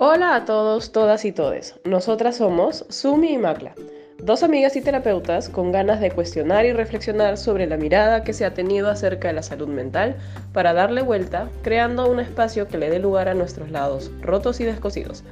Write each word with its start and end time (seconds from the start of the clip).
Hola 0.00 0.36
a 0.36 0.44
todos, 0.44 0.92
todas 0.92 1.24
y 1.24 1.32
todes. 1.32 1.80
Nosotras 1.84 2.36
somos 2.36 2.86
Sumi 2.88 3.32
y 3.32 3.36
Macla, 3.36 3.74
dos 4.22 4.44
amigas 4.44 4.76
y 4.76 4.80
terapeutas 4.80 5.48
con 5.48 5.72
ganas 5.72 5.98
de 5.98 6.12
cuestionar 6.12 6.64
y 6.66 6.72
reflexionar 6.72 7.36
sobre 7.36 7.66
la 7.66 7.76
mirada 7.76 8.22
que 8.22 8.32
se 8.32 8.44
ha 8.44 8.54
tenido 8.54 8.90
acerca 8.90 9.26
de 9.26 9.34
la 9.34 9.42
salud 9.42 9.66
mental 9.66 10.14
para 10.52 10.72
darle 10.72 11.02
vuelta, 11.02 11.48
creando 11.62 12.08
un 12.08 12.20
espacio 12.20 12.68
que 12.68 12.78
le 12.78 12.90
dé 12.90 13.00
lugar 13.00 13.28
a 13.28 13.34
nuestros 13.34 13.72
lados 13.72 14.12
rotos 14.20 14.60
y 14.60 14.64
descosidos. 14.64 15.24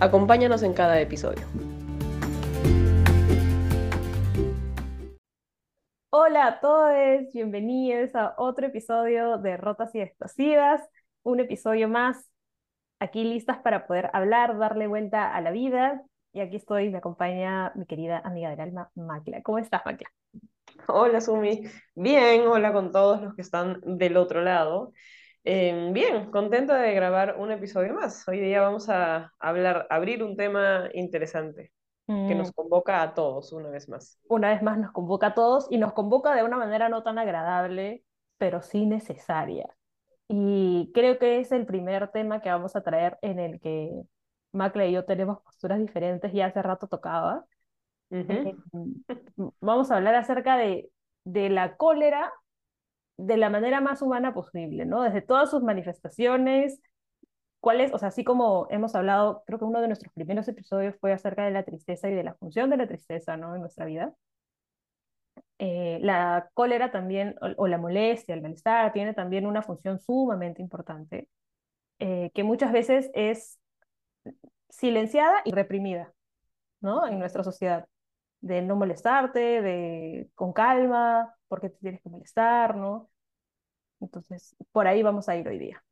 Acompáñanos 0.00 0.64
en 0.64 0.72
cada 0.74 1.00
episodio. 1.00 1.46
Hola 6.10 6.46
a 6.48 6.58
todos, 6.58 7.32
bienvenidos 7.32 8.16
a 8.16 8.34
otro 8.36 8.66
episodio 8.66 9.38
de 9.38 9.56
Rotas 9.56 9.94
y 9.94 10.00
Descosidas, 10.00 10.82
un 11.22 11.38
episodio 11.38 11.88
más 11.88 12.28
aquí 13.00 13.24
listas 13.24 13.58
para 13.58 13.86
poder 13.86 14.10
hablar, 14.12 14.58
darle 14.58 14.86
vuelta 14.86 15.34
a 15.34 15.40
la 15.40 15.50
vida. 15.50 16.02
Y 16.32 16.40
aquí 16.40 16.56
estoy, 16.56 16.90
me 16.90 16.98
acompaña 16.98 17.72
mi 17.74 17.86
querida 17.86 18.18
amiga 18.18 18.50
del 18.50 18.60
alma, 18.60 18.90
Macla. 18.94 19.42
¿Cómo 19.42 19.58
estás, 19.58 19.82
Macla? 19.84 20.08
Hola, 20.86 21.20
Sumi. 21.20 21.62
Bien, 21.94 22.46
hola 22.46 22.72
con 22.72 22.92
todos 22.92 23.22
los 23.22 23.34
que 23.34 23.42
están 23.42 23.80
del 23.84 24.16
otro 24.16 24.42
lado. 24.42 24.92
Eh, 25.44 25.90
bien, 25.92 26.30
contenta 26.30 26.76
de 26.76 26.92
grabar 26.92 27.36
un 27.38 27.50
episodio 27.50 27.94
más. 27.94 28.26
Hoy 28.28 28.40
día 28.40 28.60
vamos 28.60 28.88
a 28.88 29.32
hablar, 29.38 29.86
abrir 29.90 30.22
un 30.22 30.36
tema 30.36 30.88
interesante 30.92 31.72
que 32.06 32.34
nos 32.34 32.48
mm. 32.48 32.52
convoca 32.52 33.02
a 33.02 33.12
todos 33.12 33.52
una 33.52 33.68
vez 33.68 33.88
más. 33.88 34.18
Una 34.28 34.48
vez 34.48 34.62
más 34.62 34.78
nos 34.78 34.92
convoca 34.92 35.28
a 35.28 35.34
todos 35.34 35.66
y 35.70 35.76
nos 35.76 35.92
convoca 35.92 36.34
de 36.34 36.42
una 36.42 36.56
manera 36.56 36.88
no 36.88 37.02
tan 37.02 37.18
agradable, 37.18 38.02
pero 38.38 38.62
sí 38.62 38.86
necesaria. 38.86 39.68
Y 40.28 40.90
creo 40.94 41.18
que 41.18 41.40
es 41.40 41.52
el 41.52 41.66
primer 41.66 42.08
tema 42.08 42.40
que 42.40 42.50
vamos 42.50 42.76
a 42.76 42.82
traer 42.82 43.18
en 43.22 43.38
el 43.38 43.60
que 43.60 43.90
Macla 44.52 44.86
y 44.86 44.92
yo 44.92 45.04
tenemos 45.04 45.40
posturas 45.42 45.78
diferentes, 45.78 46.32
y 46.34 46.40
hace 46.40 46.62
rato 46.62 46.86
tocaba. 46.86 47.44
Eh, 48.10 48.54
vamos 49.60 49.90
a 49.90 49.96
hablar 49.96 50.14
acerca 50.14 50.56
de, 50.56 50.90
de 51.24 51.50
la 51.50 51.76
cólera 51.76 52.32
de 53.18 53.36
la 53.36 53.50
manera 53.50 53.80
más 53.80 54.00
humana 54.00 54.32
posible, 54.32 54.86
¿no? 54.86 55.02
Desde 55.02 55.22
todas 55.22 55.50
sus 55.50 55.62
manifestaciones, 55.62 56.80
cuáles, 57.60 57.92
o 57.92 57.98
sea, 57.98 58.08
así 58.08 58.24
como 58.24 58.68
hemos 58.70 58.94
hablado, 58.94 59.42
creo 59.46 59.58
que 59.58 59.64
uno 59.64 59.80
de 59.80 59.88
nuestros 59.88 60.12
primeros 60.12 60.46
episodios 60.48 60.94
fue 61.00 61.12
acerca 61.12 61.44
de 61.44 61.50
la 61.50 61.64
tristeza 61.64 62.08
y 62.08 62.14
de 62.14 62.24
la 62.24 62.34
función 62.34 62.70
de 62.70 62.76
la 62.76 62.86
tristeza, 62.86 63.36
¿no? 63.36 63.54
En 63.54 63.60
nuestra 63.60 63.84
vida. 63.86 64.14
Eh, 65.58 65.98
la 66.02 66.50
cólera 66.54 66.90
también, 66.90 67.36
o, 67.56 67.66
la 67.66 67.78
molestia, 67.78 68.34
el 68.34 68.42
malestar, 68.42 68.92
tiene 68.92 69.14
también 69.14 69.46
una 69.46 69.62
función 69.62 69.98
sumamente 69.98 70.62
importante, 70.62 71.28
eh, 71.98 72.30
que 72.34 72.44
muchas 72.44 72.72
veces 72.72 73.10
es 73.14 73.58
silenciada 74.68 75.42
y 75.44 75.52
reprimida, 75.52 76.12
¿no? 76.80 77.06
En 77.06 77.18
nuestra 77.18 77.42
sociedad. 77.44 77.86
De 78.40 78.62
no 78.62 78.76
molestarte, 78.76 79.62
de 79.62 80.30
con 80.34 80.52
calma, 80.52 81.34
porque 81.48 81.70
te 81.70 81.78
tienes 81.78 82.00
que 82.02 82.08
molestar, 82.08 82.76
¿no? 82.76 83.10
Entonces, 84.00 84.54
por 84.72 84.86
ahí 84.86 85.02
vamos 85.02 85.28
a 85.28 85.36
ir 85.36 85.48
hoy 85.48 85.58
día. 85.58 85.82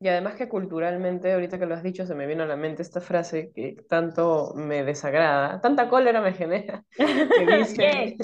Y 0.00 0.06
además 0.06 0.36
que 0.36 0.48
culturalmente, 0.48 1.32
ahorita 1.32 1.58
que 1.58 1.66
lo 1.66 1.74
has 1.74 1.82
dicho, 1.82 2.06
se 2.06 2.14
me 2.14 2.26
vino 2.26 2.44
a 2.44 2.46
la 2.46 2.56
mente 2.56 2.82
esta 2.82 3.00
frase 3.00 3.50
que 3.52 3.76
tanto 3.88 4.52
me 4.54 4.84
desagrada, 4.84 5.60
tanta 5.60 5.88
cólera 5.88 6.20
me 6.20 6.32
genera, 6.32 6.84
que 6.96 7.46
dice, 7.58 8.16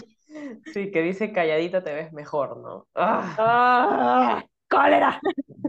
Sí, 0.73 0.91
que 0.91 1.03
dice 1.03 1.33
calladita 1.33 1.83
te 1.83 1.95
ves 1.95 2.13
mejor, 2.13 2.59
¿no? 2.59 2.87
¡Ah! 2.95 3.35
¡Ah! 3.39 4.45
¡Cólera! 4.69 5.21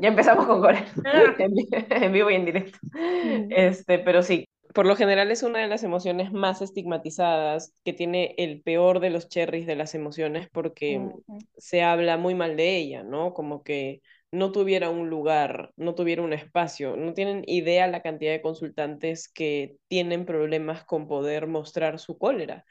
Ya 0.02 0.09
empezamos 0.09 0.45
con 0.45 0.62
cólera, 0.62 0.86
ah. 1.06 1.36
en 1.90 2.12
vivo 2.12 2.32
y 2.32 2.36
en 2.36 2.45
directo. 2.45 2.78
Mm. 2.94 3.48
Este, 3.52 4.00
pero 4.00 4.23
sí, 4.23 4.48
por 4.73 4.86
lo 4.86 4.95
general 4.95 5.32
es 5.32 5.42
una 5.42 5.59
de 5.59 5.67
las 5.67 5.84
emociones 5.84 6.33
más 6.33 6.61
estigmatizadas, 6.61 7.73
que 7.86 7.94
tiene 7.94 8.36
el 8.38 8.61
peor 8.61 8.99
de 8.99 9.10
los 9.10 9.30
cherries 9.30 9.67
de 9.67 9.76
las 9.76 9.95
emociones 9.95 10.49
porque 10.52 11.02
se 11.55 11.82
habla 11.82 12.17
muy 12.17 12.36
mal 12.36 12.58
de 12.58 12.76
ella, 12.76 13.04
¿no? 13.04 13.33
Como 13.33 13.64
que 13.64 14.02
no 14.32 14.52
tuviera 14.52 14.89
un 14.89 15.10
lugar, 15.10 15.72
no 15.78 15.95
tuviera 15.95 16.22
un 16.22 16.33
espacio. 16.33 16.98
No 16.98 17.14
tienen 17.14 17.44
idea 17.48 17.88
la 17.88 18.02
cantidad 18.02 18.33
de 18.33 18.42
consultantes 18.42 19.30
que 19.30 19.78
tienen 19.88 20.26
problemas 20.26 20.83
con 20.83 21.08
poder 21.08 21.48
mostrar 21.48 21.98
su 21.98 22.17
cólera 22.17 22.66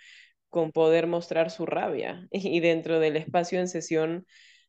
con 0.55 0.73
poder 0.73 1.09
mostrar 1.09 1.51
su 1.51 1.67
rabia. 1.67 2.29
Y 2.33 2.61
dentro 2.61 3.01
del 3.01 3.17
espacio 3.19 3.61
en 3.61 3.69
sesión, 3.69 4.27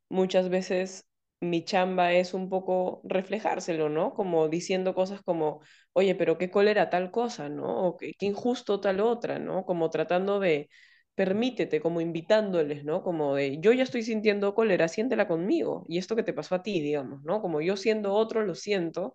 muchas 0.08 0.48
veces 0.50 1.06
mi 1.40 1.64
chamba 1.64 2.12
es 2.12 2.34
un 2.34 2.48
poco 2.50 3.00
reflejárselo, 3.04 3.88
¿no? 3.88 4.14
Como 4.14 4.48
diciendo 4.48 4.94
cosas 4.94 5.22
como, 5.22 5.60
oye, 5.92 6.14
pero 6.16 6.38
qué 6.38 6.50
cólera 6.50 6.90
tal 6.90 7.10
cosa, 7.12 7.48
¿no? 7.48 7.86
O 7.88 7.96
qué, 7.96 8.12
injusto 8.20 8.80
tal 8.80 9.00
otra, 9.00 9.38
¿no? 9.38 9.64
Como 9.66 9.90
tratando 9.90 10.40
de, 10.40 10.68
permítete, 11.14 11.80
como 11.80 12.00
invitándoles, 12.00 12.84
¿no? 12.84 13.02
Como 13.02 13.34
de, 13.36 13.58
yo 13.60 13.72
ya 13.72 13.82
estoy 13.84 14.02
sintiendo 14.02 14.54
cólera, 14.54 14.88
siéntela 14.88 15.28
conmigo. 15.28 15.84
Y 15.88 15.98
esto 15.98 16.16
que 16.16 16.22
te 16.24 16.32
pasó 16.34 16.54
a 16.56 16.62
ti, 16.62 16.80
digamos, 16.80 17.22
¿no? 17.24 17.40
Como 17.40 17.60
yo 17.60 17.76
siendo 17.76 18.12
otro, 18.14 18.42
lo 18.44 18.54
siento, 18.56 19.14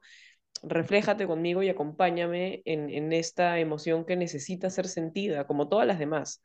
refléjate 0.63 1.27
conmigo 1.27 1.63
y 1.63 1.69
acompáñame 1.69 2.61
en, 2.65 2.89
en 2.89 3.13
esta 3.13 3.59
emoción 3.59 4.05
que 4.05 4.15
necesita 4.15 4.69
ser 4.69 4.87
sentida, 4.87 5.47
como 5.47 5.69
todas 5.69 5.87
las 5.87 5.99
demás. 5.99 6.41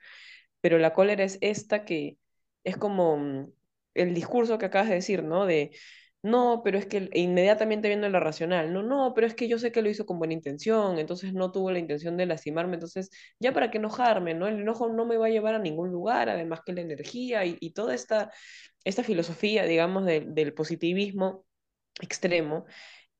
Pero 0.60 0.78
la 0.78 0.93
cólera 0.93 1.25
es 1.25 1.38
esta 1.41 1.84
que 1.84 2.19
es 2.65 2.76
como 2.76 3.16
mm, 3.19 3.53
el 3.94 4.15
discurso 4.15 4.59
que 4.59 4.66
acabas 4.66 4.88
de 4.88 4.97
decir, 4.97 5.22
¿no? 5.22 5.47
De, 5.47 5.72
no, 6.22 6.62
pero 6.65 6.78
es 6.78 6.87
que 6.87 7.09
inmediatamente 7.15 7.88
viendo 7.88 8.09
la 8.09 8.19
racional, 8.21 8.72
no, 8.72 8.82
no, 8.82 9.12
pero 9.15 9.26
es 9.26 9.34
que 9.34 9.49
yo 9.49 9.59
sé 9.59 9.71
que 9.71 9.82
lo 9.82 9.88
hizo 9.91 10.06
con 10.06 10.19
buena 10.19 10.34
intención, 10.34 10.99
entonces 10.99 11.32
no 11.34 11.53
tuvo 11.53 11.71
la 11.71 11.78
intención 11.78 12.16
de 12.16 12.26
lastimarme, 12.26 12.75
entonces 12.75 13.10
ya 13.38 13.53
para 13.53 13.71
qué 13.71 13.78
enojarme, 13.78 14.34
¿no? 14.34 14.49
El 14.49 14.60
enojo 14.60 14.88
no 14.88 15.06
me 15.06 15.16
va 15.19 15.26
a 15.26 15.31
llevar 15.31 15.55
a 15.55 15.59
ningún 15.60 15.91
lugar, 15.93 16.28
además 16.28 16.60
que 16.66 16.72
la 16.72 16.81
energía 16.81 17.44
y, 17.44 17.56
y 17.60 17.71
toda 17.72 17.94
esta, 17.94 18.32
esta 18.84 19.05
filosofía, 19.05 19.65
digamos, 19.65 20.05
del 20.06 20.53
positivismo 20.55 21.44
extremo, 22.00 22.66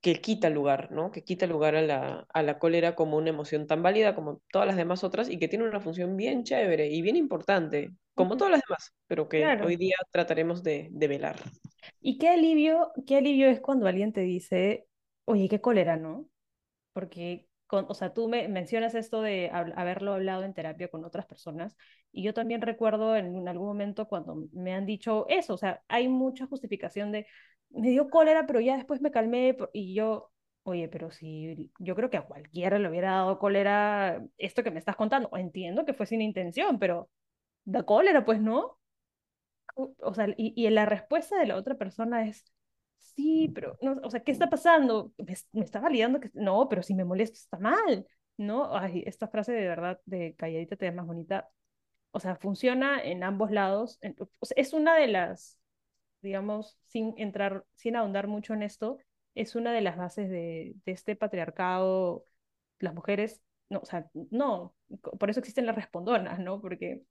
que 0.01 0.21
quita 0.21 0.51
lugar, 0.51 0.93
¿no? 0.93 1.11
Que 1.11 1.25
quita 1.25 1.47
lugar 1.47 1.75
a 1.75 1.83
la, 1.83 2.27
a 2.33 2.43
la 2.43 2.59
cólera 2.59 2.95
como 2.95 3.17
una 3.17 3.31
emoción 3.31 3.67
tan 3.67 3.83
válida 3.83 4.15
como 4.15 4.41
todas 4.51 4.67
las 4.67 4.77
demás 4.77 5.05
otras 5.05 5.29
y 5.29 5.39
que 5.39 5.49
tiene 5.49 5.67
una 5.67 5.81
función 5.81 6.17
bien 6.17 6.45
chévere 6.45 6.89
y 6.89 7.03
bien 7.03 7.17
importante, 7.17 7.93
como 8.15 8.37
todas 8.37 8.53
las 8.53 8.63
demás, 8.67 8.95
pero 9.07 9.29
que 9.29 9.45
hoy 9.45 9.77
día 9.77 9.97
trataremos 10.11 10.63
de, 10.63 10.89
de, 10.91 11.09
velar. 11.09 11.37
Y 12.01 12.19
qué 12.19 12.29
alivio, 12.29 12.93
qué 13.07 13.17
alivio 13.17 13.49
es 13.49 13.61
cuando 13.61 13.87
alguien 13.87 14.13
te 14.13 14.21
dice, 14.21 14.87
oye, 15.25 15.49
qué 15.49 15.61
cólera, 15.61 15.97
¿no? 15.97 16.29
Porque, 16.93 17.49
con, 17.67 17.87
o 17.89 17.95
sea, 17.95 18.15
tú 18.15 18.29
me 18.29 18.49
mencionas 18.49 18.95
esto 18.95 19.23
de 19.23 19.51
haberlo 19.53 20.15
hablado 20.15 20.45
en 20.45 20.55
terapia 20.55 20.89
con 20.89 21.05
otras 21.05 21.27
personas 21.27 21.77
y 22.17 22.23
yo 22.23 22.35
también 22.35 22.63
recuerdo 22.63 23.15
en 23.17 23.47
algún 23.49 23.67
momento 23.69 24.09
cuando 24.09 24.49
me 24.53 24.75
han 24.75 24.87
dicho 24.87 25.27
eso, 25.29 25.55
o 25.55 25.59
sea, 25.59 25.83
hay 25.89 26.09
mucha 26.09 26.47
justificación 26.47 27.13
de, 27.13 27.27
me 27.71 27.91
dio 27.91 28.09
cólera, 28.11 28.47
pero 28.47 28.61
ya 28.61 28.77
después 28.77 29.01
me 29.03 29.11
calmé 29.11 29.57
y 29.75 29.95
yo, 29.95 30.33
oye, 30.63 30.89
pero 30.89 31.11
si 31.11 31.71
yo 31.79 31.95
creo 31.95 32.11
que 32.11 32.17
a 32.17 32.27
cualquiera 32.27 32.79
le 32.79 32.89
hubiera 32.89 33.13
dado 33.13 33.39
cólera 33.39 34.25
esto 34.39 34.63
que 34.65 34.71
me 34.71 34.79
estás 34.79 34.97
contando, 34.97 35.31
entiendo 35.37 35.85
que 35.85 35.95
fue 35.95 36.07
sin 36.07 36.23
intención, 36.23 36.79
pero 36.79 37.11
da 37.65 37.83
cólera, 37.85 38.25
pues 38.25 38.41
no. 38.41 38.79
O 40.01 40.15
sea, 40.15 40.29
y, 40.37 40.55
y 40.57 40.71
la 40.71 40.87
respuesta 40.87 41.39
de 41.39 41.47
la 41.47 41.57
otra 41.57 41.75
persona 41.77 42.27
es, 42.27 42.45
sí, 42.99 43.51
pero, 43.55 43.77
no, 43.83 44.01
o 44.03 44.11
sea, 44.11 44.21
¿qué 44.21 44.33
está 44.33 44.49
pasando? 44.49 45.13
Me, 45.19 45.35
me 45.53 45.65
está 45.65 45.81
validando 45.81 46.21
que, 46.21 46.31
no, 46.35 46.69
pero 46.69 46.83
si 46.83 46.95
me 46.95 47.05
molesto 47.05 47.35
está 47.39 47.59
mal, 47.59 48.07
¿no? 48.39 48.75
Ay, 48.77 49.03
esta 49.07 49.29
frase 49.29 49.53
de 49.53 49.69
verdad 49.69 50.01
de 50.07 50.35
calladita 50.37 50.77
te 50.77 50.87
da 50.87 50.93
más 50.93 51.07
bonita, 51.07 51.49
o 52.17 52.21
sea, 52.21 52.37
funciona 52.37 53.03
en 53.03 53.23
ambos 53.23 53.51
lados, 53.51 53.99
es 54.57 54.73
una 54.73 54.97
de 54.97 55.09
las 55.09 55.59
digamos, 56.23 56.79
sin 56.89 57.15
entrar, 57.19 57.65
sin 57.77 57.97
ahondar 57.97 58.27
mucho 58.27 58.55
en 58.55 58.63
esto, 58.63 58.99
es 59.35 59.55
una 59.55 59.73
de 59.73 59.81
las 59.81 59.97
bases 59.97 60.31
de, 60.31 60.75
este 60.87 61.17
patriarcado. 61.17 62.27
Las 62.79 62.95
mujeres, 62.95 63.43
no, 63.71 63.81
o 63.81 63.85
sea, 63.87 64.11
no, 64.31 64.75
por 65.19 65.31
eso 65.31 65.41
existen 65.41 65.67
las 65.67 65.77
respondonas, 65.77 66.39
¿no? 66.39 66.61
Porque 66.61 67.03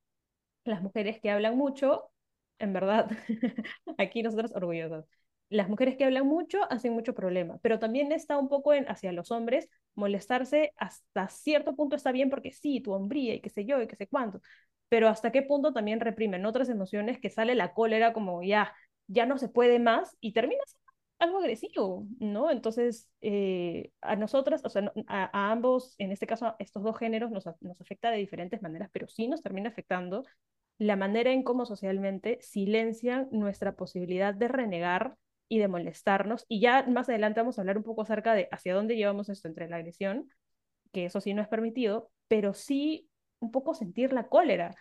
las 0.66 0.81
mujeres 0.81 1.19
que 1.22 1.31
hablan 1.31 1.58
mucho, 1.58 2.12
en 2.60 2.74
verdad, 2.74 3.10
aquí 3.98 4.24
nosotros 4.24 4.51
orgullosas, 4.56 5.06
las 5.50 5.69
mujeres 5.69 5.96
que 5.98 6.06
hablan 6.06 6.25
mucho 6.28 6.60
hacen 6.72 6.94
mucho 6.94 7.13
problema, 7.13 7.60
pero 7.62 7.80
también 7.80 8.12
está 8.12 8.38
un 8.38 8.50
poco 8.50 8.74
en, 8.74 8.90
hacia 8.90 9.12
los 9.12 9.31
hombres, 9.31 9.69
molestarse 9.96 10.74
hasta 10.78 11.30
cierto 11.30 11.75
punto 11.75 11.96
está 11.96 12.12
bien 12.12 12.30
porque 12.30 12.51
sí, 12.51 12.81
tu 12.81 12.94
hombría 12.94 13.36
y 13.36 13.42
qué 13.42 13.50
sé 13.50 13.66
yo 13.66 13.81
y 13.81 13.88
qué 13.88 13.96
sé 13.96 14.08
cuánto, 14.08 14.42
pero 14.90 15.08
hasta 15.10 15.32
qué 15.32 15.42
punto 15.42 15.74
también 15.74 16.00
reprimen 16.00 16.46
otras 16.46 16.70
emociones 16.70 17.20
que 17.20 17.30
sale 17.30 17.56
la 17.56 17.74
cólera 17.74 18.14
como 18.14 18.44
ya, 18.44 18.74
ya 19.08 19.26
no 19.26 19.38
se 19.38 19.50
puede 19.50 19.80
más 19.80 20.16
y 20.20 20.34
termina 20.34 20.62
siendo 20.66 20.86
algo 21.20 21.40
agresivo, 21.40 22.06
¿no? 22.20 22.52
Entonces, 22.52 23.10
eh, 23.22 23.92
a 24.02 24.16
nosotras, 24.16 24.62
o 24.66 24.70
sea, 24.70 24.92
a, 25.08 25.52
ambos, 25.52 25.96
en 25.98 26.12
este 26.12 26.28
caso, 26.28 26.48
a 26.48 26.56
estos 26.60 26.84
dos 26.84 26.98
géneros 26.98 27.32
nos, 27.32 27.46
nos 27.62 27.80
afecta 27.82 28.12
de 28.12 28.18
diferentes 28.18 28.62
maneras, 28.62 28.90
pero 28.92 29.08
sí 29.08 29.28
nos 29.28 29.42
termina 29.42 29.70
afectando 29.70 30.26
la 30.78 30.96
manera 30.96 31.32
en 31.32 31.44
cómo 31.44 31.66
socialmente 31.66 32.38
silencian 32.42 33.30
nuestra 33.32 33.76
posibilidad 33.76 34.34
de 34.34 34.48
renegar 34.50 35.16
y 35.48 35.60
de 35.60 35.68
molestarnos. 35.68 36.46
Y 36.50 36.60
ya 36.60 36.84
más 36.84 37.08
adelante 37.10 37.40
vamos 37.40 37.58
a 37.58 37.62
hablar 37.62 37.78
un 37.78 37.84
poco 37.84 38.02
acerca 38.02 38.34
de 38.34 38.48
hacia 38.52 38.74
dónde 38.74 38.96
llevamos 38.96 39.30
esto 39.30 39.48
entre 39.48 39.70
la 39.70 39.78
agresión, 39.78 40.30
que 40.92 41.06
eso 41.06 41.22
sí 41.22 41.34
no 41.34 41.42
es 41.42 41.48
permitido, 41.48 42.12
pero 42.28 42.54
sí 42.54 43.08
un 43.40 43.52
poco 43.52 43.74
sentir 43.74 44.14
la 44.14 44.28
cólera. 44.28 44.76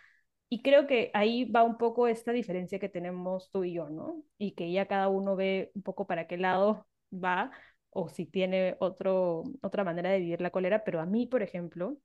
Y 0.49 0.61
creo 0.61 0.87
que 0.87 1.11
ahí 1.13 1.45
va 1.45 1.63
un 1.63 1.77
poco 1.77 2.07
esta 2.07 2.31
diferencia 2.31 2.79
que 2.79 2.89
tenemos 2.89 3.49
tú 3.51 3.63
y 3.63 3.73
yo, 3.73 3.89
¿no? 3.89 4.23
Y 4.37 4.53
que 4.53 4.71
ya 4.71 4.87
cada 4.87 5.09
uno 5.09 5.35
ve 5.35 5.71
un 5.75 5.81
poco 5.83 6.07
para 6.07 6.27
qué 6.27 6.37
lado 6.37 6.87
va 7.13 7.51
o 7.89 8.09
si 8.09 8.25
tiene 8.25 8.75
otro, 8.79 9.43
otra 9.61 9.83
manera 9.83 10.09
de 10.11 10.19
vivir 10.19 10.41
la 10.41 10.51
cólera, 10.51 10.83
pero 10.83 10.99
a 11.01 11.05
mí, 11.05 11.27
por 11.27 11.41
ejemplo, 11.43 11.97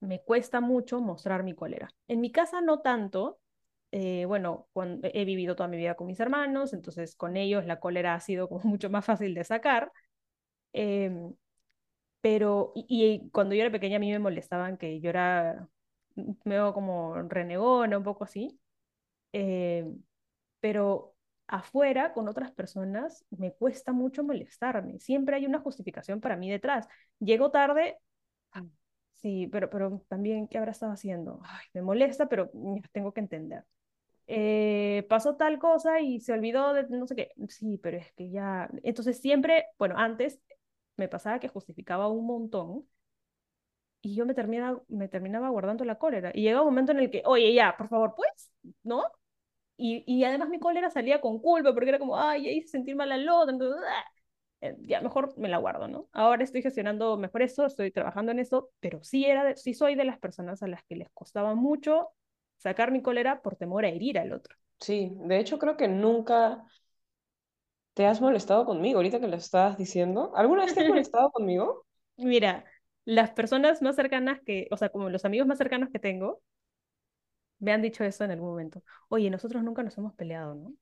me 0.00 0.20
cuesta 0.22 0.60
mucho 0.60 1.00
mostrar 1.00 1.42
mi 1.44 1.54
cólera. 1.54 1.90
En 2.08 2.20
mi 2.20 2.32
casa 2.32 2.60
no 2.60 2.80
tanto, 2.80 3.40
eh, 3.92 4.24
bueno, 4.26 4.68
cuando 4.72 5.08
he 5.12 5.24
vivido 5.24 5.54
toda 5.56 5.68
mi 5.68 5.76
vida 5.76 5.94
con 5.94 6.06
mis 6.08 6.20
hermanos, 6.20 6.72
entonces 6.72 7.14
con 7.16 7.36
ellos 7.36 7.66
la 7.66 7.80
cólera 7.80 8.14
ha 8.14 8.20
sido 8.20 8.48
mucho 8.64 8.90
más 8.90 9.04
fácil 9.04 9.34
de 9.34 9.44
sacar. 9.44 9.92
Em, 10.72 11.34
pero, 12.22 12.72
y, 12.76 13.28
cuando 13.32 13.54
yo 13.54 13.62
era 13.62 13.72
pequeña 13.72 13.96
a 13.96 14.00
mí 14.00 14.10
me 14.10 14.20
molestaban 14.20 14.78
que 14.78 15.00
yo 15.00 15.10
era 15.10 15.68
medio 16.44 16.72
como 16.74 17.16
renegona, 17.22 17.98
un 17.98 18.04
poco 18.04 18.24
así. 18.24 18.60
Em, 19.32 20.02
pero 20.60 21.16
afuera, 21.48 22.12
con 22.14 22.28
otras 22.28 22.52
personas, 22.52 23.26
me 23.30 23.52
cuesta 23.54 23.92
mucho 23.92 24.24
molestarme. 24.24 25.00
Siempre 25.00 25.36
hay 25.36 25.46
una 25.46 25.60
justificación 25.60 26.20
para 26.20 26.36
mí 26.36 26.50
detrás. 26.50 26.88
Llego 27.20 27.50
tarde, 27.50 27.98
ah, 28.52 28.64
sí, 29.14 29.48
pero, 29.52 29.70
pero 29.70 30.04
también, 30.08 30.48
¿qué 30.48 30.58
habrá 30.58 30.72
estado 30.72 30.92
haciendo? 30.92 31.40
Ay, 31.44 31.66
me 31.74 31.82
molesta, 31.82 32.28
pero 32.28 32.50
tengo 32.92 33.12
que 33.12 33.20
entender. 33.20 33.64
Eh, 34.28 35.06
pasó 35.08 35.36
tal 35.36 35.58
cosa 35.58 36.00
y 36.00 36.20
se 36.20 36.32
olvidó 36.32 36.72
de 36.74 36.86
no 36.88 37.06
sé 37.06 37.16
qué. 37.16 37.32
Sí, 37.48 37.78
pero 37.78 37.98
es 37.98 38.12
que 38.12 38.30
ya. 38.30 38.70
Entonces 38.84 39.20
siempre, 39.20 39.66
bueno, 39.78 39.96
antes 39.98 40.40
me 41.02 41.08
pasaba 41.08 41.40
que 41.40 41.48
justificaba 41.48 42.08
un 42.08 42.26
montón 42.26 42.86
y 44.00 44.14
yo 44.16 44.26
me 44.26 44.34
terminaba, 44.34 44.82
me 44.88 45.08
terminaba 45.08 45.48
guardando 45.50 45.84
la 45.84 45.98
cólera. 45.98 46.30
Y 46.34 46.42
llegaba 46.42 46.62
un 46.62 46.68
momento 46.72 46.92
en 46.92 46.98
el 47.00 47.10
que, 47.10 47.22
oye, 47.24 47.54
ya, 47.54 47.76
por 47.76 47.88
favor, 47.88 48.14
pues, 48.16 48.50
¿no? 48.82 49.04
Y, 49.76 50.04
y 50.06 50.24
además 50.24 50.48
mi 50.48 50.60
cólera 50.60 50.90
salía 50.90 51.20
con 51.20 51.40
culpa 51.40 51.74
porque 51.74 51.90
era 51.90 51.98
como, 51.98 52.18
ay, 52.18 52.44
ya 52.44 52.50
hice 52.50 52.68
sentir 52.68 52.96
mal 52.96 53.12
al 53.12 53.28
otro, 53.28 53.52
entonces, 53.52 53.82
¡ah! 53.88 54.04
eh, 54.62 54.76
ya 54.82 55.00
mejor 55.02 55.36
me 55.38 55.48
la 55.48 55.58
guardo, 55.58 55.88
¿no? 55.88 56.08
Ahora 56.12 56.44
estoy 56.44 56.62
gestionando 56.62 57.16
mejor 57.18 57.42
eso, 57.42 57.66
estoy 57.66 57.90
trabajando 57.92 58.32
en 58.32 58.40
eso, 58.40 58.70
pero 58.80 59.02
sí, 59.04 59.26
era 59.26 59.56
sí 59.56 59.74
soy 59.74 59.96
de 59.96 60.04
las 60.04 60.18
personas 60.18 60.62
a 60.62 60.68
las 60.68 60.84
que 60.84 60.96
les 60.96 61.10
costaba 61.12 61.54
mucho 61.54 62.10
sacar 62.58 62.92
mi 62.92 63.02
cólera 63.02 63.42
por 63.42 63.56
temor 63.56 63.84
a 63.84 63.88
herir 63.88 64.18
al 64.18 64.32
otro. 64.32 64.56
Sí, 64.80 65.12
de 65.16 65.38
hecho 65.38 65.58
creo 65.58 65.76
que 65.76 65.88
nunca 65.88 66.64
te 67.94 68.06
has 68.06 68.20
molestado 68.20 68.64
conmigo, 68.64 68.98
ahorita 68.98 69.20
que 69.20 69.28
lo 69.28 69.36
estabas 69.36 69.76
diciendo. 69.76 70.32
¿Alguna 70.34 70.64
vez 70.64 70.74
te 70.74 70.80
has 70.80 70.88
molestado 70.88 71.30
conmigo? 71.30 71.84
Mira, 72.16 72.64
las 73.04 73.30
personas 73.30 73.82
más 73.82 73.96
cercanas 73.96 74.40
que, 74.44 74.68
o 74.70 74.76
sea, 74.76 74.88
como 74.90 75.10
los 75.10 75.24
amigos 75.24 75.46
más 75.46 75.58
cercanos 75.58 75.90
que 75.90 75.98
tengo, 75.98 76.40
me 77.58 77.72
han 77.72 77.82
dicho 77.82 78.04
eso 78.04 78.24
en 78.24 78.32
algún 78.32 78.50
momento. 78.50 78.82
Oye, 79.08 79.30
nosotros 79.30 79.62
nunca 79.62 79.82
nos 79.82 79.96
hemos 79.96 80.14
peleado, 80.14 80.54
¿no? 80.54 80.74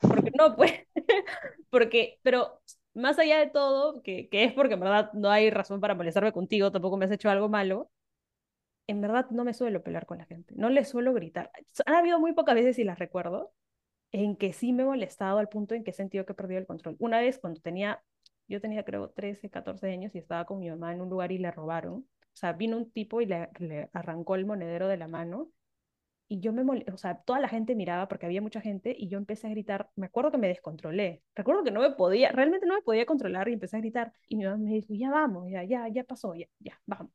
porque 0.30 0.30
no, 0.36 0.56
pues, 0.56 0.72
porque, 1.70 2.18
pero 2.22 2.60
más 2.94 3.18
allá 3.18 3.38
de 3.38 3.48
todo, 3.48 4.02
que, 4.02 4.28
que 4.28 4.44
es 4.44 4.52
porque 4.52 4.74
en 4.74 4.80
verdad 4.80 5.10
no 5.14 5.30
hay 5.30 5.50
razón 5.50 5.80
para 5.80 5.94
molestarme 5.94 6.32
contigo, 6.32 6.72
tampoco 6.72 6.96
me 6.96 7.06
has 7.06 7.10
hecho 7.12 7.30
algo 7.30 7.48
malo, 7.48 7.90
en 8.86 9.00
verdad 9.00 9.28
no 9.30 9.44
me 9.44 9.54
suelo 9.54 9.82
pelear 9.82 10.06
con 10.06 10.18
la 10.18 10.26
gente, 10.26 10.54
no 10.56 10.70
le 10.70 10.84
suelo 10.84 11.12
gritar. 11.12 11.50
Han 11.86 11.94
habido 11.94 12.20
muy 12.20 12.32
pocas 12.32 12.54
veces, 12.54 12.78
y 12.78 12.84
las 12.84 12.98
recuerdo, 12.98 13.52
en 14.12 14.36
que 14.36 14.52
sí 14.52 14.72
me 14.72 14.82
he 14.82 14.86
molestado 14.86 15.38
al 15.38 15.48
punto 15.48 15.74
en 15.74 15.84
que 15.84 15.90
he 15.90 15.94
sentido 15.94 16.24
que 16.26 16.32
he 16.32 16.36
perdido 16.36 16.60
el 16.60 16.66
control. 16.66 16.96
Una 16.98 17.20
vez 17.20 17.38
cuando 17.38 17.60
tenía, 17.60 18.02
yo 18.48 18.60
tenía 18.60 18.84
creo 18.84 19.10
13, 19.10 19.50
14 19.50 19.90
años 19.90 20.14
y 20.14 20.18
estaba 20.18 20.44
con 20.46 20.58
mi 20.58 20.70
mamá 20.70 20.92
en 20.92 21.00
un 21.02 21.10
lugar 21.10 21.32
y 21.32 21.38
le 21.38 21.50
robaron. 21.50 21.94
O 22.34 22.38
sea, 22.38 22.52
vino 22.52 22.76
un 22.76 22.90
tipo 22.90 23.20
y 23.20 23.26
le, 23.26 23.48
le 23.58 23.90
arrancó 23.92 24.34
el 24.36 24.46
monedero 24.46 24.88
de 24.88 24.96
la 24.98 25.08
mano 25.08 25.50
y 26.28 26.40
yo 26.40 26.52
me 26.52 26.64
molesté, 26.64 26.92
o 26.92 26.96
sea, 26.98 27.18
toda 27.22 27.38
la 27.40 27.48
gente 27.48 27.74
miraba 27.76 28.08
porque 28.08 28.26
había 28.26 28.42
mucha 28.42 28.60
gente 28.60 28.94
y 28.98 29.08
yo 29.08 29.18
empecé 29.18 29.46
a 29.46 29.50
gritar, 29.50 29.90
me 29.96 30.06
acuerdo 30.06 30.32
que 30.32 30.38
me 30.38 30.48
descontrolé, 30.48 31.22
recuerdo 31.36 31.62
que 31.64 31.70
no 31.70 31.80
me 31.80 31.90
podía, 31.92 32.32
realmente 32.32 32.66
no 32.66 32.74
me 32.74 32.82
podía 32.82 33.06
controlar 33.06 33.48
y 33.48 33.52
empecé 33.52 33.76
a 33.76 33.80
gritar 33.80 34.12
y 34.28 34.36
mi 34.36 34.44
mamá 34.44 34.56
me 34.56 34.70
dijo, 34.72 34.92
ya 34.94 35.10
vamos, 35.10 35.48
ya, 35.50 35.62
ya, 35.64 35.86
ya 35.88 36.02
pasó, 36.04 36.34
ya, 36.34 36.46
ya, 36.58 36.80
vamos. 36.86 37.12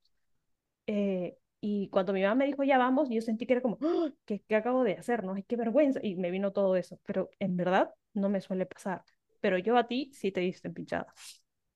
Eh, 0.87 1.37
y 1.61 1.89
cuando 1.89 2.11
mi 2.11 2.23
mamá 2.23 2.33
me 2.35 2.47
dijo, 2.47 2.63
ya 2.63 2.79
vamos, 2.79 3.09
yo 3.09 3.21
sentí 3.21 3.45
que 3.45 3.53
era 3.53 3.61
como, 3.61 3.77
¡Ah! 3.81 4.09
¿qué, 4.25 4.41
¿qué, 4.47 4.55
acabo 4.55 4.83
de 4.83 4.93
hacer? 4.93 5.23
¿no? 5.23 5.35
Ay, 5.35 5.43
qué 5.43 5.55
vergüenza. 5.55 5.99
Y 6.01 6.15
me 6.15 6.31
vino 6.31 6.51
todo 6.51 6.75
eso. 6.75 6.99
Pero 7.05 7.29
en 7.39 7.55
verdad 7.55 7.93
no 8.13 8.29
me 8.29 8.41
suele 8.41 8.65
pasar. 8.65 9.03
Pero 9.41 9.59
yo 9.59 9.77
a 9.77 9.87
ti 9.87 10.11
sí 10.11 10.31
te 10.31 10.41
diste 10.41 10.69
pinchada. 10.71 11.13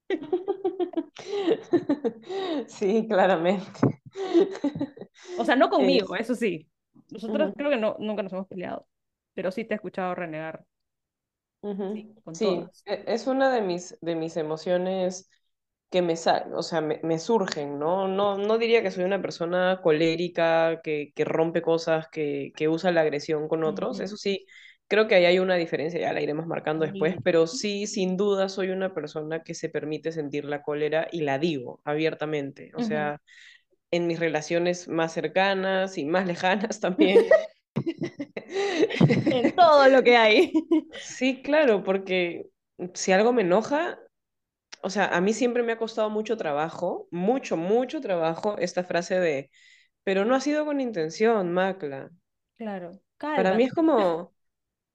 Sí, 2.67 3.07
claramente. 3.07 4.01
O 5.37 5.45
sea, 5.45 5.55
no 5.55 5.69
conmigo, 5.69 6.15
eso 6.15 6.35
sí. 6.35 6.67
Nosotros 7.09 7.53
creo 7.55 7.69
que 7.69 7.77
no, 7.77 7.95
nunca 7.99 8.23
nos 8.23 8.33
hemos 8.33 8.47
peleado. 8.47 8.87
Pero 9.33 9.51
sí 9.51 9.65
te 9.65 9.73
he 9.73 9.75
escuchado 9.75 10.15
renegar. 10.15 10.65
Sí, 11.61 12.15
sí 12.33 12.63
e, 12.85 13.03
es 13.07 13.27
una 13.27 13.51
de 13.51 13.61
mis, 13.61 13.97
de 14.01 14.15
mis 14.15 14.37
emociones 14.37 15.29
que 15.95 16.01
me, 16.01 16.15
o 16.53 16.61
sea, 16.61 16.81
me, 16.81 17.19
surgen, 17.19 17.79
¿no? 17.79 18.09
¿no? 18.09 18.37
No 18.37 18.57
diría 18.57 18.81
que 18.81 18.91
soy 18.91 19.05
una 19.05 19.21
persona 19.21 19.79
colérica, 19.81 20.81
que, 20.83 21.13
que 21.15 21.23
rompe 21.23 21.61
cosas, 21.61 22.09
que, 22.09 22.51
que, 22.53 22.67
usa 22.67 22.91
la 22.91 22.99
agresión 22.99 23.47
con 23.47 23.63
otros, 23.63 24.01
eso 24.01 24.17
sí, 24.17 24.45
creo 24.89 25.07
que 25.07 25.15
ahí 25.15 25.23
hay 25.23 25.39
una 25.39 25.55
diferencia, 25.55 25.97
ya 25.97 26.11
la 26.11 26.19
iremos 26.19 26.47
marcando 26.47 26.83
después, 26.83 27.15
pero 27.23 27.47
sí, 27.47 27.87
sin 27.87 28.17
duda, 28.17 28.49
soy 28.49 28.71
una 28.71 28.93
persona 28.93 29.41
que 29.41 29.53
se 29.53 29.69
permite 29.69 30.11
sentir 30.11 30.43
la 30.43 30.63
cólera 30.63 31.07
y 31.13 31.21
la 31.21 31.39
digo 31.39 31.79
abiertamente, 31.85 32.73
o 32.75 32.83
sea, 32.83 33.21
en 33.89 34.05
mis 34.05 34.19
relaciones 34.19 34.89
más 34.89 35.13
cercanas 35.13 35.97
y 35.97 36.03
más 36.03 36.27
lejanas 36.27 36.81
también. 36.81 37.23
en 39.31 39.55
todo 39.55 39.87
lo 39.87 40.03
que 40.03 40.17
hay. 40.17 40.51
Sí, 40.99 41.41
claro, 41.41 41.85
porque 41.85 42.47
si 42.93 43.13
algo 43.13 43.31
me 43.31 43.43
enoja, 43.43 43.97
o 44.85 44.89
sea, 44.91 45.07
a 45.07 45.19
mí 45.19 45.33
siempre 45.33 45.63
me 45.63 45.71
ha 45.71 45.77
costado 45.79 46.11
mucho 46.11 46.37
trabajo, 46.37 47.07
mucho, 47.09 47.57
mucho 47.57 48.01
trabajo 48.01 48.55
esta 48.59 48.83
frase 48.83 49.19
de, 49.19 49.49
pero 50.03 50.25
no 50.25 50.35
ha 50.35 50.39
sido 50.39 50.63
con 50.63 50.79
intención, 50.79 51.51
Macla. 51.51 52.11
Claro. 52.55 52.91
Para 53.17 53.55
mí 53.55 53.63
es 53.63 53.73
como, 53.73 54.31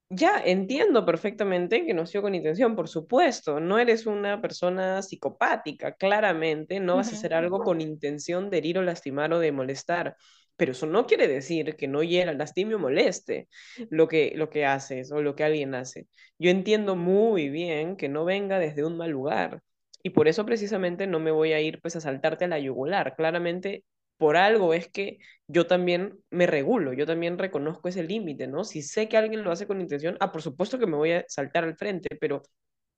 ya 0.09 0.41
entiendo 0.45 1.05
perfectamente 1.05 1.85
que 1.85 1.93
no 1.93 2.03
ha 2.03 2.07
sido 2.07 2.23
con 2.23 2.37
intención, 2.37 2.77
por 2.77 2.87
supuesto, 2.87 3.59
no 3.59 3.81
eres 3.81 4.07
una 4.07 4.41
persona 4.41 5.03
psicopática, 5.03 5.97
claramente, 5.97 6.79
no 6.79 6.95
vas 6.95 7.13
a 7.13 7.17
hacer 7.17 7.35
algo 7.35 7.59
con 7.59 7.81
intención 7.81 8.49
de 8.49 8.59
herir 8.59 8.79
o 8.79 8.83
lastimar 8.83 9.33
o 9.33 9.41
de 9.41 9.51
molestar, 9.51 10.15
pero 10.57 10.71
eso 10.71 10.87
no 10.87 11.05
quiere 11.05 11.27
decir 11.27 11.75
que 11.75 11.89
no 11.89 12.05
hiera, 12.05 12.33
lastime 12.33 12.77
o 12.77 12.79
moleste 12.79 13.49
lo 13.91 14.07
que, 14.07 14.35
lo 14.37 14.51
que 14.51 14.67
haces 14.67 15.11
o 15.11 15.21
lo 15.21 15.35
que 15.35 15.43
alguien 15.43 15.75
hace. 15.75 16.07
Yo 16.39 16.51
entiendo 16.51 16.95
muy 16.95 17.49
bien 17.49 17.97
que 17.97 18.09
no 18.09 18.25
venga 18.25 18.61
desde 18.61 18.85
un 18.85 18.97
mal 18.97 19.11
lugar, 19.11 19.63
y 20.03 20.11
por 20.11 20.29
eso 20.29 20.47
precisamente 20.47 21.07
no 21.07 21.21
me 21.21 21.31
voy 21.31 21.53
a 21.53 21.61
ir 21.61 21.81
pues 21.81 21.97
a 21.97 22.01
saltarte 22.01 22.45
a 22.47 22.49
la 22.49 22.59
yugular. 22.59 23.15
Claramente 23.17 23.85
por 24.17 24.37
algo 24.37 24.75
es 24.75 24.89
que 24.89 25.19
yo 25.47 25.67
también 25.67 26.19
me 26.31 26.47
regulo, 26.47 26.93
yo 26.93 27.07
también 27.07 27.39
reconozco 27.39 27.89
ese 27.89 28.03
límite, 28.05 28.47
¿no? 28.47 28.65
Si 28.65 28.83
sé 28.83 29.09
que 29.09 29.17
alguien 29.17 29.43
lo 29.43 29.51
hace 29.51 29.67
con 29.67 29.81
intención, 29.81 30.17
ah, 30.21 30.33
por 30.33 30.43
supuesto 30.43 30.79
que 30.79 30.87
me 30.87 30.97
voy 30.97 31.13
a 31.13 31.25
saltar 31.29 31.65
al 31.65 31.77
frente, 31.77 32.17
pero 32.21 32.43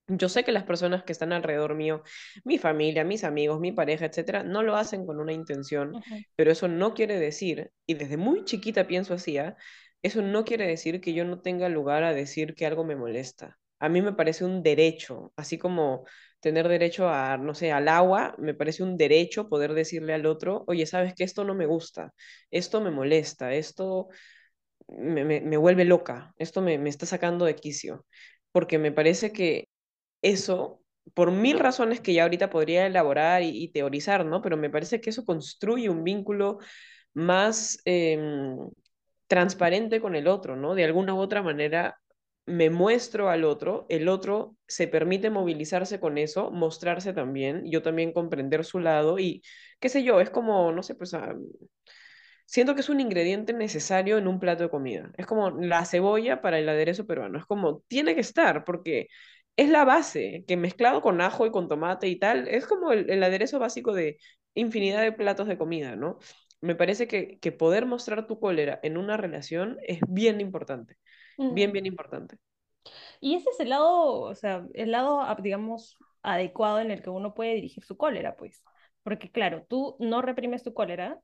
yo 0.09 0.29
sé 0.29 0.45
que 0.45 0.53
las 0.53 0.65
personas 0.65 1.05
que 1.05 1.13
están 1.13 1.33
alrededor 1.33 1.75
mío, 1.75 2.03
mi 2.45 2.59
familia, 2.59 3.05
mis 3.05 3.25
amigos, 3.25 3.61
mi 3.61 3.73
pareja, 3.73 4.07
etcétera, 4.07 4.43
no 4.43 4.63
lo 4.63 4.77
hacen 4.77 5.07
con 5.07 5.21
una 5.21 5.33
intención, 5.33 5.99
pero 6.37 6.51
eso 6.51 6.69
no 6.69 6.95
quiere 6.95 7.19
decir, 7.19 7.71
y 7.87 7.95
desde 7.95 8.17
muy 8.17 8.45
chiquita 8.45 8.87
pienso 8.87 9.15
así, 9.15 9.39
¿ah? 9.39 9.57
eso 10.03 10.23
no 10.23 10.45
quiere 10.45 10.67
decir 10.67 11.01
que 11.01 11.15
yo 11.15 11.25
no 11.25 11.41
tenga 11.41 11.69
lugar 11.69 12.03
a 12.05 12.13
decir 12.15 12.55
que 12.55 12.67
algo 12.67 12.85
me 12.85 12.97
molesta. 12.97 13.59
A 13.83 13.89
mí 13.89 14.01
me 14.01 14.13
parece 14.13 14.45
un 14.45 14.63
derecho, 14.63 15.33
así 15.37 15.59
como 15.59 16.05
tener 16.41 16.69
derecho 16.69 17.09
a, 17.09 17.37
no 17.37 17.55
sé, 17.55 17.73
al 17.73 17.89
agua, 17.89 18.35
me 18.39 18.55
parece 18.55 18.83
un 18.85 18.97
derecho 18.97 19.49
poder 19.49 19.75
decirle 19.75 20.15
al 20.15 20.27
otro, 20.27 20.65
oye, 20.69 20.87
sabes 20.87 21.15
que 21.15 21.25
esto 21.25 21.45
no 21.45 21.55
me 21.55 21.67
gusta, 21.67 22.15
esto 22.51 22.81
me 22.81 22.93
molesta, 22.93 23.55
esto 23.55 24.09
me, 24.89 25.25
me, 25.25 25.57
vuelve 25.57 25.85
loca, 25.85 26.35
esto 26.39 26.61
me, 26.63 26.79
me 26.79 26.91
está 26.91 27.07
sacando 27.07 27.45
de 27.45 27.57
quicio, 27.57 28.07
porque 28.53 28.79
me 28.79 28.93
parece 28.93 29.33
que 29.33 29.69
eso, 30.23 30.83
por 31.15 31.33
mil 31.33 31.59
razones 31.59 32.01
que 32.01 32.15
ya 32.15 32.25
ahorita 32.25 32.51
podría 32.51 32.87
elaborar 32.87 33.43
y, 33.43 33.69
teorizar, 33.73 34.25
¿no? 34.27 34.43
Pero 34.43 34.57
me 34.57 34.71
parece 34.71 35.01
que 35.01 35.11
eso 35.11 35.25
construye 35.25 35.91
un 35.91 36.05
vínculo 36.05 36.59
más 37.15 37.81
em, 37.85 38.59
transparente 39.29 40.01
con 40.01 40.17
el 40.17 40.29
otro, 40.29 40.57
¿no? 40.57 40.75
De 40.75 40.85
alguna 40.85 41.15
u 41.15 41.19
otra 41.21 41.43
manera 41.43 42.02
me 42.47 42.71
muestro 42.71 43.31
al 43.31 43.45
otro, 43.45 43.87
el 43.89 44.09
otro 44.09 44.57
se 44.67 44.89
permite 44.89 45.31
movilizarse 45.31 46.01
con 46.01 46.19
eso, 46.19 46.51
mostrarse 46.51 47.13
también, 47.13 47.63
yo 47.71 47.83
también 47.83 48.13
comprender 48.13 48.65
su 48.65 48.81
lado 48.81 49.19
y 49.19 49.43
qué 49.81 49.89
sé 49.89 50.03
yo, 50.05 50.21
es 50.21 50.31
como, 50.31 50.73
no 50.73 50.83
sé, 50.83 50.95
pues 50.95 51.15
ah, 51.15 51.35
siento 52.47 52.75
que 52.75 52.81
es 52.81 52.89
un 52.89 53.01
ingrediente 53.01 53.53
necesario 53.53 54.19
en 54.19 54.29
un 54.29 54.39
plato 54.41 54.65
de 54.65 54.71
comida. 54.71 55.11
Es 55.17 55.27
como 55.27 55.51
la 55.51 55.85
cebolla 55.85 56.41
para 56.41 56.59
el 56.59 56.69
aderezo 56.69 57.07
peruano. 57.07 57.39
Es 57.39 57.47
como, 57.47 57.81
tiene 57.89 58.15
que 58.15 58.21
estar, 58.21 58.65
porque 58.65 59.09
es 59.57 59.69
la 59.69 59.85
base, 59.85 60.45
que 60.47 60.57
mezclado 60.57 61.03
con 61.03 61.21
ajo 61.21 61.47
y 61.47 61.51
con 61.51 61.69
tomate 61.69 62.09
y 62.09 62.19
tal, 62.19 62.49
es 62.49 62.67
como 62.67 62.93
el, 62.93 63.11
el 63.11 63.23
aderezo 63.23 63.59
básico 63.59 63.93
de 63.95 64.19
infinidad 64.55 65.03
de 65.03 65.13
platos 65.13 65.47
de 65.49 65.59
comida, 65.59 65.97
¿no? 65.97 66.19
Me 66.61 66.75
parece 66.75 67.07
que, 67.09 67.39
que 67.41 67.53
poder 67.53 67.87
mostrar 67.87 68.27
tu 68.27 68.39
cólera 68.41 68.79
en 68.83 68.97
una 68.97 69.17
relación 69.17 69.79
es 69.87 70.01
bien 70.09 70.41
importante, 70.41 70.97
bien, 71.39 71.73
bien 71.73 71.87
importante. 71.87 72.39
Y 73.21 73.35
ese 73.37 73.51
es 73.51 73.61
el 73.61 73.71
lado, 73.71 74.21
o 74.21 74.35
sea, 74.35 74.67
el 74.75 74.93
lado, 74.93 75.25
digamos, 75.43 75.99
adecuado 76.23 76.81
en 76.81 76.91
el 76.91 77.03
que 77.03 77.11
uno 77.11 77.35
puede 77.35 77.55
dirigir 77.55 77.85
su 77.85 77.97
cólera, 77.97 78.37
pues. 78.37 78.63
Porque 79.03 79.31
claro, 79.31 79.65
tú 79.69 79.97
no 80.01 80.23
reprimes 80.23 80.63
tu 80.63 80.75
cólera 80.75 81.21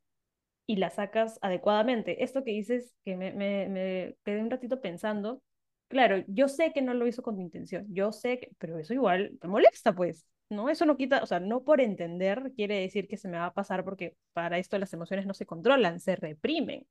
y 0.66 0.76
la 0.76 0.90
sacas 0.90 1.38
adecuadamente. 1.42 2.22
Esto 2.24 2.44
que 2.44 2.52
dices, 2.52 2.94
que 3.04 3.16
me, 3.16 3.32
me, 3.32 3.68
me 3.68 4.16
quedé 4.24 4.42
un 4.42 4.50
ratito 4.50 4.80
pensando, 4.80 5.42
claro, 5.88 6.24
yo 6.28 6.48
sé 6.48 6.72
que 6.72 6.82
no 6.82 6.94
lo 6.94 7.06
hizo 7.06 7.22
con 7.22 7.40
intención, 7.40 7.86
yo 7.90 8.12
sé 8.12 8.40
que, 8.40 8.50
pero 8.58 8.78
eso 8.78 8.94
igual 8.94 9.38
te 9.40 9.48
molesta, 9.48 9.94
pues. 9.94 10.26
¿no? 10.50 10.70
Eso 10.70 10.86
no 10.86 10.96
quita, 10.96 11.22
o 11.22 11.26
sea, 11.26 11.40
no 11.40 11.62
por 11.62 11.80
entender 11.80 12.52
quiere 12.56 12.80
decir 12.80 13.06
que 13.08 13.16
se 13.18 13.28
me 13.28 13.38
va 13.38 13.46
a 13.46 13.54
pasar 13.54 13.84
porque 13.84 14.16
para 14.32 14.58
esto 14.58 14.78
las 14.78 14.92
emociones 14.94 15.26
no 15.26 15.34
se 15.34 15.46
controlan, 15.46 16.00
se 16.00 16.16
reprimen. 16.16 16.86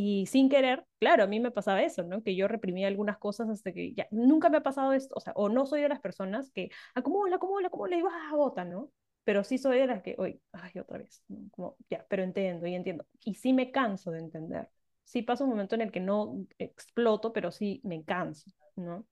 Y 0.00 0.26
sin 0.26 0.48
querer, 0.48 0.86
claro, 1.00 1.24
a 1.24 1.26
mí 1.26 1.40
me 1.40 1.50
pasaba 1.50 1.82
eso, 1.82 2.04
¿no? 2.04 2.22
Que 2.22 2.36
yo 2.36 2.46
reprimía 2.46 2.86
algunas 2.86 3.18
cosas 3.18 3.48
hasta 3.48 3.72
que 3.72 3.94
ya 3.94 4.06
nunca 4.12 4.48
me 4.48 4.58
ha 4.58 4.62
pasado 4.62 4.92
esto, 4.92 5.12
o 5.16 5.20
sea, 5.20 5.32
o 5.34 5.48
no 5.48 5.66
soy 5.66 5.80
de 5.82 5.88
las 5.88 5.98
personas 5.98 6.52
que 6.52 6.70
acumula, 6.94 7.34
acumula, 7.34 7.66
acumula 7.66 7.96
y 7.96 8.02
va, 8.02 8.12
bota, 8.32 8.64
¿no? 8.64 8.92
Pero 9.24 9.42
sí 9.42 9.58
soy 9.58 9.80
de 9.80 9.88
las 9.88 10.02
que, 10.04 10.14
hoy, 10.16 10.40
ay, 10.52 10.70
otra 10.78 10.98
vez, 10.98 11.24
como, 11.50 11.76
ya, 11.90 12.06
pero 12.08 12.22
entiendo 12.22 12.68
y 12.68 12.76
entiendo. 12.76 13.06
Y 13.24 13.34
sí 13.34 13.52
me 13.52 13.72
canso 13.72 14.12
de 14.12 14.20
entender. 14.20 14.68
Sí 15.02 15.22
pasa 15.22 15.42
un 15.42 15.50
momento 15.50 15.74
en 15.74 15.80
el 15.80 15.90
que 15.90 15.98
no 16.00 16.46
exploto, 16.58 17.32
pero 17.32 17.50
sí 17.50 17.80
me 17.82 18.04
canso, 18.04 18.52
¿no? 18.76 19.04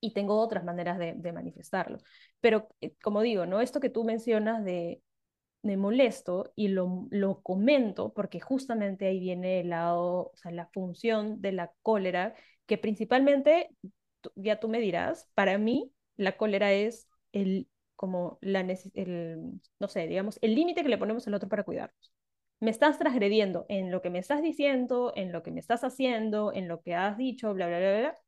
Y 0.00 0.14
tengo 0.14 0.40
otras 0.40 0.64
maneras 0.64 0.98
de, 0.98 1.14
de 1.16 1.32
manifestarlo. 1.32 1.98
Pero, 2.40 2.68
eh, 2.80 2.94
como 3.02 3.22
digo, 3.22 3.46
¿no? 3.46 3.60
Esto 3.60 3.78
que 3.80 3.90
tú 3.90 4.04
mencionas 4.04 4.64
de 4.64 5.00
me 5.62 5.76
molesto 5.76 6.52
y 6.56 6.68
lo, 6.68 7.06
lo 7.10 7.40
comento 7.42 8.12
porque 8.14 8.40
justamente 8.40 9.06
ahí 9.06 9.20
viene 9.20 9.60
el 9.60 9.70
lado, 9.70 10.30
o 10.32 10.36
sea, 10.36 10.52
la 10.52 10.66
función 10.68 11.40
de 11.40 11.52
la 11.52 11.72
cólera, 11.82 12.34
que 12.66 12.78
principalmente, 12.78 13.70
ya 14.36 14.60
tú 14.60 14.68
me 14.68 14.80
dirás, 14.80 15.28
para 15.34 15.58
mí 15.58 15.92
la 16.16 16.36
cólera 16.36 16.72
es 16.72 17.08
el, 17.32 17.68
como 17.96 18.38
la, 18.40 18.60
el, 18.94 19.60
no 19.78 19.88
sé, 19.88 20.06
digamos, 20.06 20.38
el 20.42 20.54
límite 20.54 20.82
que 20.82 20.88
le 20.88 20.98
ponemos 20.98 21.26
al 21.26 21.34
otro 21.34 21.48
para 21.48 21.64
cuidarnos. 21.64 22.12
Me 22.60 22.70
estás 22.70 22.98
transgrediendo 22.98 23.66
en 23.68 23.90
lo 23.90 24.02
que 24.02 24.10
me 24.10 24.18
estás 24.18 24.42
diciendo, 24.42 25.12
en 25.16 25.32
lo 25.32 25.42
que 25.42 25.50
me 25.52 25.60
estás 25.60 25.84
haciendo, 25.84 26.52
en 26.52 26.66
lo 26.68 26.80
que 26.82 26.94
has 26.94 27.16
dicho, 27.16 27.54
bla, 27.54 27.68
bla, 27.68 27.78
bla, 27.78 27.98
bla. 27.98 28.18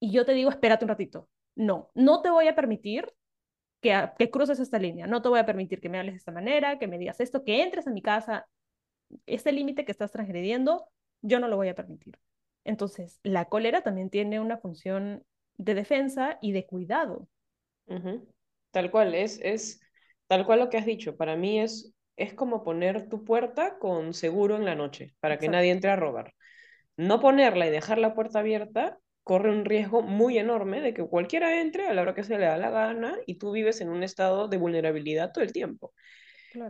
Y 0.00 0.10
yo 0.12 0.24
te 0.24 0.32
digo, 0.34 0.50
espérate 0.50 0.84
un 0.84 0.88
ratito. 0.90 1.28
No, 1.54 1.90
no 1.94 2.22
te 2.22 2.30
voy 2.30 2.48
a 2.48 2.54
permitir 2.54 3.12
que, 3.82 4.30
cruces 4.30 4.60
esta 4.60 4.78
línea. 4.78 5.06
No 5.06 5.20
te 5.20 5.28
voy 5.28 5.40
a 5.40 5.46
permitir 5.46 5.80
que 5.80 5.88
me 5.88 5.98
hables 5.98 6.14
de 6.14 6.18
esta 6.18 6.32
manera, 6.32 6.78
que 6.78 6.86
me 6.86 6.98
digas 6.98 7.20
esto, 7.20 7.44
que 7.44 7.62
entres 7.62 7.86
a 7.86 7.90
mi 7.90 8.00
casa. 8.00 8.46
Este 9.26 9.52
límite 9.52 9.84
que 9.84 9.92
estás 9.92 10.12
transgrediendo, 10.12 10.86
yo 11.20 11.40
no 11.40 11.48
lo 11.48 11.56
voy 11.56 11.68
a 11.68 11.74
permitir. 11.74 12.18
Entonces, 12.64 13.18
la 13.24 13.46
cólera 13.46 13.82
también 13.82 14.08
tiene 14.08 14.40
una 14.40 14.56
función 14.56 15.24
de 15.56 15.74
defensa 15.74 16.38
y 16.40 16.52
de 16.52 16.64
cuidado. 16.64 17.28
Tal 18.70 18.90
cual, 18.90 19.14
es, 19.14 19.38
es 19.42 19.80
tal 20.28 20.46
cual 20.46 20.60
lo 20.60 20.70
que 20.70 20.78
has 20.78 20.86
dicho. 20.86 21.16
Para 21.16 21.36
mí 21.36 21.60
es, 21.60 21.92
es 22.16 22.32
como 22.34 22.62
poner 22.62 23.08
tu 23.08 23.24
puerta 23.24 23.78
con 23.78 24.14
seguro 24.14 24.56
en 24.56 24.64
la 24.64 24.76
noche, 24.76 25.14
para 25.20 25.38
que 25.38 25.48
nadie 25.48 25.72
entre 25.72 25.90
a 25.90 25.96
robar. 25.96 26.32
No 26.96 27.20
ponerla 27.20 27.66
y 27.66 27.70
dejar 27.70 27.98
la 27.98 28.14
puerta 28.14 28.38
abierta 28.38 28.98
corre 29.22 29.50
un 29.50 29.64
riesgo 29.64 30.02
muy 30.02 30.38
enorme 30.38 30.80
de 30.80 30.94
que 30.94 31.04
cualquiera 31.04 31.60
entre 31.60 31.86
a 31.86 31.94
la 31.94 32.02
hora 32.02 32.14
que 32.14 32.24
se 32.24 32.38
le 32.38 32.46
da 32.46 32.56
la 32.56 32.70
gana 32.70 33.16
y 33.26 33.36
tú 33.36 33.52
vives 33.52 33.80
en 33.80 33.88
un 33.88 34.02
estado 34.02 34.48
de 34.48 34.56
vulnerabilidad 34.56 35.32
todo 35.32 35.44
el 35.44 35.52
tiempo. 35.52 35.92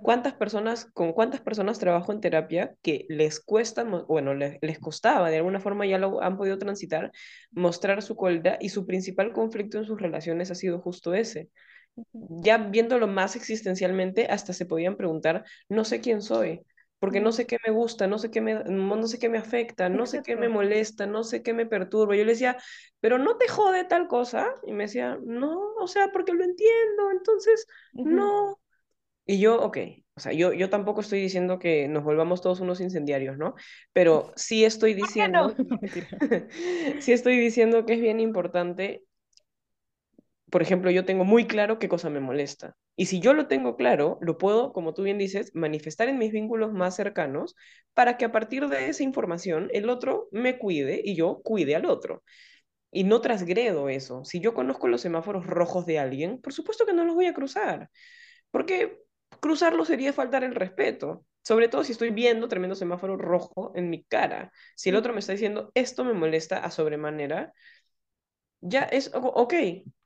¿Cuántas 0.03 0.35
personas, 0.35 0.87
con 0.95 1.13
cuántas 1.13 1.41
personas 1.41 1.81
trabajo 1.81 2.13
en 2.13 2.21
terapia 2.21 2.77
que 2.83 3.05
les 3.09 3.41
cuesta, 3.41 3.83
bueno, 3.83 4.33
les, 4.33 4.59
les, 4.61 4.79
costaba, 4.79 5.29
de 5.29 5.39
alguna 5.39 5.59
forma 5.59 5.87
ya 5.87 5.99
lo 5.99 6.23
han 6.23 6.37
podido 6.37 6.57
transitar, 6.57 7.11
mostrar 7.51 8.01
su 8.03 8.15
cólera 8.15 8.59
y 8.61 8.69
su 8.69 8.87
principal 8.87 9.33
conflicto 9.33 9.79
en 9.79 9.85
sus 9.85 10.01
relaciones 10.01 10.53
ha 10.53 10.55
sido 10.55 10.81
justo 10.81 11.15
ese. 11.15 11.51
Ya 12.13 12.59
viéndolo 12.59 13.09
más 13.09 13.35
existencialmente, 13.35 14.27
hasta 14.27 14.53
se 14.53 14.67
podían 14.67 14.97
preguntar, 14.97 15.45
no 15.69 15.85
sé 15.85 16.01
quién 16.01 16.23
soy, 16.23 16.63
porque 17.03 17.19
no 17.21 17.33
sé 17.33 17.49
qué 17.49 17.59
me 17.67 17.73
gusta, 17.73 18.07
no 18.07 18.17
sé 18.17 18.31
qué 18.31 18.41
me, 18.41 18.63
no 18.63 19.09
sé 19.09 19.19
qué 19.19 19.29
me 19.29 19.39
afecta, 19.39 19.89
no 19.89 20.07
sé 20.07 20.23
qué 20.23 20.37
me 20.37 20.49
molesta, 20.49 21.05
no 21.05 21.25
sé 21.25 21.43
qué 21.43 21.53
me 21.53 21.67
perturba. 21.67 22.15
Yo 22.15 22.25
le 22.25 22.31
decía, 22.31 22.59
pero 23.01 23.19
no 23.19 23.37
te 23.39 23.49
jode 23.49 23.83
tal 23.83 24.07
cosa. 24.07 24.55
Y 24.65 24.73
me 24.73 24.85
decía, 24.85 25.19
no, 25.21 25.75
o 25.81 25.89
sea, 25.89 26.13
porque 26.13 26.33
lo 26.33 26.45
entiendo, 26.45 27.11
entonces, 27.11 27.67
no. 28.05 28.61
Y 29.27 29.41
yo, 29.41 29.61
ok, 29.61 29.79
o 30.15 30.21
sea, 30.21 30.33
yo, 30.33 30.53
yo 30.53 30.71
tampoco 30.71 31.01
estoy 31.01 31.21
diciendo 31.21 31.59
que 31.59 31.89
nos 31.89 32.05
volvamos 32.05 32.41
todos 32.41 32.61
unos 32.61 32.81
incendiarios, 32.81 33.37
¿no? 33.37 33.57
Pero 33.93 34.31
sí 34.37 34.65
estoy 34.65 34.95
diciendo, 34.95 35.57
sí 37.01 37.11
estoy 37.11 37.37
diciendo 37.37 37.85
que 37.85 37.95
es 37.95 38.01
bien 38.01 38.21
importante 38.21 39.03
por 40.53 40.63
ejemplo, 40.63 40.91
yo 40.91 41.05
tengo 41.05 41.25
muy 41.25 41.47
claro 41.47 41.79
qué 41.79 41.89
cosa 41.89 42.11
me 42.11 42.21
molesta. 42.21 42.77
Y 42.97 43.07
si 43.07 43.21
yo 43.21 43.33
lo 43.35 43.47
tengo 43.49 43.77
claro, 43.77 44.19
lo 44.21 44.39
puedo, 44.39 44.73
como 44.73 44.95
tú 44.95 45.03
bien 45.03 45.19
dices, 45.19 45.51
manifestar 45.55 46.09
en 46.09 46.19
mis 46.19 46.33
vínculos 46.33 46.73
más 46.73 46.95
cercanos 46.97 47.57
para 47.95 48.17
que 48.17 48.25
a 48.27 48.33
partir 48.33 48.69
de 48.69 48.89
esa 48.89 49.03
información 49.03 49.69
el 49.73 49.89
otro 49.91 50.29
me 50.31 50.59
cuide 50.59 51.01
y 51.05 51.17
yo 51.17 51.41
cuide 51.43 51.75
al 51.77 51.87
otro. 51.87 52.23
Y 52.91 53.05
no 53.05 53.21
trasgredo 53.21 53.89
eso. 53.89 54.25
Si 54.25 54.41
yo 54.41 54.55
conozco 54.55 54.89
los 54.89 55.01
semáforos 55.01 55.47
rojos 55.47 55.87
de 55.87 55.99
alguien, 55.99 56.41
por 56.41 56.53
supuesto 56.53 56.87
que 56.87 56.93
no 56.93 57.05
los 57.05 57.15
voy 57.15 57.27
a 57.27 57.35
cruzar. 57.35 57.91
Porque 58.51 59.01
cruzarlo 59.41 59.85
sería 59.85 60.13
faltar 60.13 60.45
el 60.45 60.55
respeto. 60.55 61.25
Sobre 61.43 61.69
todo 61.69 61.85
si 61.85 61.93
estoy 61.93 62.11
viendo 62.11 62.49
tremendo 62.49 62.77
semáforo 62.77 63.17
rojo 63.17 63.73
en 63.77 63.91
mi 63.91 64.05
cara. 64.05 64.53
Si 64.77 64.91
el 64.91 64.97
otro 64.97 65.13
me 65.13 65.21
está 65.21 65.33
diciendo, 65.33 65.71
esto 65.75 66.05
me 66.05 66.13
molesta 66.15 66.59
a 66.59 66.71
sobremanera, 66.71 67.53
ya 68.61 68.83
es, 68.85 69.11
ok, 69.15 69.55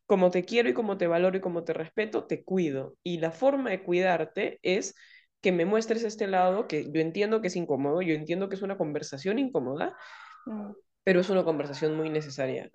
como 0.06 0.30
te 0.30 0.44
quiero 0.44 0.68
y 0.68 0.75
como 0.75 0.96
te 0.96 1.06
valoro 1.06 1.36
y 1.36 1.40
como 1.40 1.64
te 1.64 1.72
respeto, 1.72 2.25
te 2.25 2.44
cuido. 2.44 2.96
Y 3.02 3.18
la 3.18 3.32
forma 3.32 3.70
de 3.70 3.82
cuidarte 3.82 4.58
es 4.62 4.94
que 5.40 5.52
me 5.52 5.64
muestres 5.64 6.04
este 6.04 6.26
lado 6.26 6.66
que 6.66 6.90
yo 6.90 7.00
entiendo 7.00 7.40
que 7.40 7.48
es 7.48 7.56
incómodo, 7.56 8.02
yo 8.02 8.14
entiendo 8.14 8.48
que 8.48 8.56
es 8.56 8.62
una 8.62 8.78
conversación 8.78 9.38
incómoda, 9.38 9.96
mm. 10.46 10.70
pero 11.04 11.20
es 11.20 11.30
una 11.30 11.44
conversación 11.44 11.96
muy 11.96 12.10
necesaria. 12.10 12.70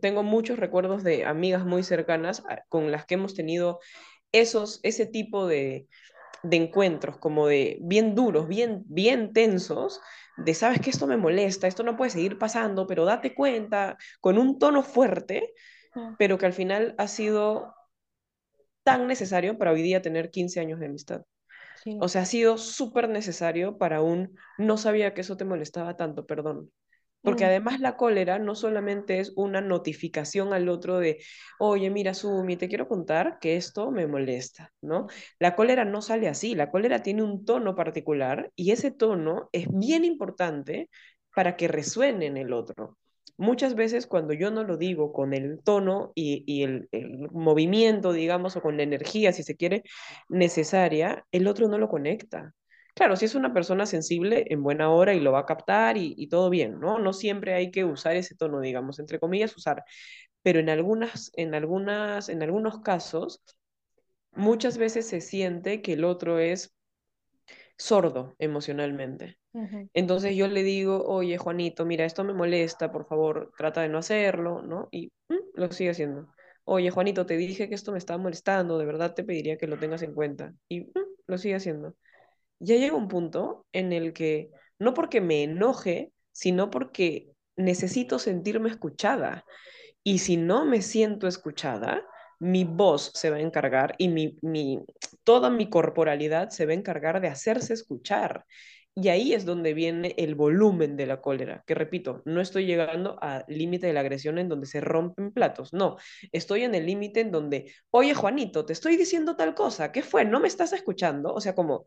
tengo 0.00 0.22
muchos 0.22 0.58
recuerdos 0.58 1.02
de 1.02 1.24
amigas 1.24 1.64
muy 1.64 1.82
cercanas 1.82 2.42
con 2.68 2.90
las 2.90 3.06
que 3.06 3.14
hemos 3.14 3.34
tenido 3.34 3.80
esos, 4.32 4.80
ese 4.82 5.06
tipo 5.06 5.46
de, 5.46 5.88
de 6.42 6.56
encuentros, 6.56 7.18
como 7.18 7.46
de 7.46 7.78
bien 7.82 8.14
duros, 8.14 8.48
bien, 8.48 8.82
bien 8.86 9.32
tensos, 9.32 10.00
de 10.36 10.54
sabes 10.54 10.80
que 10.80 10.90
esto 10.90 11.06
me 11.06 11.16
molesta, 11.16 11.66
esto 11.66 11.82
no 11.82 11.96
puede 11.96 12.10
seguir 12.10 12.38
pasando, 12.38 12.86
pero 12.86 13.04
date 13.04 13.34
cuenta, 13.34 13.96
con 14.20 14.38
un 14.38 14.58
tono 14.58 14.82
fuerte, 14.82 15.52
pero 16.18 16.38
que 16.38 16.46
al 16.46 16.52
final 16.52 16.94
ha 16.98 17.08
sido 17.08 17.74
tan 18.82 19.06
necesario 19.06 19.58
para 19.58 19.72
hoy 19.72 19.82
día 19.82 20.02
tener 20.02 20.30
15 20.30 20.60
años 20.60 20.80
de 20.80 20.86
amistad. 20.86 21.22
O 21.98 22.08
sea, 22.08 22.22
ha 22.22 22.26
sido 22.26 22.58
súper 22.58 23.08
necesario 23.08 23.78
para 23.78 24.02
un 24.02 24.36
no 24.58 24.76
sabía 24.76 25.14
que 25.14 25.22
eso 25.22 25.36
te 25.36 25.44
molestaba 25.44 25.96
tanto, 25.96 26.26
perdón. 26.26 26.70
Porque 27.22 27.44
mm. 27.44 27.48
además 27.48 27.80
la 27.80 27.96
cólera 27.96 28.38
no 28.38 28.54
solamente 28.54 29.20
es 29.20 29.32
una 29.36 29.60
notificación 29.60 30.52
al 30.52 30.68
otro 30.68 30.98
de, 30.98 31.22
oye, 31.58 31.90
mira, 31.90 32.14
Sumi, 32.14 32.56
te 32.56 32.68
quiero 32.68 32.88
contar 32.88 33.38
que 33.40 33.56
esto 33.56 33.90
me 33.90 34.06
molesta, 34.06 34.72
¿no? 34.80 35.06
La 35.38 35.54
cólera 35.54 35.84
no 35.84 36.02
sale 36.02 36.28
así, 36.28 36.54
la 36.54 36.70
cólera 36.70 37.02
tiene 37.02 37.22
un 37.22 37.44
tono 37.44 37.74
particular 37.74 38.50
y 38.56 38.72
ese 38.72 38.90
tono 38.90 39.48
es 39.52 39.66
bien 39.70 40.04
importante 40.04 40.88
para 41.34 41.56
que 41.56 41.68
resuene 41.68 42.26
en 42.26 42.36
el 42.36 42.52
otro 42.52 42.96
muchas 43.40 43.74
veces 43.74 44.06
cuando 44.06 44.34
yo 44.34 44.50
no 44.50 44.64
lo 44.64 44.76
digo 44.76 45.12
con 45.12 45.32
el 45.34 45.62
tono 45.64 46.12
y, 46.14 46.62
el, 46.62 46.88
movimiento, 47.32 48.12
digamos, 48.12 48.56
o 48.56 48.62
con 48.62 48.76
la 48.76 48.82
energía, 48.82 49.32
si 49.32 49.42
se 49.42 49.56
quiere, 49.56 49.82
necesaria, 50.28 51.26
el 51.32 51.48
otro 51.48 51.68
no 51.68 51.78
lo 51.78 51.88
conecta. 51.88 52.54
Claro, 52.94 53.16
si 53.16 53.24
es 53.24 53.34
una 53.34 53.54
persona 53.54 53.86
sensible, 53.86 54.44
en 54.50 54.62
buena 54.62 54.90
hora 54.90 55.14
y 55.14 55.20
lo 55.20 55.32
va 55.32 55.40
a 55.40 55.46
captar 55.46 55.96
y, 55.96 56.28
todo 56.28 56.50
bien, 56.50 56.80
¿no? 56.80 56.98
No 56.98 57.12
siempre 57.12 57.54
hay 57.54 57.70
que 57.70 57.84
usar 57.84 58.16
ese 58.16 58.34
tono, 58.36 58.60
digamos, 58.60 58.98
entre 58.98 59.18
comillas, 59.18 59.56
usar. 59.56 59.84
Pero 60.42 60.60
en, 60.60 60.68
algunas, 60.68 61.32
en, 61.36 61.54
algunas, 61.54 62.28
en 62.28 62.42
algunos 62.42 62.80
casos, 62.80 63.42
muchas 64.32 64.78
veces 64.78 65.06
se 65.08 65.20
siente 65.20 65.82
que 65.82 65.94
el 65.94 66.04
otro 66.04 66.38
es 66.38 66.74
sordo 67.78 68.34
emocionalmente. 68.38 69.39
Entonces 69.92 70.36
yo 70.36 70.46
le 70.48 70.62
digo, 70.62 71.04
oye 71.06 71.36
Juanito, 71.38 71.84
mira, 71.84 72.04
esto 72.04 72.24
me 72.24 72.32
molesta, 72.32 72.92
por 72.92 73.06
favor, 73.06 73.52
trata 73.56 73.82
de 73.82 73.88
no 73.88 73.98
hacerlo, 73.98 74.62
¿no? 74.62 74.88
Y 74.90 75.12
mm, 75.28 75.34
lo 75.54 75.72
sigue 75.72 75.90
haciendo. 75.90 76.28
Oye 76.64 76.90
Juanito, 76.90 77.26
te 77.26 77.36
dije 77.36 77.68
que 77.68 77.74
esto 77.74 77.92
me 77.92 77.98
estaba 77.98 78.22
molestando, 78.22 78.78
de 78.78 78.86
verdad 78.86 79.14
te 79.14 79.24
pediría 79.24 79.58
que 79.58 79.66
lo 79.66 79.78
tengas 79.78 80.02
en 80.02 80.14
cuenta. 80.14 80.54
Y 80.68 80.82
mm, 80.82 80.90
lo 81.26 81.38
sigue 81.38 81.56
haciendo. 81.56 81.94
ya 82.60 82.76
llega 82.76 82.96
un 82.96 83.08
punto 83.08 83.66
en 83.72 83.92
el 83.92 84.12
que, 84.12 84.50
no 84.78 84.94
porque 84.94 85.20
me 85.20 85.44
enoje, 85.44 86.12
sino 86.32 86.70
porque 86.70 87.30
necesito 87.56 88.18
sentirme 88.18 88.70
escuchada. 88.70 89.44
Y 90.04 90.18
si 90.18 90.36
no 90.36 90.64
me 90.66 90.82
siento 90.82 91.26
escuchada, 91.28 92.04
mi 92.40 92.64
voz 92.64 93.12
se 93.14 93.30
va 93.30 93.36
a 93.36 93.40
encargar 93.40 93.94
y 93.98 94.08
mi, 94.08 94.38
mi, 94.42 94.80
toda 95.24 95.50
mi 95.50 95.68
corporalidad 95.68 96.50
se 96.50 96.66
va 96.66 96.72
a 96.72 96.76
encargar 96.76 97.20
de 97.20 97.28
hacerse 97.28 97.74
escuchar. 97.74 98.46
Y 98.94 99.08
ahí 99.08 99.32
es 99.32 99.46
donde 99.46 99.72
viene 99.72 100.14
el 100.18 100.34
volumen 100.34 100.96
de 100.96 101.06
la 101.06 101.20
cólera, 101.20 101.62
que 101.66 101.74
repito, 101.74 102.22
no 102.26 102.40
estoy 102.40 102.66
llegando 102.66 103.16
al 103.22 103.44
límite 103.48 103.86
de 103.86 103.92
la 103.92 104.00
agresión 104.00 104.36
en 104.38 104.48
donde 104.48 104.66
se 104.66 104.80
rompen 104.80 105.32
platos, 105.32 105.72
no, 105.72 105.96
estoy 106.32 106.64
en 106.64 106.74
el 106.74 106.86
límite 106.86 107.20
en 107.20 107.30
donde, 107.30 107.72
oye 107.90 108.14
Juanito, 108.14 108.66
te 108.66 108.72
estoy 108.72 108.96
diciendo 108.96 109.36
tal 109.36 109.54
cosa, 109.54 109.92
¿qué 109.92 110.02
fue? 110.02 110.24
¿No 110.24 110.40
me 110.40 110.48
estás 110.48 110.72
escuchando? 110.72 111.32
O 111.32 111.40
sea, 111.40 111.54
como, 111.54 111.86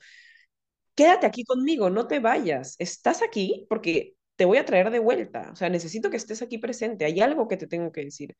quédate 0.95 1.25
aquí 1.25 1.43
conmigo, 1.45 1.89
no 1.89 2.07
te 2.07 2.19
vayas, 2.19 2.75
estás 2.79 3.21
aquí 3.21 3.65
porque 3.69 4.15
te 4.35 4.45
voy 4.45 4.57
a 4.57 4.65
traer 4.65 4.89
de 4.91 4.99
vuelta, 4.99 5.49
o 5.51 5.55
sea, 5.55 5.69
necesito 5.69 6.09
que 6.09 6.17
estés 6.17 6.41
aquí 6.41 6.57
presente, 6.57 7.05
hay 7.05 7.19
algo 7.21 7.47
que 7.47 7.57
te 7.57 7.67
tengo 7.67 7.91
que 7.91 8.05
decir 8.05 8.35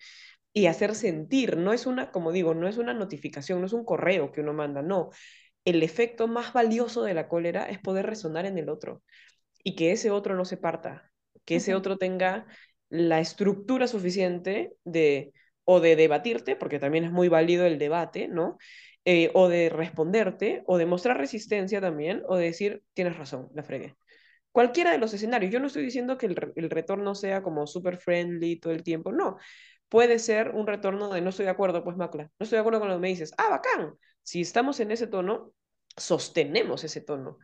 y 0.54 0.68
hacer 0.68 0.96
sentir, 0.96 1.58
no 1.58 1.74
es 1.74 1.86
una, 1.86 2.12
como 2.12 2.32
digo, 2.32 2.54
no 2.56 2.68
es 2.68 2.78
una 2.78 2.94
notificación, 2.94 3.60
no 3.60 3.68
es 3.68 3.74
un 3.74 3.86
correo 3.86 4.32
que 4.32 4.42
uno 4.42 4.54
manda, 4.54 4.82
no, 4.82 5.10
el 5.66 5.84
efecto 5.84 6.28
más 6.28 6.54
valioso 6.54 7.04
de 7.04 7.14
la 7.14 7.28
cólera 7.28 7.66
es 7.70 7.80
poder 7.80 8.06
resonar 8.06 8.46
en 8.46 8.58
el 8.58 8.70
otro 8.70 9.04
y 9.64 9.76
que 9.76 9.92
ese 9.92 10.12
otro 10.12 10.36
no 10.36 10.46
se 10.46 10.58
parta, 10.58 11.12
que 11.46 11.58
ese 11.58 11.76
otro 11.76 11.98
tenga 11.98 12.46
la 12.90 13.20
estructura 13.20 13.88
suficiente 13.88 14.74
de 14.84 15.34
o 15.66 15.80
de 15.80 15.96
debatirte, 15.96 16.56
porque 16.58 16.80
también 16.80 17.06
es 17.06 17.12
muy 17.12 17.30
válido 17.30 17.66
el 17.66 17.80
debate, 17.80 18.28
¿no? 18.28 18.58
Eh, 19.06 19.32
o 19.34 19.48
de 19.50 19.70
responderte, 19.70 20.64
o 20.66 20.78
de 20.78 20.86
mostrar 20.86 21.18
resistencia 21.18 21.80
también, 21.82 22.22
o 22.28 22.36
de 22.38 22.46
decir, 22.46 22.84
tienes 22.94 23.18
razón, 23.18 23.50
la 23.54 23.64
fregué. 23.64 23.96
Cualquiera 24.52 24.92
de 24.92 24.98
los 25.00 25.14
escenarios. 25.14 25.52
Yo 25.52 25.60
no 25.60 25.68
estoy 25.68 25.84
diciendo 25.84 26.18
que 26.18 26.28
el, 26.28 26.54
el 26.56 26.70
retorno 26.70 27.16
sea 27.16 27.42
como 27.44 27.68
super 27.68 27.98
friendly 27.98 28.60
todo 28.60 28.74
el 28.74 28.84
tiempo, 28.84 29.12
no. 29.12 29.38
Puede 29.90 30.20
ser 30.20 30.52
un 30.52 30.68
retorno 30.68 31.10
de 31.14 31.22
no 31.22 31.30
estoy 31.30 31.46
de 31.46 31.52
acuerdo, 31.52 31.84
pues 31.84 31.98
Macla, 31.98 32.24
no 32.40 32.44
estoy 32.44 32.58
de 32.58 32.62
acuerdo 32.62 32.80
con 32.80 32.90
lo 32.90 32.96
que 32.96 33.02
me 33.02 33.10
dices. 33.10 33.34
Ah, 33.38 33.50
bacán. 33.50 33.96
Si 34.24 34.42
estamos 34.42 34.80
en 34.80 34.92
ese 34.92 35.08
tono, 35.08 35.54
sostenemos 35.98 36.84
ese 36.84 37.02
tono, 37.02 37.38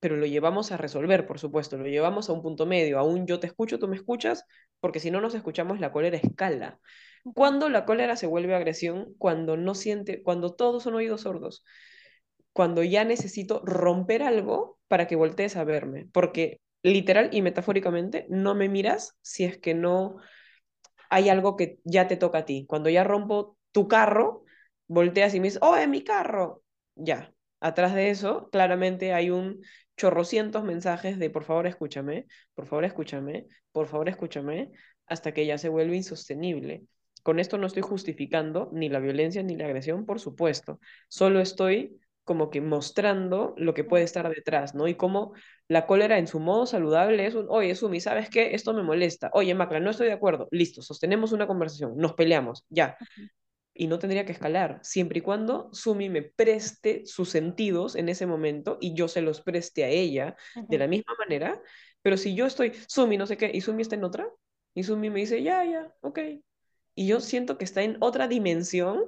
pero 0.00 0.16
lo 0.16 0.26
llevamos 0.26 0.72
a 0.72 0.76
resolver, 0.76 1.26
por 1.26 1.38
supuesto, 1.38 1.76
lo 1.78 1.86
llevamos 1.86 2.28
a 2.28 2.32
un 2.32 2.42
punto 2.42 2.66
medio, 2.66 2.98
a 2.98 3.02
un 3.02 3.26
yo 3.26 3.40
te 3.40 3.46
escucho, 3.46 3.78
tú 3.78 3.88
me 3.88 3.96
escuchas, 3.96 4.44
porque 4.80 5.00
si 5.00 5.10
no 5.10 5.20
nos 5.20 5.34
escuchamos, 5.34 5.80
la 5.80 5.92
cólera 5.92 6.16
escala. 6.18 6.78
Cuando 7.34 7.68
la 7.68 7.84
cólera 7.84 8.16
se 8.16 8.26
vuelve 8.26 8.54
agresión, 8.54 9.14
cuando 9.18 9.56
no 9.56 9.74
siente, 9.74 10.22
cuando 10.22 10.54
todos 10.54 10.82
son 10.84 10.94
oídos 10.94 11.22
sordos, 11.22 11.64
cuando 12.52 12.82
ya 12.82 13.04
necesito 13.04 13.62
romper 13.64 14.22
algo 14.22 14.78
para 14.88 15.06
que 15.06 15.16
voltees 15.16 15.56
a 15.56 15.64
verme, 15.64 16.08
porque 16.12 16.60
literal 16.82 17.30
y 17.32 17.42
metafóricamente 17.42 18.26
no 18.30 18.54
me 18.54 18.68
miras 18.68 19.16
si 19.22 19.44
es 19.44 19.58
que 19.58 19.74
no 19.74 20.16
hay 21.10 21.28
algo 21.28 21.56
que 21.56 21.80
ya 21.84 22.08
te 22.08 22.16
toca 22.16 22.38
a 22.38 22.44
ti. 22.44 22.66
Cuando 22.68 22.90
ya 22.90 23.04
rompo 23.04 23.56
tu 23.72 23.88
carro, 23.88 24.44
volteas 24.88 25.34
y 25.34 25.40
me 25.40 25.48
dices, 25.48 25.60
oh, 25.62 25.76
es 25.76 25.88
mi 25.88 26.02
carro. 26.02 26.62
Ya, 26.94 27.32
atrás 27.60 27.94
de 27.94 28.10
eso, 28.10 28.48
claramente 28.50 29.12
hay 29.12 29.30
un 29.30 29.62
chorrocientos 29.96 30.64
mensajes 30.64 31.18
de 31.18 31.30
por 31.30 31.44
favor 31.44 31.66
escúchame, 31.66 32.26
por 32.54 32.66
favor 32.66 32.84
escúchame, 32.84 33.46
por 33.72 33.86
favor 33.86 34.08
escúchame, 34.08 34.72
hasta 35.06 35.32
que 35.32 35.46
ya 35.46 35.58
se 35.58 35.68
vuelve 35.68 35.96
insostenible. 35.96 36.84
Con 37.22 37.40
esto 37.40 37.58
no 37.58 37.66
estoy 37.66 37.82
justificando 37.82 38.70
ni 38.72 38.88
la 38.88 39.00
violencia 39.00 39.42
ni 39.42 39.56
la 39.56 39.64
agresión, 39.66 40.06
por 40.06 40.20
supuesto. 40.20 40.78
Solo 41.08 41.40
estoy 41.40 41.98
como 42.24 42.50
que 42.50 42.60
mostrando 42.60 43.54
lo 43.56 43.72
que 43.72 43.84
puede 43.84 44.04
estar 44.04 44.28
detrás, 44.28 44.74
¿no? 44.74 44.88
Y 44.88 44.96
cómo 44.96 45.32
la 45.68 45.86
cólera 45.86 46.18
en 46.18 46.26
su 46.26 46.40
modo 46.40 46.66
saludable 46.66 47.24
es 47.26 47.34
un, 47.34 47.46
oye, 47.48 47.74
Sumi, 47.74 48.00
¿sabes 48.00 48.30
qué? 48.30 48.54
Esto 48.54 48.74
me 48.74 48.82
molesta. 48.82 49.30
Oye, 49.32 49.54
Macla, 49.54 49.80
no 49.80 49.90
estoy 49.90 50.08
de 50.08 50.12
acuerdo. 50.12 50.48
Listo, 50.50 50.82
sostenemos 50.82 51.32
una 51.32 51.46
conversación, 51.46 51.96
nos 51.96 52.14
peleamos, 52.14 52.64
ya 52.68 52.96
y 53.78 53.86
no 53.86 53.98
tendría 53.98 54.24
que 54.26 54.32
escalar, 54.32 54.80
siempre 54.82 55.18
y 55.18 55.22
cuando 55.22 55.68
Sumi 55.72 56.08
me 56.08 56.22
preste 56.22 57.04
sus 57.06 57.30
sentidos 57.30 57.96
en 57.96 58.08
ese 58.08 58.26
momento 58.26 58.78
y 58.80 58.94
yo 58.94 59.08
se 59.08 59.22
los 59.22 59.40
preste 59.40 59.84
a 59.84 59.88
ella 59.88 60.36
de 60.68 60.78
la 60.78 60.86
misma 60.86 61.14
manera, 61.18 61.60
pero 62.02 62.16
si 62.16 62.34
yo 62.34 62.46
estoy, 62.46 62.72
Sumi, 62.88 63.16
no 63.16 63.26
sé 63.26 63.36
qué, 63.36 63.50
y 63.52 63.60
Sumi 63.60 63.82
está 63.82 63.94
en 63.96 64.04
otra, 64.04 64.28
y 64.74 64.82
Sumi 64.84 65.10
me 65.10 65.20
dice, 65.20 65.42
ya, 65.42 65.64
ya, 65.64 65.92
ok, 66.00 66.18
y 66.94 67.06
yo 67.06 67.20
siento 67.20 67.58
que 67.58 67.64
está 67.64 67.82
en 67.82 67.96
otra 68.00 68.28
dimensión, 68.28 69.04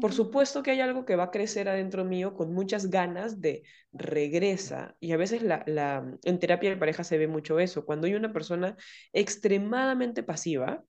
por 0.00 0.12
supuesto 0.12 0.62
que 0.62 0.70
hay 0.70 0.80
algo 0.80 1.04
que 1.04 1.16
va 1.16 1.24
a 1.24 1.30
crecer 1.30 1.68
adentro 1.68 2.04
mío 2.04 2.34
con 2.34 2.52
muchas 2.54 2.88
ganas 2.88 3.40
de 3.42 3.62
regresa. 3.92 4.96
Y 5.00 5.12
a 5.12 5.18
veces 5.18 5.42
la, 5.42 5.64
la, 5.66 6.16
en 6.24 6.38
terapia 6.38 6.70
de 6.70 6.78
pareja 6.78 7.04
se 7.04 7.18
ve 7.18 7.28
mucho 7.28 7.58
eso. 7.58 7.84
Cuando 7.84 8.06
hay 8.06 8.14
una 8.14 8.32
persona 8.32 8.74
extremadamente 9.12 10.22
pasiva, 10.22 10.82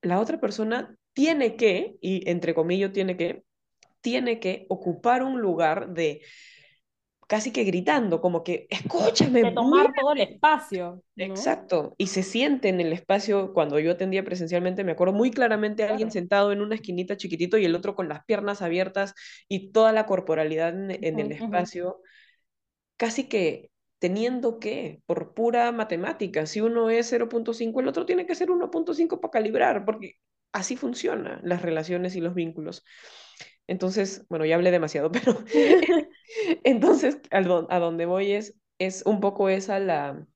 la 0.00 0.18
otra 0.18 0.40
persona 0.40 0.96
tiene 1.12 1.56
que, 1.56 1.96
y 2.00 2.28
entre 2.30 2.54
comillas 2.54 2.92
tiene 2.92 3.16
que, 3.16 3.42
tiene 4.00 4.40
que 4.40 4.66
ocupar 4.68 5.22
un 5.22 5.40
lugar 5.40 5.92
de 5.92 6.22
casi 7.32 7.50
que 7.50 7.64
gritando, 7.64 8.20
como 8.20 8.44
que, 8.44 8.66
escúchame. 8.68 9.42
De 9.42 9.52
tomar 9.52 9.90
todo 9.98 10.12
el 10.12 10.20
espacio. 10.20 11.02
Exacto. 11.16 11.94
Y 11.96 12.08
se 12.08 12.22
siente 12.22 12.68
en 12.68 12.78
el 12.78 12.92
espacio, 12.92 13.54
cuando 13.54 13.78
yo 13.78 13.92
atendía 13.92 14.22
presencialmente, 14.22 14.84
me 14.84 14.92
acuerdo 14.92 15.14
muy 15.14 15.30
claramente 15.30 15.84
alguien 15.84 16.10
sentado 16.10 16.52
en 16.52 16.60
una 16.60 16.74
esquinita 16.74 17.16
chiquitito 17.16 17.56
y 17.56 17.64
el 17.64 17.74
otro 17.74 17.94
con 17.94 18.06
las 18.06 18.22
piernas 18.26 18.60
abiertas 18.60 19.14
y 19.48 19.72
toda 19.72 19.92
la 19.92 20.04
corporalidad 20.04 20.74
en, 20.74 21.18
el 21.18 21.32
espacio, 21.32 22.02
casi 22.98 23.28
que 23.28 23.70
teniendo 23.98 24.58
que, 24.58 25.00
por 25.06 25.32
pura 25.32 25.72
matemática, 25.72 26.44
si 26.44 26.60
uno 26.60 26.90
es 26.90 27.10
0.5, 27.10 27.80
el 27.80 27.88
otro 27.88 28.04
tiene 28.04 28.26
que 28.26 28.34
ser 28.34 28.50
1.5 28.50 29.20
para 29.20 29.30
calibrar, 29.30 29.86
porque 29.86 30.16
así 30.52 30.76
funcionan 30.76 31.40
las 31.42 31.62
relaciones 31.62 32.16
y 32.16 32.20
los 32.20 32.34
vínculos. 32.34 32.84
Entonces, 33.66 34.26
bueno, 34.28 34.44
ya 34.44 34.56
hablé 34.56 34.70
demasiado, 34.70 35.10
pero 35.12 35.44
entonces 36.64 37.20
a 37.30 37.78
donde 37.78 38.06
voy 38.06 38.32
es, 38.32 38.54
es 38.78 39.02
un 39.06 39.20
poco 39.20 39.48
esa 39.48 39.78
la, 39.78 40.26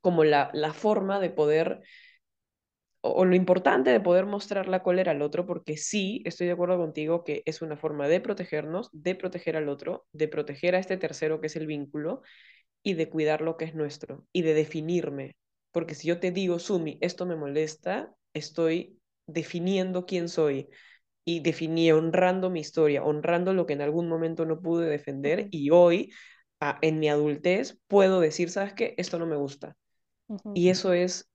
como 0.00 0.24
la, 0.24 0.50
la 0.52 0.72
forma 0.72 1.20
de 1.20 1.30
poder, 1.30 1.82
o, 3.00 3.24
lo 3.24 3.34
importante 3.34 3.90
de 3.90 4.00
poder 4.00 4.26
mostrar 4.26 4.68
la 4.68 4.82
cólera 4.82 5.12
al 5.12 5.22
otro, 5.22 5.46
porque 5.46 5.76
sí, 5.76 6.22
estoy 6.24 6.46
de 6.46 6.54
acuerdo 6.54 6.78
contigo 6.78 7.24
que 7.24 7.42
es 7.44 7.62
una 7.62 7.76
forma 7.76 8.08
de 8.08 8.20
protegernos, 8.20 8.88
de 8.92 9.14
proteger 9.14 9.56
al 9.56 9.68
otro, 9.68 10.06
de 10.12 10.28
proteger 10.28 10.74
a 10.74 10.78
este 10.78 10.96
tercero 10.96 11.40
que 11.40 11.48
es 11.48 11.56
el 11.56 11.66
vínculo, 11.66 12.22
y 12.84 12.94
de 12.94 13.08
cuidar 13.08 13.40
lo 13.40 13.56
que 13.56 13.64
es 13.64 13.74
nuestro 13.74 14.26
y 14.32 14.42
de 14.42 14.54
definirme. 14.54 15.36
Porque 15.72 15.94
si 15.94 16.06
yo 16.06 16.20
te 16.20 16.30
digo, 16.30 16.60
Sumi, 16.60 16.98
esto 17.00 17.26
me 17.26 17.34
molesta, 17.34 18.14
estoy 18.34 19.00
definiendo 19.26 20.06
quién 20.06 20.28
soy 20.28 20.68
y 21.24 21.40
definí 21.40 21.90
honrando 21.92 22.50
mi 22.50 22.60
historia, 22.60 23.04
honrando 23.04 23.54
lo 23.54 23.66
que 23.66 23.74
en 23.74 23.82
algún 23.82 24.08
momento 24.08 24.46
no 24.46 24.60
pude 24.60 24.88
defender 24.88 25.48
y 25.50 25.70
hoy, 25.70 26.12
en 26.82 26.98
mi 27.00 27.08
adultez, 27.08 27.78
puedo 27.88 28.20
decir, 28.20 28.50
¿sabes 28.50 28.74
qué? 28.74 28.94
Esto 28.98 29.18
no 29.18 29.26
me 29.26 29.36
gusta. 29.36 29.76
Y 30.52 30.70
eso 30.70 30.92
es 30.92 31.30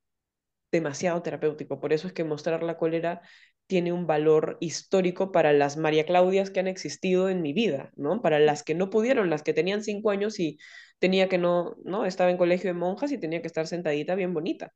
demasiado 0.71 1.21
terapéutico. 1.21 1.79
Por 1.79 1.93
eso 1.93 2.07
es 2.07 2.13
que 2.13 2.23
mostrar 2.23 2.63
la 2.63 2.77
cólera 2.77 3.21
tiene 3.67 3.93
un 3.93 4.07
valor 4.07 4.57
histórico 4.61 5.31
para 5.31 5.53
las 5.53 5.77
María 5.77 6.05
Claudias 6.05 6.49
que 6.49 6.59
han 6.59 6.67
existido 6.67 7.29
en 7.29 7.41
mi 7.41 7.53
vida, 7.53 7.91
¿no? 7.95 8.21
Para 8.21 8.39
las 8.39 8.63
que 8.63 8.75
no 8.75 8.89
pudieron, 8.89 9.29
las 9.29 9.43
que 9.43 9.53
tenían 9.53 9.83
cinco 9.83 10.09
años 10.11 10.39
y 10.39 10.59
tenía 10.99 11.29
que 11.29 11.37
no, 11.37 11.75
¿no? 11.85 12.05
Estaba 12.05 12.31
en 12.31 12.37
colegio 12.37 12.69
de 12.69 12.73
monjas 12.79 13.11
y 13.11 13.19
tenía 13.19 13.41
que 13.41 13.47
estar 13.47 13.67
sentadita 13.67 14.15
bien 14.15 14.33
bonita. 14.33 14.73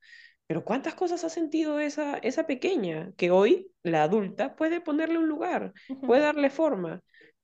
Pero 0.48 0.66
¿cuántas 0.66 0.96
cosas 0.96 1.24
ha 1.24 1.30
sentido 1.30 1.80
esa, 1.80 2.18
esa 2.18 2.46
pequeña 2.46 3.14
que 3.18 3.32
hoy 3.32 3.72
la 3.82 4.04
adulta 4.04 4.56
puede 4.56 4.82
ponerle 4.82 5.18
un 5.18 5.28
lugar, 5.28 5.74
puede 6.06 6.22
darle 6.22 6.50
forma, 6.50 7.02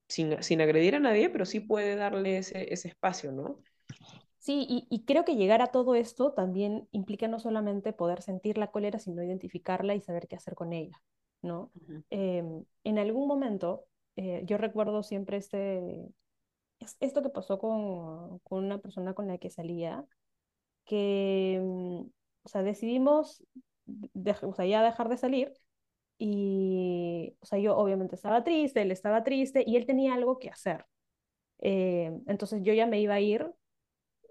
sin, 0.08 0.42
sin 0.44 0.62
agredir 0.62 0.96
a 0.96 1.00
nadie, 1.00 1.30
pero 1.30 1.46
sí 1.46 1.60
puede 1.60 1.96
darle 1.96 2.38
ese, 2.38 2.74
ese 2.74 2.90
espacio, 2.90 3.32
¿no? 3.32 3.60
Sí, 4.40 4.66
y, 4.70 4.88
y, 4.90 5.04
creo 5.04 5.26
que 5.26 5.36
llegar 5.36 5.62
a 5.62 5.68
todo 5.68 5.96
esto 5.96 6.32
también 6.32 6.88
implica 6.92 7.28
no 7.28 7.40
solamente 7.40 7.92
poder 7.92 8.22
sentir 8.22 8.58
la 8.58 8.72
cólera, 8.72 8.98
sino 8.98 9.22
identificarla 9.22 9.96
y 9.96 10.02
saber 10.02 10.28
qué 10.28 10.38
hacer 10.38 10.56
con 10.56 10.72
ella, 10.72 11.02
¿no? 11.42 11.72
Em, 12.10 12.64
en 12.86 13.00
algún 13.00 13.28
momento, 13.28 13.86
eh, 14.16 14.42
yo 14.46 14.58
recuerdo 14.58 15.04
siempre 15.04 15.38
este, 15.38 16.08
esto 17.02 17.22
que 17.22 17.30
pasó 17.30 17.60
con, 17.60 18.40
con 18.40 18.64
una 18.64 18.80
persona 18.80 19.14
con 19.14 19.28
la 19.28 19.38
que 19.38 19.50
salía, 19.50 20.06
que, 20.86 21.60
mm, 21.62 22.02
o 22.43 22.49
sea, 22.49 22.63
decidimos 22.63 23.43
o 24.43 24.54
sea, 24.54 24.65
ya 24.65 24.84
dejar 24.84 25.10
de 25.10 25.17
salir 25.17 25.54
y, 26.17 27.36
o 27.39 27.45
sea, 27.45 27.60
yo 27.60 27.78
obviamente 27.78 28.15
estaba 28.15 28.43
triste, 28.43 28.82
él 28.82 28.91
estaba 28.91 29.23
triste 29.23 29.63
y 29.65 29.78
él 29.78 29.86
tenía 29.86 30.13
algo 30.13 30.38
que 30.38 30.49
hacer. 30.49 30.86
Eh, 31.60 32.12
entonces 32.28 32.62
yo 32.63 32.73
ya 32.73 32.86
me 32.88 32.99
iba 32.99 33.15
a 33.15 33.19
ir 33.21 33.49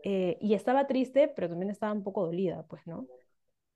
eh, 0.04 0.38
y 0.40 0.54
estaba 0.54 0.86
triste, 0.86 1.28
pero 1.28 1.48
también 1.48 1.70
estaba 1.70 1.92
un 1.92 2.04
poco 2.04 2.26
dolida, 2.26 2.64
pues, 2.68 2.86
¿no? 2.86 3.06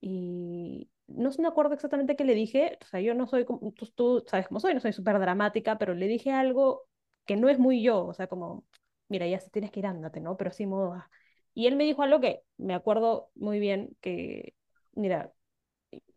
Y 0.00 0.90
no 1.06 1.30
me 1.38 1.48
acuerdo 1.48 1.74
exactamente 1.74 2.16
qué 2.16 2.24
le 2.24 2.34
dije, 2.34 2.78
o 2.82 2.86
sea, 2.86 3.00
yo 3.00 3.14
no 3.14 3.26
soy, 3.26 3.44
como, 3.44 3.72
tú, 3.94 4.24
sabes 4.28 4.48
cómo 4.48 4.60
soy, 4.60 4.74
no 4.74 4.80
soy 4.80 4.92
súper 4.92 5.18
dramática, 5.18 5.78
pero 5.78 5.94
le 5.94 6.06
dije 6.06 6.32
algo 6.32 6.82
que 7.24 7.36
no 7.36 7.48
es 7.48 7.58
muy 7.58 7.82
yo, 7.82 8.06
o 8.06 8.14
sea, 8.14 8.26
como 8.26 8.64
mira, 9.12 9.26
ya 9.26 9.38
si 9.38 9.50
tienes 9.50 9.70
que 9.70 9.80
ir, 9.80 9.86
ándate, 9.86 10.20
¿no? 10.20 10.36
Pero 10.36 10.50
sí 10.52 10.66
modo, 10.66 10.94
ah. 10.94 11.10
Y 11.54 11.66
él 11.66 11.76
me 11.76 11.84
dijo 11.84 12.02
algo 12.02 12.20
que 12.20 12.42
me 12.58 12.74
acuerdo 12.74 13.30
muy 13.34 13.58
bien, 13.60 13.96
que, 14.00 14.54
mira, 14.94 15.32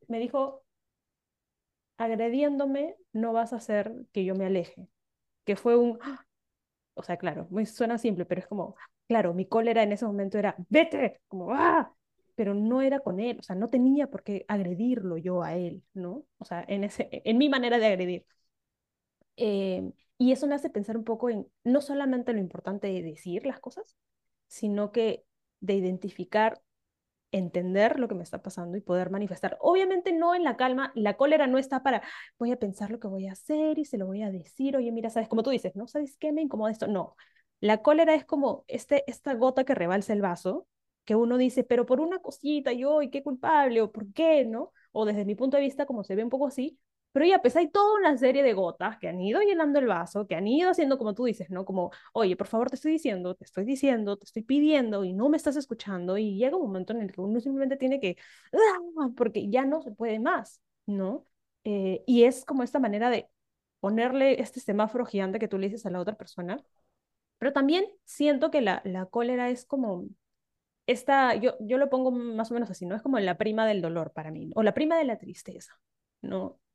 me 0.08 0.19
dijo, 0.19 0.63
agrediéndome 1.98 2.95
no 3.13 3.34
vas 3.34 3.54
a 3.54 3.58
hacer 3.58 3.93
que 4.12 4.26
yo 4.26 4.36
me 4.36 4.45
aleje, 4.45 4.88
que 5.45 5.56
fue 5.56 5.78
un, 5.78 6.00
o 6.95 7.04
sea, 7.04 7.17
claro, 7.17 7.48
muy, 7.52 7.65
suena 7.65 7.98
simple, 7.98 8.26
pero 8.26 8.41
es 8.41 8.48
como, 8.48 8.76
claro, 9.08 9.34
mi 9.34 9.48
cólera 9.48 9.84
en 9.84 9.91
ese 9.93 10.06
momento 10.06 10.38
era, 10.38 10.56
vete, 10.69 11.21
como, 11.28 11.54
ah, 11.54 11.93
pero 12.36 12.54
no 12.54 12.82
era 12.82 13.00
con 13.02 13.19
él, 13.19 13.38
o 13.39 13.43
sea, 13.43 13.56
no 13.56 13.69
tenía 13.69 14.08
por 14.10 14.24
qué 14.24 14.45
agredirlo 14.48 15.17
yo 15.17 15.43
a 15.43 15.56
él, 15.56 15.84
¿no? 15.93 16.26
O 16.39 16.45
sea, 16.45 16.65
en, 16.67 16.84
ese, 16.86 17.10
en 17.12 17.38
mi 17.38 17.50
manera 17.50 17.78
de 17.80 17.88
agredir. 17.88 18.26
Eh, 19.38 19.91
y 20.17 20.32
eso 20.32 20.48
me 20.48 20.56
hace 20.56 20.69
pensar 20.69 20.98
un 20.98 21.04
poco 21.04 21.30
en 21.30 21.48
no 21.63 21.82
solamente 21.82 22.34
lo 22.34 22.39
importante 22.39 22.88
de 22.88 23.02
decir 23.04 23.45
las 23.45 23.60
cosas, 23.60 23.95
sino 24.56 24.91
que 24.94 25.26
de 25.60 25.74
identificar, 25.76 26.62
entender 27.32 28.00
lo 28.00 28.08
que 28.08 28.15
me 28.15 28.24
está 28.24 28.41
pasando 28.41 28.78
y 28.78 28.82
poder 28.82 29.10
manifestar. 29.10 29.58
Obviamente 29.60 30.13
no 30.13 30.34
en 30.34 30.46
la 30.46 30.56
calma, 30.56 30.94
la 30.96 31.18
cólera 31.18 31.46
no 31.48 31.58
está 31.58 31.84
para, 31.84 32.02
voy 32.39 32.54
a 32.54 32.58
pensar 32.60 32.89
lo 32.89 33.00
que 33.00 33.10
voy 33.10 33.28
a 33.28 33.34
hacer 33.34 33.80
y 33.80 33.86
se 33.86 33.98
lo 33.98 34.06
voy 34.06 34.24
a 34.24 34.32
decir, 34.32 34.78
oye, 34.78 34.94
mira, 34.94 35.10
sabes, 35.10 35.28
como 35.28 35.44
tú 35.44 35.50
dices, 35.50 35.76
¿no? 35.76 35.88
¿Sabes 35.88 36.15
qué 36.18 36.32
me 36.32 36.41
incomoda 36.41 36.72
esto? 36.72 36.88
No, 36.88 37.18
la 37.60 37.82
cólera 37.82 38.15
es 38.15 38.24
como 38.24 38.63
este, 38.68 39.04
esta 39.12 39.34
gota 39.34 39.65
que 39.65 39.76
rebalsa 39.76 40.13
el 40.13 40.22
vaso, 40.22 40.68
que 41.04 41.15
uno 41.15 41.38
dice, 41.38 41.65
pero 41.65 41.86
por 41.86 42.00
una 42.00 42.20
cosita, 42.20 42.72
yo, 42.72 43.02
¿y 43.02 43.10
qué 43.10 43.24
culpable? 43.24 43.82
¿O 43.82 43.91
por 43.91 44.13
qué? 44.13 44.46
¿No? 44.46 44.72
O 44.94 45.06
desde 45.06 45.26
mi 45.26 45.36
punto 45.36 45.58
de 45.58 45.63
vista, 45.63 45.86
como 45.86 46.06
se 46.06 46.15
ve 46.15 46.24
un 46.24 46.30
poco 46.30 46.48
así, 46.48 46.80
pero 47.15 47.25
ya, 47.28 47.41
pues 47.41 47.56
hay 47.56 47.69
toda 47.69 47.97
una 47.97 48.17
serie 48.17 48.43
de 48.43 48.51
gotas 48.51 48.97
que 48.97 49.08
han 49.08 49.21
ido 49.21 49.39
llenando 49.39 49.80
el 49.80 49.88
vaso, 49.88 50.28
que 50.28 50.36
han 50.36 50.45
ido 50.47 50.69
haciendo 50.69 50.97
como 50.97 51.13
tú 51.15 51.23
dices, 51.23 51.49
¿no? 51.49 51.63
Como, 51.63 51.91
oye, 52.12 52.36
por 52.36 52.47
favor, 52.47 52.69
te 52.69 52.75
estoy 52.75 52.91
diciendo, 52.91 53.36
te 53.36 53.45
estoy 53.45 53.63
diciendo, 53.63 54.17
te 54.17 54.25
estoy 54.25 54.43
pidiendo 54.43 55.06
y 55.06 55.13
no 55.13 55.30
me 55.30 55.38
estás 55.38 55.56
escuchando. 55.56 56.17
Y 56.17 56.36
llega 56.36 56.58
un 56.58 56.63
momento 56.63 56.91
en 56.91 57.01
el 57.01 57.13
que 57.13 57.21
uno 57.21 57.39
simplemente 57.39 57.78
tiene 57.78 58.01
que, 58.01 58.17
¡ah! 58.51 59.10
porque 59.15 59.49
ya 59.49 59.63
no 59.65 59.82
se 59.82 59.91
puede 59.91 60.19
más, 60.19 60.62
¿no? 60.88 61.25
Eh, 61.63 62.04
y 62.06 62.25
es 62.25 62.43
como 62.43 62.63
esta 62.63 62.80
manera 62.80 63.10
de 63.10 63.30
ponerle 63.80 64.41
este 64.41 64.60
semáforo 64.60 65.06
gigante 65.06 65.39
que 65.39 65.47
tú 65.47 65.58
le 65.58 65.67
dices 65.69 65.86
a 65.86 65.91
la 65.91 66.01
otra 66.01 66.15
persona. 66.17 66.58
Pero 67.38 67.54
también 67.54 67.86
siento 68.04 68.51
que 68.51 68.60
la, 68.62 68.82
la 68.84 69.06
cólera 69.06 69.49
es 69.49 69.63
como 69.65 70.06
esta, 70.88 71.36
yo, 71.36 71.56
yo 71.62 71.78
lo 71.78 71.89
pongo 71.89 72.12
más 72.12 72.51
o 72.51 72.54
menos 72.56 72.69
así, 72.69 72.86
¿no? 72.86 72.95
Es 72.95 73.01
como 73.01 73.19
la 73.19 73.38
prima 73.38 73.65
del 73.67 73.82
dolor 73.82 74.12
para 74.13 74.32
mí, 74.32 74.51
o 74.56 74.63
la 74.63 74.73
prima 74.73 74.97
de 74.97 75.06
la 75.06 75.17
tristeza, 75.17 75.80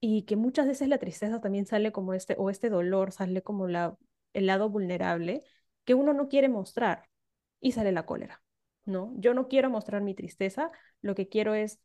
y 0.00 0.22
que 0.22 0.36
muchas 0.36 0.66
veces 0.66 0.88
la 0.88 0.98
tristeza 0.98 1.40
también 1.40 1.66
sale 1.66 1.92
como 1.92 2.14
este, 2.14 2.34
o 2.38 2.50
este 2.50 2.70
dolor 2.70 3.12
sale 3.12 3.42
como 3.42 3.68
la, 3.68 3.96
el 4.32 4.46
lado 4.46 4.70
vulnerable 4.70 5.42
que 5.84 5.94
uno 5.94 6.12
no 6.12 6.28
quiere 6.28 6.48
mostrar 6.48 7.08
y 7.60 7.72
sale 7.72 7.92
la 7.92 8.06
cólera, 8.06 8.42
¿no? 8.84 9.12
Yo 9.16 9.34
no 9.34 9.48
quiero 9.48 9.70
mostrar 9.70 10.02
mi 10.02 10.14
tristeza, 10.14 10.70
lo 11.02 11.14
que 11.14 11.28
quiero 11.28 11.54
es 11.54 11.80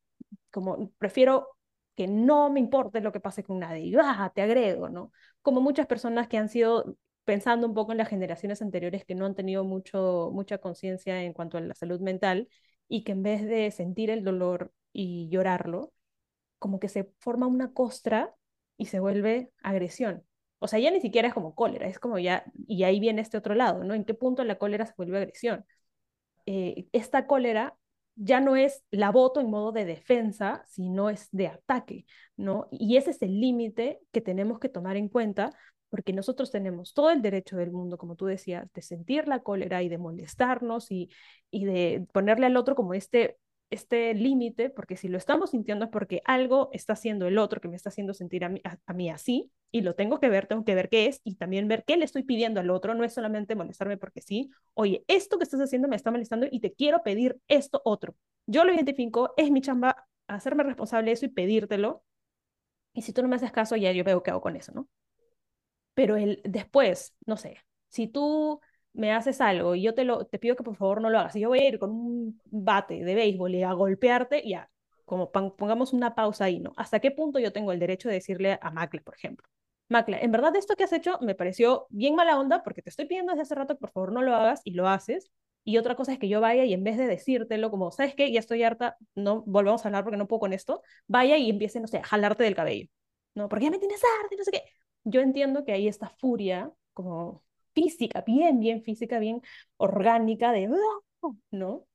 como, 0.52 0.92
prefiero 0.98 1.50
que 1.96 2.08
no 2.08 2.50
me 2.50 2.60
importe 2.60 3.02
lo 3.02 3.12
que 3.12 3.20
pase 3.20 3.44
con 3.44 3.60
nadie, 3.60 3.84
y, 3.86 3.96
ah, 3.98 4.32
te 4.34 4.42
agrego, 4.42 4.90
¿no? 4.90 5.12
Como 5.42 5.62
muchas 5.62 5.88
personas 5.88 6.28
que 6.28 6.38
han 6.38 6.50
sido, 6.50 6.98
pensando 7.24 7.68
un 7.68 7.74
poco 7.74 7.92
en 7.92 7.98
las 7.98 8.10
generaciones 8.10 8.62
anteriores 8.62 9.06
que 9.06 9.16
no 9.16 9.26
han 9.26 9.36
tenido 9.36 9.64
mucho, 9.64 10.30
mucha 10.34 10.58
conciencia 10.60 11.24
en 11.24 11.34
cuanto 11.34 11.58
a 11.58 11.62
la 11.62 11.74
salud 11.76 12.00
mental 12.02 12.50
y 12.88 13.04
que 13.04 13.14
en 13.14 13.24
vez 13.24 13.44
de 13.46 13.72
sentir 13.72 14.10
el 14.10 14.24
dolor 14.24 14.72
y 14.94 15.28
llorarlo, 15.30 15.92
como 16.66 16.80
que 16.80 16.90
se 16.90 17.12
forma 17.20 17.46
una 17.46 17.74
costra 17.74 18.34
y 18.76 18.88
se 18.88 19.00
vuelve 19.00 19.52
agresión. 19.62 20.24
O 20.58 20.68
sea, 20.68 20.80
ya 20.80 20.90
ni 20.90 21.00
siquiera 21.00 21.28
es 21.28 21.34
como 21.36 21.54
cólera, 21.54 21.86
es 21.86 22.00
como 22.00 22.18
ya, 22.18 22.44
y 22.68 22.86
ahí 22.86 23.00
viene 23.00 23.22
este 23.22 23.38
otro 23.38 23.54
lado, 23.54 23.84
¿no? 23.84 23.94
¿En 23.94 24.04
qué 24.04 24.16
punto 24.16 24.44
la 24.44 24.58
cólera 24.58 24.88
se 24.88 24.96
vuelve 24.98 25.20
agresión? 25.20 25.64
Eh, 26.48 26.88
esta 26.92 27.28
cólera 27.28 27.78
ya 28.16 28.40
no 28.40 28.56
es 28.56 28.84
la 28.90 29.12
voto 29.12 29.42
en 29.42 29.52
modo 29.52 29.74
de 29.74 29.86
defensa, 29.86 30.64
sino 30.66 31.12
es 31.12 31.30
de 31.32 31.50
ataque, 31.50 32.08
¿no? 32.36 32.68
Y 32.72 32.98
ese 32.98 33.12
es 33.12 33.22
el 33.22 33.40
límite 33.40 34.00
que 34.12 34.22
tenemos 34.22 34.58
que 34.58 34.70
tomar 34.70 34.98
en 34.98 35.08
cuenta 35.08 35.52
porque 35.92 36.14
nosotros 36.14 36.50
tenemos 36.50 36.96
todo 36.96 37.12
el 37.12 37.22
derecho 37.22 37.58
del 37.58 37.72
mundo, 37.72 38.00
como 38.00 38.16
tú 38.16 38.26
decías, 38.26 38.68
de 38.74 38.82
sentir 38.82 39.28
la 39.28 39.44
cólera 39.44 39.84
y 39.84 39.90
de 39.90 40.00
molestarnos 40.00 40.92
y, 40.92 41.12
y 41.52 41.66
de 41.66 42.08
ponerle 42.12 42.48
al 42.48 42.58
otro 42.58 42.74
como 42.74 42.96
este 42.96 43.38
este 43.70 44.14
límite, 44.14 44.70
porque 44.70 44.96
si 44.96 45.08
lo 45.08 45.18
estamos 45.18 45.52
sintiendo 45.52 45.86
es 45.86 45.92
porque 45.92 46.22
algo 46.26 46.70
está 46.72 46.94
haciendo 46.94 47.28
el 47.28 47.38
otro 47.38 47.60
que 47.62 47.68
me 47.68 47.76
está 47.76 47.90
haciendo 47.90 48.14
sentir 48.14 48.46
a 48.46 48.94
mí, 48.94 49.10
así, 49.10 49.52
y 49.72 49.82
lo 49.82 49.96
tengo 49.96 50.20
que 50.20 50.30
ver, 50.30 50.48
tengo 50.48 50.64
que 50.64 50.76
ver 50.76 50.90
qué 50.90 51.08
es, 51.08 51.22
y 51.24 51.36
también 51.36 51.68
ver 51.68 51.84
qué 51.86 51.98
le 51.98 52.06
estoy 52.06 52.24
pidiendo 52.24 52.60
al 52.60 52.70
otro, 52.70 52.94
no 52.94 53.04
es 53.04 53.14
solamente 53.14 53.56
molestarme 53.56 53.98
porque 53.98 54.22
sí, 54.22 54.52
oye, 54.74 55.04
esto 55.08 55.38
que 55.38 55.44
estás 55.44 55.62
haciendo 55.62 55.88
me 55.88 55.96
está 55.96 56.12
molestando 56.12 56.48
y 56.50 56.60
te 56.60 56.74
quiero 56.74 57.04
pedir 57.04 57.38
esto 57.48 57.82
otro. 57.84 58.16
Yo 58.46 58.64
lo 58.64 58.74
identifico, 58.74 59.34
es 59.38 59.52
mi 59.52 59.62
chamba 59.62 60.08
hacerme 60.28 60.64
responsable 60.64 61.08
de 61.08 61.14
eso 61.14 61.26
y 61.26 61.30
pedírtelo, 61.30 62.04
y 62.94 63.02
si 63.02 63.12
tú 63.14 63.22
no 63.22 63.28
me 63.28 63.36
haces 63.36 63.52
caso, 63.52 63.76
ya 63.76 63.92
yo 63.92 64.04
veo 64.04 64.24
qué 64.24 64.32
hago 64.32 64.42
con 64.42 64.56
eso, 64.56 64.72
¿no? 64.74 64.88
Pero 65.94 66.16
el 66.18 66.42
después, 66.44 67.16
no 67.26 67.38
sé, 67.38 67.58
si 67.90 68.08
tú 68.08 68.60
me 68.96 69.12
haces 69.12 69.42
algo 69.42 69.76
y 69.76 69.82
yo 69.82 69.94
te, 69.94 70.04
lo, 70.06 70.26
te 70.26 70.40
pido 70.40 70.56
que 70.56 70.64
por 70.64 70.76
favor 70.76 71.02
no 71.02 71.10
lo 71.10 71.20
hagas, 71.20 71.36
y 71.36 71.42
yo 71.42 71.50
voy 71.50 71.60
a 71.60 71.68
ir 71.68 71.80
con 71.80 71.92
un 71.92 72.42
bate 72.46 73.04
de 73.04 73.16
béisbol 73.16 73.56
y 73.56 73.64
a 73.64 73.74
golpearte, 73.74 74.48
ya, 74.48 74.70
como 75.06 75.32
pongamos 75.32 75.94
una 75.94 76.16
pausa 76.16 76.46
ahí, 76.46 76.60
¿no? 76.60 76.74
¿Hasta 76.78 77.00
qué 77.00 77.12
punto 77.12 77.40
yo 77.40 77.54
tengo 77.54 77.72
el 77.72 77.80
derecho 77.80 78.10
de 78.10 78.16
decirle 78.16 78.58
a 78.62 78.72
Macla, 78.72 79.02
por 79.02 79.16
ejemplo? 79.16 79.48
Macla, 79.88 80.20
en 80.20 80.32
verdad 80.32 80.56
esto 80.56 80.76
que 80.76 80.84
has 80.84 80.94
hecho 80.94 81.20
me 81.22 81.36
pareció 81.36 81.86
bien 81.90 82.16
mala 82.16 82.40
onda 82.40 82.64
porque 82.64 82.82
te 82.82 82.90
estoy 82.90 83.06
pidiendo 83.06 83.32
desde 83.32 83.44
hace 83.44 83.56
rato 83.56 83.76
que 83.76 83.82
por 83.82 83.92
favor 83.92 84.12
no 84.12 84.24
lo 84.24 84.36
hagas 84.36 84.62
y 84.64 84.72
lo 84.72 84.88
haces. 84.88 85.32
Y 85.64 85.78
otra 85.78 85.96
cosa 85.96 86.14
es 86.14 86.20
que 86.20 86.28
yo 86.28 86.42
vaya 86.42 86.64
y 86.64 86.74
en 86.74 86.84
vez 86.84 86.98
de 86.98 87.08
decírtelo 87.08 87.72
como, 87.72 87.92
¿sabes 87.92 88.16
qué? 88.16 88.32
Ya 88.32 88.40
estoy 88.40 88.64
harta, 88.64 88.98
no 89.16 89.44
volvemos 89.46 89.84
a 89.84 89.88
hablar 89.88 90.04
porque 90.04 90.18
no 90.18 90.28
puedo 90.28 90.40
con 90.42 90.54
esto, 90.54 90.82
vaya 91.08 91.38
y 91.38 91.50
empiece, 91.50 91.80
no 91.80 91.88
sé, 91.88 91.98
a 92.00 92.04
jalarte 92.04 92.44
del 92.44 92.56
cabello, 92.56 92.88
¿no? 93.36 93.50
Porque 93.50 93.66
ya 93.66 93.72
me 93.72 93.80
tienes 93.80 94.02
harta 94.04 94.34
y 94.36 94.38
no 94.38 94.44
sé 94.44 94.52
qué. 94.52 94.64
Yo 95.04 95.22
entiendo 95.22 95.66
que 95.66 95.72
ahí 95.72 95.88
esta 95.88 96.10
furia, 96.10 96.72
como 96.94 97.44
física, 97.76 98.24
bien, 98.26 98.60
bien 98.60 98.82
física, 98.82 99.20
bien 99.20 99.42
orgánica, 99.78 100.52
de, 100.52 100.70
¿no? 101.52 101.86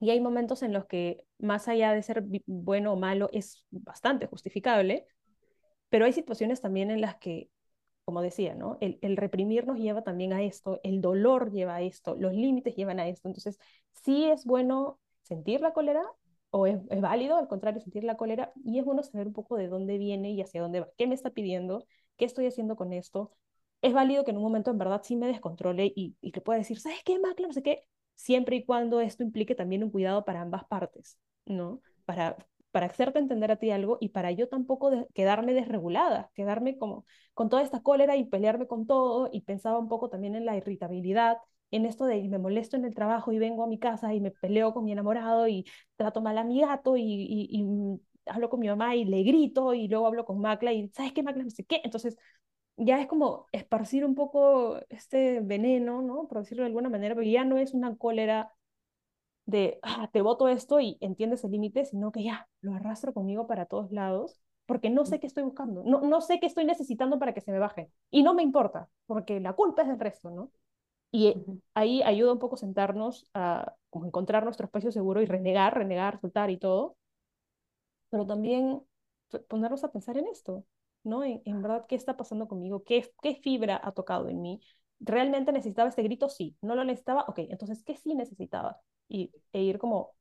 Y 0.00 0.10
hay 0.10 0.20
momentos 0.20 0.62
en 0.62 0.72
los 0.72 0.86
que, 0.86 1.26
más 1.38 1.68
allá 1.68 1.92
de 1.92 2.02
ser 2.02 2.24
bueno 2.46 2.94
o 2.94 2.96
malo, 2.96 3.28
es 3.32 3.64
bastante 3.70 4.26
justificable, 4.26 5.06
pero 5.90 6.06
hay 6.06 6.12
situaciones 6.12 6.60
también 6.60 6.90
en 6.90 7.00
las 7.02 7.16
que, 7.16 7.50
como 8.04 8.22
decía, 8.22 8.54
¿no? 8.54 8.78
El, 8.80 8.98
el 9.02 9.16
reprimir 9.16 9.66
nos 9.66 9.78
lleva 9.78 10.02
también 10.02 10.32
a 10.32 10.42
esto, 10.42 10.80
el 10.84 11.00
dolor 11.02 11.52
lleva 11.52 11.76
a 11.76 11.82
esto, 11.82 12.16
los 12.16 12.32
límites 12.34 12.76
llevan 12.76 13.00
a 13.00 13.08
esto. 13.08 13.28
Entonces, 13.28 13.58
sí 14.04 14.24
es 14.24 14.44
bueno 14.46 14.98
sentir 15.22 15.60
la 15.60 15.72
cólera, 15.72 16.02
o 16.50 16.66
es, 16.66 16.80
es, 16.90 17.00
válido, 17.00 17.36
al 17.36 17.48
contrario, 17.48 17.80
sentir 17.80 18.04
la 18.04 18.16
cólera, 18.16 18.52
y 18.64 18.78
es 18.78 18.84
bueno 18.84 19.02
saber 19.02 19.28
un 19.28 19.34
poco 19.34 19.56
de 19.56 19.68
dónde 19.68 19.98
viene 19.98 20.32
y 20.32 20.40
hacia 20.42 20.62
dónde 20.62 20.80
va, 20.80 20.88
qué 20.96 21.06
me 21.06 21.14
está 21.14 21.30
pidiendo, 21.30 21.86
qué 22.16 22.24
estoy 22.24 22.46
haciendo 22.46 22.76
con 22.76 22.92
esto, 22.92 23.32
es 23.82 23.92
válido 23.92 24.24
que 24.24 24.30
en 24.32 24.36
un 24.38 24.42
momento 24.42 24.70
en 24.70 24.78
verdad 24.78 25.02
sí 25.04 25.16
me 25.16 25.26
descontrole 25.26 25.92
y, 25.94 26.16
y 26.20 26.32
que 26.32 26.40
pueda 26.40 26.58
decir, 26.58 26.78
¿sabes 26.80 27.00
qué, 27.04 27.18
Macla? 27.18 27.46
No 27.48 27.52
sé 27.52 27.62
qué, 27.62 27.82
siempre 28.14 28.56
y 28.56 28.64
cuando 28.64 29.00
esto 29.00 29.22
implique 29.22 29.54
también 29.54 29.82
un 29.84 29.90
cuidado 29.90 30.24
para 30.24 30.40
ambas 30.42 30.64
partes, 30.66 31.18
¿no? 31.46 31.80
Para, 32.04 32.36
para 32.72 32.86
hacerte 32.86 33.18
entender 33.18 33.50
a 33.50 33.56
ti 33.56 33.70
algo 33.70 33.98
y 34.00 34.10
para 34.10 34.30
yo 34.32 34.48
tampoco 34.48 35.08
quedarme 35.14 35.54
desregulada, 35.54 36.30
quedarme 36.34 36.78
como 36.78 37.04
con 37.34 37.48
toda 37.48 37.62
esta 37.62 37.82
cólera 37.82 38.16
y 38.16 38.24
pelearme 38.24 38.66
con 38.66 38.86
todo 38.86 39.28
y 39.32 39.42
pensaba 39.42 39.78
un 39.78 39.88
poco 39.88 40.08
también 40.10 40.34
en 40.36 40.44
la 40.46 40.56
irritabilidad, 40.56 41.38
en 41.70 41.86
esto 41.86 42.04
de 42.04 42.22
me 42.28 42.38
molesto 42.38 42.76
en 42.76 42.84
el 42.84 42.94
trabajo 42.94 43.32
y 43.32 43.38
vengo 43.38 43.62
a 43.64 43.66
mi 43.68 43.78
casa 43.78 44.12
y 44.14 44.20
me 44.20 44.30
peleo 44.32 44.74
con 44.74 44.84
mi 44.84 44.92
enamorado 44.92 45.46
y 45.48 45.64
trato 45.96 46.20
mal 46.20 46.36
a 46.38 46.44
mi 46.44 46.60
gato 46.60 46.96
y, 46.96 47.02
y, 47.02 47.48
y 47.50 48.00
hablo 48.26 48.50
con 48.50 48.60
mi 48.60 48.68
mamá 48.68 48.94
y 48.96 49.04
le 49.04 49.22
grito 49.22 49.72
y 49.74 49.88
luego 49.88 50.06
hablo 50.06 50.24
con 50.24 50.40
Macla 50.40 50.72
y 50.72 50.88
¿sabes 50.90 51.12
qué 51.12 51.22
Macla? 51.22 51.44
No 51.44 51.50
sé 51.50 51.64
qué, 51.64 51.80
entonces 51.84 52.16
ya 52.76 53.00
es 53.00 53.06
como 53.08 53.46
esparcir 53.52 54.04
un 54.04 54.14
poco 54.14 54.78
este 54.88 55.40
veneno, 55.40 56.02
¿no? 56.02 56.26
Por 56.28 56.38
decirlo 56.38 56.62
de 56.62 56.68
alguna 56.68 56.88
manera, 56.88 57.14
porque 57.14 57.30
ya 57.30 57.44
no 57.44 57.58
es 57.58 57.74
una 57.74 57.96
cólera 57.96 58.52
de, 59.46 59.78
ah, 59.82 60.08
te 60.12 60.22
voto 60.22 60.48
esto 60.48 60.80
y 60.80 60.96
entiendes 61.00 61.44
el 61.44 61.52
límite, 61.52 61.84
sino 61.84 62.12
que 62.12 62.22
ya 62.24 62.48
lo 62.60 62.74
arrastro 62.74 63.12
conmigo 63.14 63.46
para 63.46 63.66
todos 63.66 63.90
lados, 63.92 64.40
porque 64.66 64.90
no 64.90 65.04
sé 65.04 65.20
qué 65.20 65.26
estoy 65.26 65.42
buscando, 65.44 65.82
no, 65.84 66.00
no 66.02 66.20
sé 66.20 66.38
qué 66.40 66.46
estoy 66.46 66.64
necesitando 66.64 67.18
para 67.18 67.34
que 67.34 67.40
se 67.40 67.52
me 67.52 67.58
baje. 67.58 67.90
Y 68.10 68.22
no 68.22 68.34
me 68.34 68.42
importa, 68.42 68.88
porque 69.06 69.40
la 69.40 69.54
culpa 69.54 69.82
es 69.82 69.88
del 69.88 69.98
resto, 70.00 70.30
¿no? 70.30 70.50
Y 71.12 71.34
ahí 71.74 72.02
ayuda 72.02 72.32
un 72.32 72.38
poco 72.38 72.56
sentarnos 72.56 73.28
a 73.34 73.74
encontrar 73.92 74.44
nuestro 74.44 74.66
espacio 74.66 74.92
seguro 74.92 75.22
y 75.22 75.26
renegar, 75.26 75.74
renegar, 75.76 76.20
soltar 76.20 76.50
y 76.50 76.58
todo, 76.58 76.96
pero 78.10 78.26
también 78.26 78.82
ponernos 79.48 79.84
a 79.84 79.92
pensar 79.92 80.16
en 80.18 80.26
esto. 80.28 80.64
¿No? 81.04 81.24
En, 81.24 81.62
verdad, 81.62 81.86
¿qué 81.88 81.94
está 81.96 82.16
pasando 82.16 82.48
conmigo? 82.48 82.84
¿Qué, 82.84 83.10
¿Qué 83.22 83.36
fibra 83.36 83.80
ha 83.82 83.92
tocado 83.92 84.28
en 84.28 84.40
mí? 84.42 84.60
¿Realmente 85.00 85.52
necesitaba 85.52 85.88
este 85.88 86.02
grito? 86.02 86.28
Sí. 86.28 86.56
¿No 86.62 86.74
lo 86.74 86.84
necesitaba? 86.84 87.24
Ok, 87.28 87.40
entonces, 87.40 87.82
¿qué 87.84 87.96
sí 87.96 88.14
necesitaba? 88.14 88.80
Y, 89.08 89.32
e 89.52 89.62
ir 89.62 89.78
como 89.78 90.14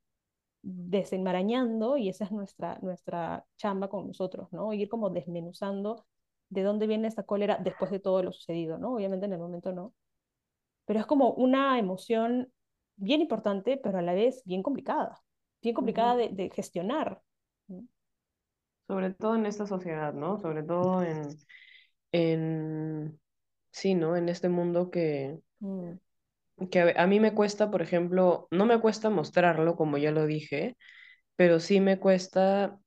desenmarañando, 0.61 1.97
y 1.97 2.09
esa 2.09 2.25
es 2.25 2.31
nuestra, 2.31 2.79
nuestra 2.81 3.45
chamba 3.57 3.89
con 3.89 4.07
nosotros, 4.07 4.51
¿no? 4.51 4.73
Ir 4.73 4.89
como 4.89 5.09
desmenuzando 5.09 6.05
de 6.49 6.63
dónde 6.63 6.87
viene 6.87 7.07
esta 7.07 7.23
cólera 7.23 7.57
después 7.63 7.91
de 7.91 7.99
todo 7.99 8.23
lo 8.23 8.31
sucedido, 8.33 8.77
¿no? 8.77 8.93
Obviamente 8.95 9.25
en 9.27 9.33
el 9.33 9.39
momento 9.39 9.71
no. 9.73 9.93
pero 10.85 10.99
es 10.99 11.05
como 11.05 11.31
una 11.33 11.79
emoción 11.79 12.51
bien 12.95 13.21
importante, 13.21 13.77
pero 13.77 13.99
a 13.99 14.01
la 14.01 14.13
vez 14.13 14.43
bien 14.45 14.63
complicada, 14.63 15.21
bien 15.61 15.75
complicada 15.75 16.15
de, 16.17 16.29
de 16.29 16.49
gestionar. 16.51 17.21
¿no? 17.67 17.83
Sobre 18.89 19.13
todo 19.13 19.36
en 19.38 19.45
esta 19.45 19.65
sociedad, 19.67 20.13
¿no? 20.13 20.38
Sobre 20.39 20.63
todo 20.63 21.04
en, 21.04 21.39
en, 22.13 23.19
sí, 23.71 23.95
¿no? 23.95 24.17
En 24.17 24.30
este 24.30 24.49
mundo 24.49 24.91
que, 24.91 25.39
Mm, 25.62 25.99
que 26.71 26.80
a, 26.82 27.04
a 27.04 27.08
mí 27.08 27.19
me 27.19 27.34
cuesta, 27.34 27.71
por 27.71 27.82
ejemplo, 27.82 28.47
no 28.52 28.65
me 28.65 28.80
cuesta 28.80 29.10
mostrarlo, 29.10 29.75
como 29.75 29.97
ya 29.97 30.12
lo 30.12 30.25
dije, 30.25 30.78
pero 31.36 31.60
sí 31.60 31.82
me 31.82 31.99
cuesta 31.99 32.80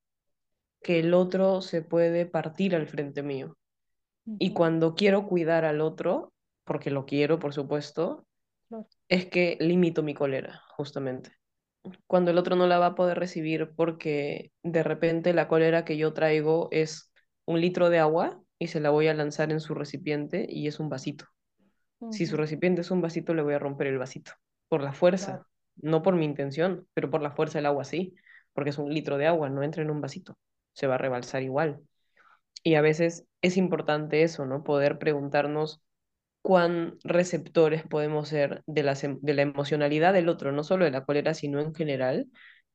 que 0.82 1.00
el 1.00 1.14
otro 1.14 1.62
se 1.62 1.82
puede 1.82 2.26
partir 2.26 2.76
al 2.76 2.88
frente 2.88 3.22
mío. 3.22 3.56
Y 4.38 4.52
cuando 4.54 4.94
quiero 4.96 5.26
cuidar 5.28 5.64
al 5.66 5.80
otro, 5.82 6.32
porque 6.64 6.90
lo 6.90 7.06
quiero, 7.06 7.38
por 7.40 7.54
supuesto, 7.54 8.26
es 9.08 9.26
que 9.26 9.58
limito 9.60 10.02
mi 10.02 10.14
cólera, 10.14 10.62
justamente. 10.76 11.32
Cuando 12.06 12.30
el 12.30 12.38
otro 12.38 12.56
no 12.56 12.66
la 12.66 12.78
va 12.78 12.86
a 12.86 12.94
poder 12.94 13.18
recibir 13.18 13.72
porque 13.74 14.52
de 14.62 14.82
repente 14.82 15.32
la 15.32 15.48
cólera 15.48 15.84
que 15.84 15.96
yo 15.96 16.12
traigo 16.12 16.68
es 16.70 17.12
un 17.44 17.60
litro 17.60 17.90
de 17.90 17.98
agua 17.98 18.40
y 18.58 18.68
se 18.68 18.80
la 18.80 18.90
voy 18.90 19.08
a 19.08 19.14
lanzar 19.14 19.50
en 19.50 19.60
su 19.60 19.74
recipiente 19.74 20.46
y 20.48 20.68
es 20.68 20.78
un 20.78 20.88
vasito. 20.88 21.26
Si 22.10 22.26
su 22.26 22.36
recipiente 22.36 22.80
es 22.80 22.90
un 22.90 23.00
vasito, 23.00 23.32
le 23.32 23.42
voy 23.42 23.54
a 23.54 23.58
romper 23.58 23.86
el 23.86 23.98
vasito. 23.98 24.32
Por 24.68 24.82
la 24.82 24.92
fuerza, 24.92 25.26
claro, 25.26 25.46
no 25.76 26.02
por 26.02 26.16
mi 26.16 26.24
intención, 26.24 26.86
pero 26.94 27.10
por 27.10 27.22
la 27.22 27.30
fuerza 27.30 27.58
del 27.58 27.66
agua 27.66 27.84
sí, 27.84 28.14
porque 28.52 28.70
es 28.70 28.78
un 28.78 28.92
litro 28.92 29.18
de 29.18 29.26
agua, 29.26 29.48
no 29.48 29.62
entra 29.62 29.82
en 29.82 29.90
un 29.90 30.00
vasito, 30.00 30.36
se 30.72 30.86
va 30.86 30.96
a 30.96 30.98
rebalsar 30.98 31.42
igual. 31.42 31.80
Y 32.64 32.74
a 32.74 32.80
veces 32.80 33.24
es 33.40 33.56
importante 33.56 34.22
eso, 34.22 34.46
¿no? 34.46 34.62
Poder 34.64 34.98
preguntarnos 34.98 35.80
cuán 36.42 36.96
receptores 37.04 37.84
podemos 37.84 38.28
ser 38.28 38.62
de 38.66 38.82
la, 38.82 38.94
em- 39.02 39.18
de 39.22 39.34
la 39.34 39.42
emocionalidad 39.42 40.12
del 40.12 40.28
otro, 40.28 40.52
no 40.52 40.64
solo 40.64 40.84
de 40.84 40.90
la 40.90 41.04
cólera, 41.04 41.34
sino 41.34 41.60
en 41.60 41.74
general, 41.74 42.28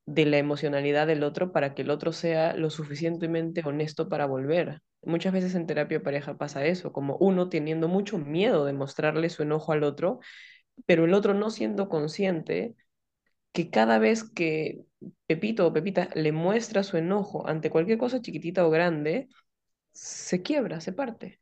de 0.05 0.25
la 0.25 0.37
emocionalidad 0.37 1.07
del 1.07 1.23
otro 1.23 1.51
para 1.51 1.73
que 1.75 1.81
el 1.81 1.89
otro 1.91 2.13
sea 2.13 2.55
lo 2.55 2.69
suficientemente 2.69 3.61
honesto 3.65 4.07
para 4.09 4.25
volver. 4.25 4.81
Muchas 5.03 5.33
veces 5.33 5.53
en 5.55 5.67
terapia 5.67 6.01
pareja 6.01 6.37
pasa 6.37 6.65
eso, 6.65 6.91
como 6.93 7.17
uno 7.17 7.49
teniendo 7.49 7.87
mucho 7.87 8.17
miedo 8.17 8.65
de 8.65 8.73
mostrarle 8.73 9.29
su 9.29 9.43
enojo 9.43 9.73
al 9.73 9.83
otro, 9.83 10.19
pero 10.85 11.05
el 11.05 11.13
otro 11.13 11.33
no 11.33 11.49
siendo 11.51 11.89
consciente 11.89 12.75
que 13.53 13.69
cada 13.69 13.99
vez 13.99 14.23
que 14.23 14.85
Pepito 15.27 15.67
o 15.67 15.73
Pepita 15.73 16.09
le 16.15 16.31
muestra 16.31 16.83
su 16.83 16.97
enojo 16.97 17.47
ante 17.47 17.69
cualquier 17.69 17.97
cosa 17.97 18.21
chiquitita 18.21 18.65
o 18.65 18.69
grande, 18.71 19.29
se 19.93 20.41
quiebra, 20.43 20.81
se 20.81 20.93
parte. 20.93 21.41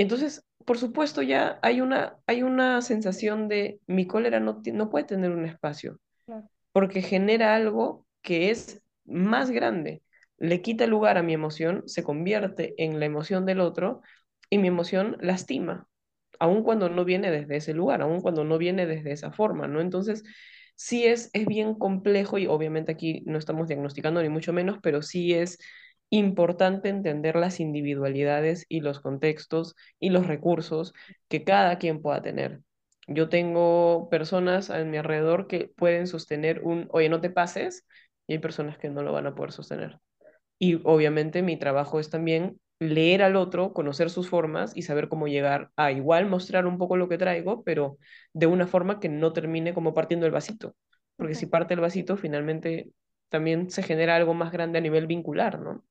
Entonces, 0.00 0.46
por 0.64 0.78
supuesto, 0.78 1.20
ya 1.20 1.58
hay 1.60 1.82
una, 1.82 2.16
hay 2.26 2.42
una 2.42 2.80
sensación 2.80 3.48
de 3.48 3.80
mi 3.86 4.06
cólera 4.06 4.40
no, 4.40 4.62
no 4.72 4.88
puede 4.88 5.04
tener 5.04 5.30
un 5.30 5.44
espacio, 5.44 6.00
claro, 6.24 6.48
porque 6.72 7.02
genera 7.02 7.54
algo 7.54 8.06
que 8.22 8.50
es 8.50 8.82
más 9.04 9.50
grande. 9.50 10.02
Le 10.38 10.62
quita 10.62 10.86
lugar 10.86 11.18
a 11.18 11.22
mi 11.22 11.34
emoción, 11.34 11.82
se 11.84 12.02
convierte 12.02 12.72
en 12.78 12.98
la 12.98 13.04
emoción 13.04 13.44
del 13.44 13.60
otro 13.60 14.00
y 14.48 14.56
mi 14.56 14.68
emoción 14.68 15.18
lastima, 15.20 15.86
aun 16.38 16.62
cuando 16.62 16.88
no 16.88 17.04
viene 17.04 17.30
desde 17.30 17.56
ese 17.56 17.74
lugar, 17.74 18.00
aun 18.00 18.22
cuando 18.22 18.42
no 18.42 18.56
viene 18.56 18.86
desde 18.86 19.12
esa 19.12 19.32
forma, 19.32 19.68
¿no? 19.68 19.82
Entonces, 19.82 20.24
sí 20.76 21.04
es, 21.04 21.28
es 21.34 21.44
bien 21.44 21.74
complejo 21.74 22.38
y 22.38 22.46
obviamente 22.46 22.90
aquí 22.92 23.22
no 23.26 23.36
estamos 23.36 23.68
diagnosticando 23.68 24.22
ni 24.22 24.30
mucho 24.30 24.54
menos, 24.54 24.78
pero 24.82 25.02
sí 25.02 25.34
es 25.34 25.58
importante 26.10 26.88
entender 26.88 27.36
las 27.36 27.60
individualidades 27.60 28.66
y 28.68 28.80
los 28.80 29.00
contextos 29.00 29.76
y 29.98 30.10
los 30.10 30.26
recursos 30.26 30.92
que 31.28 31.44
cada 31.44 31.78
quien 31.78 32.02
pueda 32.02 32.22
tener. 32.22 32.60
Yo 33.06 33.28
tengo 33.28 34.08
personas 34.10 34.70
a 34.70 34.84
mi 34.84 34.96
alrededor 34.98 35.46
que 35.46 35.72
pueden 35.76 36.06
sostener 36.06 36.62
un, 36.62 36.88
oye, 36.92 37.08
no 37.08 37.20
te 37.20 37.30
pases, 37.30 37.86
y 38.26 38.34
hay 38.34 38.38
personas 38.38 38.78
que 38.78 38.88
no 38.90 39.02
lo 39.02 39.12
van 39.12 39.26
a 39.26 39.34
poder 39.34 39.52
sostener. 39.52 39.98
Y 40.58 40.80
obviamente 40.84 41.42
mi 41.42 41.58
trabajo 41.58 42.00
es 42.00 42.10
también 42.10 42.60
leer 42.78 43.22
al 43.22 43.36
otro, 43.36 43.72
conocer 43.72 44.10
sus 44.10 44.28
formas 44.28 44.76
y 44.76 44.82
saber 44.82 45.08
cómo 45.08 45.28
llegar 45.28 45.70
a 45.76 45.92
igual 45.92 46.26
mostrar 46.26 46.66
un 46.66 46.78
poco 46.78 46.96
lo 46.96 47.08
que 47.08 47.18
traigo, 47.18 47.62
pero 47.64 47.98
de 48.32 48.46
una 48.46 48.66
forma 48.66 49.00
que 49.00 49.08
no 49.08 49.32
termine 49.32 49.74
como 49.74 49.94
partiendo 49.94 50.26
el 50.26 50.32
vasito. 50.32 50.74
Porque 51.16 51.34
si 51.34 51.46
parte 51.46 51.74
el 51.74 51.80
vasito, 51.80 52.16
finalmente 52.16 52.90
también 53.28 53.70
se 53.70 53.82
genera 53.82 54.16
algo 54.16 54.34
más 54.34 54.52
grande 54.52 54.78
a 54.78 54.82
nivel 54.82 55.06
vincular, 55.06 55.60
¿no? 55.60 55.84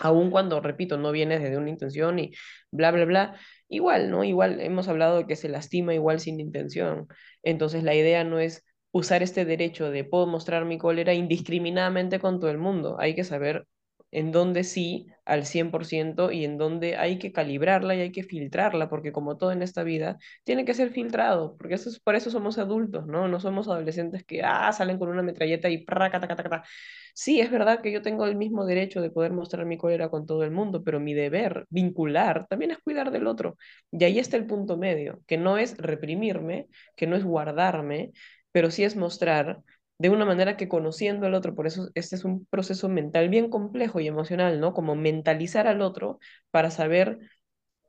Aun 0.00 0.30
cuando, 0.30 0.60
repito, 0.60 0.98
no 0.98 1.12
viene 1.12 1.38
desde 1.38 1.58
una 1.58 1.70
intención 1.70 2.18
y 2.18 2.32
bla, 2.70 2.90
bla, 2.90 3.04
bla, 3.04 3.36
igual, 3.68 4.10
¿no? 4.10 4.24
Igual 4.24 4.60
hemos 4.60 4.88
hablado 4.88 5.18
de 5.18 5.26
que 5.26 5.36
se 5.36 5.48
lastima 5.48 5.94
igual 5.94 6.20
sin 6.20 6.40
intención. 6.40 7.08
Entonces 7.42 7.82
la 7.84 7.94
idea 7.94 8.24
no 8.24 8.38
es 8.38 8.64
usar 8.90 9.22
este 9.22 9.44
derecho 9.44 9.90
de 9.90 10.04
puedo 10.04 10.26
mostrar 10.26 10.64
mi 10.64 10.78
cólera 10.78 11.14
indiscriminadamente 11.14 12.20
con 12.20 12.40
todo 12.40 12.50
el 12.50 12.58
mundo. 12.58 12.96
Hay 13.00 13.14
que 13.14 13.24
saber 13.24 13.66
en 14.12 14.32
dónde 14.32 14.64
sí 14.64 15.08
al 15.24 15.46
100% 15.46 16.32
y 16.32 16.44
en 16.44 16.58
dónde 16.58 16.96
hay 16.96 17.18
que 17.18 17.32
calibrarla 17.32 17.94
y 17.96 18.00
hay 18.02 18.12
que 18.12 18.22
filtrarla, 18.24 18.88
porque 18.88 19.12
como 19.12 19.36
todo 19.38 19.52
en 19.52 19.62
esta 19.62 19.82
vida, 19.84 20.18
tiene 20.44 20.64
que 20.64 20.74
ser 20.74 20.90
filtrado, 20.90 21.56
porque 21.58 21.74
eso 21.74 21.88
es, 21.90 22.00
por 22.00 22.14
eso 22.16 22.30
somos 22.30 22.58
adultos, 22.58 23.06
¿no? 23.06 23.28
No 23.28 23.40
somos 23.40 23.68
adolescentes 23.68 24.24
que 24.24 24.42
ah, 24.44 24.72
salen 24.72 24.98
con 24.98 25.08
una 25.08 25.22
metralleta 25.22 25.68
y 25.70 25.84
praca, 25.84 26.20
taca, 26.20 26.36
taca, 26.36 26.50
taca. 26.50 26.68
Sí, 27.14 27.40
es 27.40 27.50
verdad 27.50 27.80
que 27.82 27.92
yo 27.92 28.02
tengo 28.02 28.24
el 28.26 28.36
mismo 28.36 28.64
derecho 28.64 29.00
de 29.02 29.10
poder 29.10 29.32
mostrar 29.32 29.66
mi 29.66 29.76
cólera 29.78 30.08
con 30.10 30.26
todo 30.26 30.44
el 30.44 30.50
mundo, 30.50 30.82
pero 30.82 31.00
mi 31.00 31.14
deber 31.14 31.66
vincular 31.70 32.46
también 32.48 32.70
es 32.72 32.78
cuidar 32.78 33.10
del 33.10 33.26
otro. 33.26 33.56
Y 33.90 34.04
ahí 34.04 34.18
está 34.18 34.36
el 34.36 34.46
punto 34.46 34.76
medio, 34.76 35.20
que 35.26 35.36
no 35.38 35.58
es 35.58 35.76
reprimirme, 35.78 36.68
que 36.96 37.06
no 37.06 37.16
es 37.16 37.24
guardarme, 37.24 38.12
pero 38.52 38.70
sí 38.70 38.84
es 38.84 38.96
mostrar 38.96 39.62
de 40.02 40.10
una 40.10 40.24
manera 40.24 40.56
que 40.56 40.68
conociendo 40.68 41.26
al 41.26 41.34
otro, 41.34 41.54
por 41.54 41.68
eso 41.68 41.88
este 41.94 42.16
es 42.16 42.24
un 42.24 42.44
proceso 42.46 42.88
mental 42.88 43.28
bien 43.28 43.48
complejo 43.48 44.00
y 44.00 44.08
emocional, 44.08 44.58
¿no? 44.58 44.74
Como 44.74 44.96
mentalizar 44.96 45.68
al 45.68 45.80
otro 45.80 46.18
para 46.50 46.72
saber, 46.72 47.20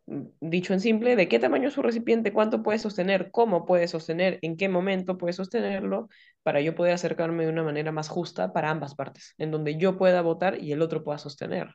mm, 0.05 0.21
dicho 0.39 0.73
en 0.73 0.79
simple, 0.79 1.15
de 1.15 1.27
qué 1.27 1.39
tamaño 1.39 1.69
es 1.69 1.73
su 1.73 1.81
recipiente, 1.81 2.31
cuánto 2.31 2.61
puede 2.61 2.77
sostener, 2.77 3.31
cómo 3.31 3.65
puede 3.65 3.87
sostener, 3.87 4.37
en 4.43 4.57
qué 4.57 4.69
momento 4.69 5.17
puede 5.17 5.33
sostenerlo, 5.33 6.07
para 6.43 6.61
yo 6.61 6.75
poder 6.75 6.93
acercarme 6.93 7.45
de 7.45 7.51
una 7.51 7.63
manera 7.63 7.91
más 7.91 8.09
justa 8.09 8.53
para 8.53 8.69
ambas 8.69 8.93
partes, 8.93 9.33
en 9.39 9.49
donde 9.49 9.77
yo 9.77 9.97
pueda 9.97 10.21
votar 10.21 10.61
y 10.61 10.71
el 10.71 10.83
otro 10.83 11.03
pueda 11.03 11.17
sostener. 11.17 11.69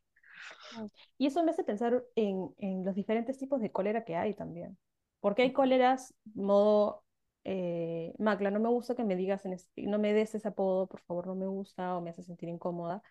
Mm. 0.77 0.87
Y 1.19 1.27
eso 1.27 1.43
me 1.43 1.51
hace 1.51 1.65
pensar 1.65 2.05
en, 2.15 2.49
en 2.59 2.85
los 2.85 2.95
diferentes 2.95 3.39
tipos 3.39 3.61
de 3.61 3.73
cólera 3.73 4.05
que 4.05 4.15
hay 4.15 4.35
también. 4.35 4.79
Porque 5.19 5.43
hay 5.43 5.53
cóleras, 5.53 6.15
modo, 6.35 7.03
eh, 7.49 8.15
Macla, 8.19 8.51
no 8.51 8.61
me 8.61 8.69
gusta 8.69 8.95
que 8.95 9.05
me 9.05 9.17
digas, 9.17 9.45
en 9.47 9.55
es- 9.55 9.71
no 9.77 9.99
me 9.99 10.13
des 10.13 10.35
ese 10.35 10.49
apodo, 10.49 10.87
por 10.89 11.01
favor, 11.03 11.27
no 11.29 11.35
me 11.35 11.47
gusta 11.47 11.97
o 11.97 12.01
me 12.03 12.11
hace 12.11 12.23
sentir 12.23 12.49
incómoda. 12.51 13.03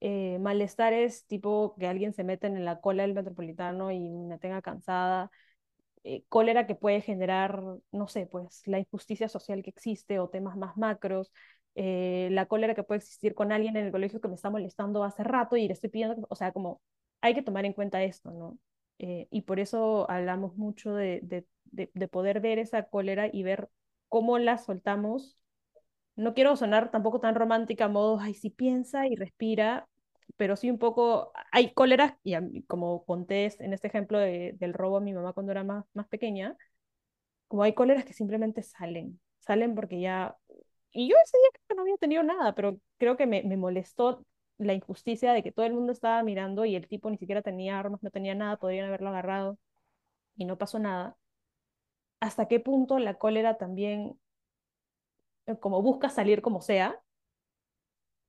Eh, 0.00 0.38
malestares 0.40 1.26
tipo 1.26 1.74
que 1.78 1.86
alguien 1.88 2.12
se 2.14 2.24
mete 2.24 2.46
en 2.48 2.64
la 2.64 2.80
cola 2.80 3.04
del 3.04 3.14
metropolitano 3.14 3.90
y 3.92 4.00
me 4.10 4.38
tenga 4.38 4.62
cansada. 4.62 5.30
Eh, 6.04 6.24
cólera 6.28 6.66
que 6.66 6.74
puede 6.74 7.00
generar, 7.00 7.62
no 7.92 8.08
sé, 8.08 8.26
pues 8.26 8.62
la 8.66 8.78
injusticia 8.78 9.28
social 9.28 9.62
que 9.62 9.70
existe 9.70 10.18
o 10.20 10.28
temas 10.28 10.56
más 10.56 10.76
macros. 10.76 11.32
eh, 11.76 12.28
la 12.32 12.46
cólera 12.46 12.74
que 12.74 12.82
puede 12.84 12.98
existir 13.00 13.34
con 13.34 13.50
alguien 13.52 13.76
en 13.76 13.86
el 13.86 13.92
colegio 13.92 14.20
que 14.20 14.28
me 14.28 14.34
está 14.36 14.50
molestando 14.50 15.02
hace 15.04 15.24
rato 15.24 15.56
y 15.56 15.66
le 15.66 15.72
estoy 15.74 15.90
pidiendo, 15.90 16.26
o 16.30 16.36
sea, 16.36 16.52
como 16.52 16.80
hay 17.22 17.34
que 17.34 17.42
tomar 17.42 17.64
en 17.64 17.72
cuenta 17.74 18.02
esto, 18.04 18.30
¿no? 18.32 18.58
Y 18.98 19.42
por 19.42 19.60
eso 19.60 20.08
hablamos 20.10 20.56
mucho 20.56 20.94
de, 20.94 21.20
de, 21.74 21.90
de 21.94 22.08
poder 22.08 22.40
ver 22.40 22.58
esa 22.58 22.84
cólera 22.84 23.28
y 23.32 23.42
ver 23.42 23.68
cómo 24.08 24.38
la 24.38 24.58
soltamos. 24.58 25.38
No 26.16 26.34
quiero 26.34 26.56
sonar 26.56 26.90
tampoco 26.90 27.20
tan 27.20 27.34
romántica, 27.34 27.88
modo, 27.88 28.18
ay, 28.20 28.34
sí 28.34 28.50
piensa 28.50 29.06
y 29.08 29.16
respira, 29.16 29.88
pero 30.36 30.56
sí 30.56 30.70
un 30.70 30.78
poco, 30.78 31.32
hay 31.52 31.72
cóleras, 31.74 32.14
y 32.24 32.62
como 32.64 33.04
conté 33.04 33.50
en 33.60 33.72
este 33.72 33.88
ejemplo 33.88 34.18
de- 34.18 34.54
del 34.58 34.74
robo 34.74 34.98
a 34.98 35.00
mi 35.00 35.12
mamá 35.14 35.32
cuando 35.32 35.52
era 35.52 35.64
más, 35.64 35.84
más 35.94 36.08
pequeña, 36.08 36.56
como 37.48 37.62
hay 37.62 37.74
cóleras 37.74 38.04
que 38.04 38.12
simplemente 38.12 38.62
salen, 38.62 39.20
salen 39.38 39.74
porque 39.74 40.00
ya, 40.00 40.36
y 40.92 41.08
yo 41.10 41.16
ese 41.24 41.38
día 41.38 41.48
creo 41.52 41.64
que 41.68 41.74
no 41.76 41.82
había 41.82 41.96
tenido 41.98 42.22
nada, 42.22 42.54
pero 42.54 42.78
creo 42.98 43.16
que 43.16 43.26
me, 43.26 43.42
me 43.44 43.56
molestó 43.56 44.24
la 44.58 44.74
injusticia 44.74 45.32
de 45.32 45.42
que 45.42 45.52
todo 45.52 45.66
el 45.66 45.74
mundo 45.74 45.92
estaba 45.92 46.22
mirando 46.22 46.64
y 46.64 46.76
el 46.76 46.88
tipo 46.88 47.10
ni 47.10 47.18
siquiera 47.18 47.42
tenía 47.42 47.78
armas, 47.78 48.02
no 48.02 48.10
tenía 48.10 48.34
nada, 48.34 48.56
podrían 48.58 48.86
haberlo 48.88 49.08
agarrado 49.10 49.58
y 50.36 50.44
no 50.46 50.58
pasó 50.58 50.78
nada. 50.80 51.16
¿Hasta 52.24 52.48
qué 52.48 52.58
punto 52.60 52.98
la 52.98 53.14
cólera 53.18 53.56
también, 53.58 54.18
eh, 55.46 55.58
como 55.58 55.82
busca 55.82 56.08
salir 56.10 56.42
como 56.42 56.60
sea, 56.60 57.00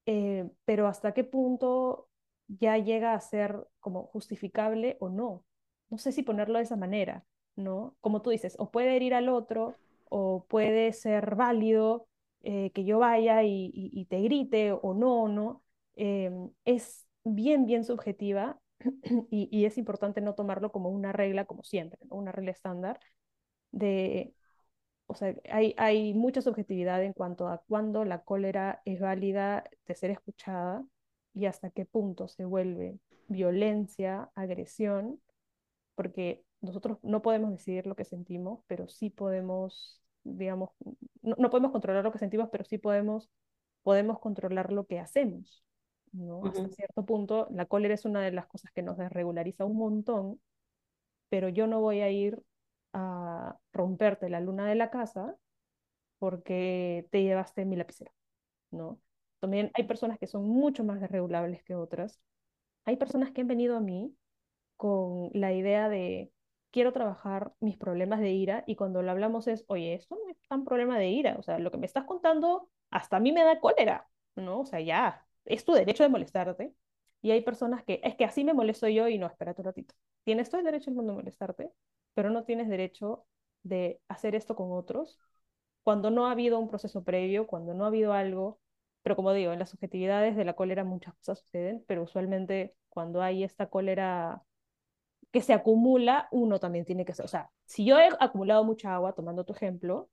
eh, 0.06 0.50
pero 0.66 0.88
hasta 0.88 1.14
qué 1.14 1.24
punto 1.24 2.10
ya 2.48 2.78
llega 2.78 3.14
a 3.14 3.20
ser 3.22 3.68
como 3.80 4.04
justificable 4.08 4.98
o 5.00 5.10
no? 5.10 5.46
No 5.90 5.98
sé 5.98 6.12
si 6.12 6.24
ponerlo 6.24 6.58
de 6.58 6.64
esa 6.66 6.76
manera, 6.76 7.26
¿no? 7.56 7.96
Como 8.02 8.22
tú 8.22 8.30
dices, 8.32 8.56
o 8.60 8.72
puede 8.72 8.96
herir 8.96 9.14
al 9.14 9.30
otro, 9.30 9.80
o 10.06 10.46
puede 10.48 10.94
ser 10.94 11.36
válido 11.36 12.08
eh, 12.44 12.72
que 12.72 12.86
yo 12.86 13.00
vaya 13.00 13.44
y, 13.44 13.72
y- 13.74 14.06
te 14.06 14.22
grite 14.22 14.72
o 14.74 14.94
no, 14.94 15.28
¿no? 15.28 15.64
Es 16.66 17.06
bien, 17.24 17.66
bien 17.66 17.84
subjetiva 17.84 18.60
y, 19.32 19.66
es 19.66 19.78
importante 19.78 20.22
no 20.22 20.36
tomarlo 20.36 20.72
como 20.72 20.90
una 20.90 21.12
regla, 21.12 21.46
como 21.46 21.64
siempre. 21.64 22.00
Una 22.10 22.32
regla 22.32 22.52
estándar 22.52 23.00
de 23.72 24.34
o 25.08 25.14
sea, 25.14 25.36
hay, 25.52 25.76
hay 25.78 26.14
mucha 26.14 26.42
subjetividad 26.42 27.04
en 27.04 27.14
cuanto 27.14 27.48
a 27.48 27.60
cuándo 27.68 28.06
la 28.06 28.24
cólera 28.24 28.82
es 28.86 29.00
válida 29.00 29.64
de 29.88 29.96
ser 29.96 30.12
escuchada 30.12 30.84
y 31.34 31.46
hasta 31.46 31.70
qué 31.70 31.86
punto 31.86 32.28
se 32.28 32.46
vuelve 32.46 33.00
violencia, 33.28 34.32
agresión, 34.36 35.22
porque 35.96 36.44
nosotros 36.62 36.98
no 37.04 37.22
podemos 37.22 37.52
decidir 37.52 37.86
lo 37.86 37.96
que 37.96 38.06
sentimos, 38.06 38.62
pero 38.68 38.88
sí 38.88 39.10
podemos, 39.10 40.02
digamos, 40.24 40.72
no, 41.22 41.36
no 41.38 41.50
podemos 41.50 41.72
controlar 41.72 42.04
lo 42.04 42.12
que 42.12 42.20
sentimos, 42.20 42.50
pero 42.52 42.64
sí 42.64 42.78
podemos, 42.78 43.30
podemos 43.84 44.20
controlar 44.20 44.72
lo 44.72 44.86
que 44.86 45.00
hacemos. 45.00 45.64
¿no? 46.14 46.46
Hasta 46.46 46.68
cierto 46.70 47.06
punto, 47.06 47.48
la 47.52 47.66
cólera 47.66 47.94
es 47.94 48.06
una 48.06 48.22
de 48.22 48.32
las 48.32 48.48
cosas 48.48 48.72
que 48.72 48.82
nos 48.82 48.98
desregulariza 48.98 49.66
un 49.66 49.78
montón, 49.78 50.42
pero 51.30 51.50
yo 51.50 51.68
no 51.68 51.82
voy 51.82 52.02
a 52.02 52.10
ir 52.10 52.42
a 52.96 53.58
romperte 53.74 54.30
la 54.30 54.40
luna 54.40 54.68
de 54.68 54.76
la 54.76 54.90
casa 54.90 55.36
porque 56.20 57.08
te 57.12 57.24
llevaste 57.24 57.66
mi 57.66 57.76
lapicero, 57.76 58.12
¿no? 58.72 59.00
También 59.40 59.72
hay 59.76 59.86
personas 59.86 60.20
que 60.20 60.28
son 60.28 60.48
mucho 60.48 60.84
más 60.84 61.02
desregulables 61.02 61.64
que 61.64 61.76
otras. 61.76 62.20
Hay 62.86 62.98
personas 62.98 63.32
que 63.32 63.42
han 63.42 63.48
venido 63.48 63.78
a 63.78 63.82
mí 63.82 64.16
con 64.78 65.30
la 65.34 65.54
idea 65.54 65.90
de 65.90 66.32
quiero 66.72 66.94
trabajar 66.94 67.54
mis 67.60 67.78
problemas 67.78 68.20
de 68.22 68.32
ira 68.32 68.64
y 68.68 68.76
cuando 68.76 69.02
lo 69.02 69.12
hablamos 69.12 69.48
es, 69.48 69.66
oye, 69.68 69.96
esto 69.96 70.16
no 70.16 70.32
es 70.32 70.38
tan 70.50 70.66
problema 70.66 71.00
de 71.00 71.10
ira, 71.10 71.38
o 71.40 71.44
sea, 71.44 71.60
lo 71.60 71.72
que 71.72 71.78
me 71.78 71.86
estás 71.86 72.06
contando 72.06 72.70
hasta 72.92 73.18
a 73.18 73.20
mí 73.20 73.32
me 73.32 73.44
da 73.44 73.60
cólera, 73.60 74.08
¿no? 74.36 74.62
O 74.62 74.66
sea, 74.66 74.82
ya, 74.82 75.26
es 75.46 75.66
tu 75.66 75.74
derecho 75.74 76.04
de 76.04 76.10
molestarte. 76.10 76.74
Y 77.22 77.32
hay 77.32 77.42
personas 77.42 77.84
que, 77.84 78.02
es 78.04 78.16
que 78.16 78.26
así 78.26 78.44
me 78.44 78.54
molesto 78.54 78.88
yo 78.88 79.08
y 79.08 79.18
no, 79.18 79.28
espérate 79.28 79.62
un 79.62 79.66
ratito. 79.66 79.96
Tienes 80.26 80.50
todo 80.50 80.60
el 80.60 80.66
derecho 80.66 80.88
del 80.88 80.96
mundo 80.96 81.14
de 81.14 81.18
molestarte, 81.20 81.72
pero 82.14 82.30
no 82.30 82.44
tienes 82.44 82.68
derecho 82.68 83.26
de 83.64 84.02
hacer 84.10 84.36
esto 84.36 84.56
con 84.56 84.74
otros 84.74 85.20
cuando 85.84 86.10
no 86.10 86.28
ha 86.28 86.32
habido 86.32 86.60
un 86.60 86.68
proceso 86.68 87.04
previo, 87.04 87.48
cuando 87.48 87.76
no 87.76 87.86
ha 87.86 87.88
habido 87.88 88.12
algo, 88.14 88.60
pero 89.04 89.16
como 89.16 89.34
digo, 89.34 89.54
en 89.54 89.60
las 89.60 89.70
subjetividades 89.70 90.36
de 90.36 90.44
la 90.44 90.54
cólera 90.54 90.84
muchas 90.84 91.14
cosas 91.16 91.40
suceden, 91.40 91.84
pero 91.88 92.04
usualmente 92.04 92.76
cuando 92.90 93.22
hay 93.22 93.44
esta 93.44 93.70
cólera 93.70 94.42
que 95.32 95.42
se 95.42 95.54
acumula, 95.54 96.28
uno 96.32 96.60
también 96.60 96.86
tiene 96.86 97.06
que 97.06 97.14
ser, 97.14 97.26
o 97.26 97.28
sea, 97.28 97.52
si 97.66 97.86
yo 97.86 98.00
he 98.00 98.10
acumulado 98.20 98.64
mucha 98.64 98.96
agua, 98.96 99.14
tomando 99.14 99.44
tu 99.46 99.54
ejemplo, 99.54 100.10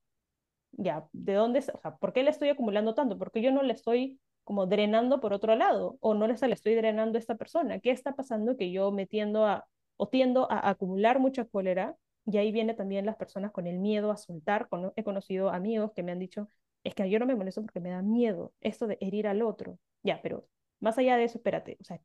ya, 0.72 1.06
¿de 1.12 1.34
dónde, 1.34 1.60
o 1.60 1.78
sea, 1.80 1.96
por 1.96 2.12
qué 2.12 2.22
le 2.22 2.30
estoy 2.30 2.50
acumulando 2.50 2.94
tanto? 2.94 3.18
Porque 3.18 3.42
yo 3.42 3.52
no 3.52 3.62
le 3.62 3.72
estoy 3.72 4.20
como 4.44 4.66
drenando 4.66 5.20
por 5.20 5.32
otro 5.32 5.54
lado, 5.56 5.96
o 6.00 6.14
no 6.14 6.26
le 6.26 6.34
estoy 6.34 6.74
drenando 6.74 7.16
a 7.18 7.20
esta 7.20 7.36
persona. 7.36 7.80
¿Qué 7.80 7.90
está 7.90 8.14
pasando 8.14 8.56
que 8.56 8.72
yo 8.72 8.90
me 8.90 9.06
tiendo 9.06 9.46
a 9.46 9.66
o 10.02 10.08
tiendo 10.08 10.50
a 10.50 10.68
acumular 10.68 11.20
mucha 11.20 11.44
cólera 11.44 11.96
y 12.26 12.36
ahí 12.38 12.50
viene 12.50 12.74
también 12.74 13.06
las 13.06 13.14
personas 13.14 13.52
con 13.52 13.68
el 13.68 13.78
miedo 13.78 14.10
a 14.10 14.16
soltar. 14.16 14.68
He 14.96 15.04
conocido 15.04 15.50
amigos 15.50 15.92
que 15.94 16.02
me 16.02 16.10
han 16.10 16.18
dicho, 16.18 16.48
es 16.82 16.92
que 16.96 17.08
yo 17.08 17.20
no 17.20 17.26
me 17.26 17.36
molesto 17.36 17.62
porque 17.62 17.78
me 17.78 17.90
da 17.90 18.02
miedo 18.02 18.52
esto 18.60 18.88
de 18.88 18.98
herir 19.00 19.28
al 19.28 19.42
otro. 19.42 19.78
Ya, 20.02 20.20
pero 20.20 20.44
más 20.80 20.98
allá 20.98 21.16
de 21.16 21.22
eso, 21.22 21.38
espérate, 21.38 21.78
o 21.80 21.84
sea, 21.84 22.00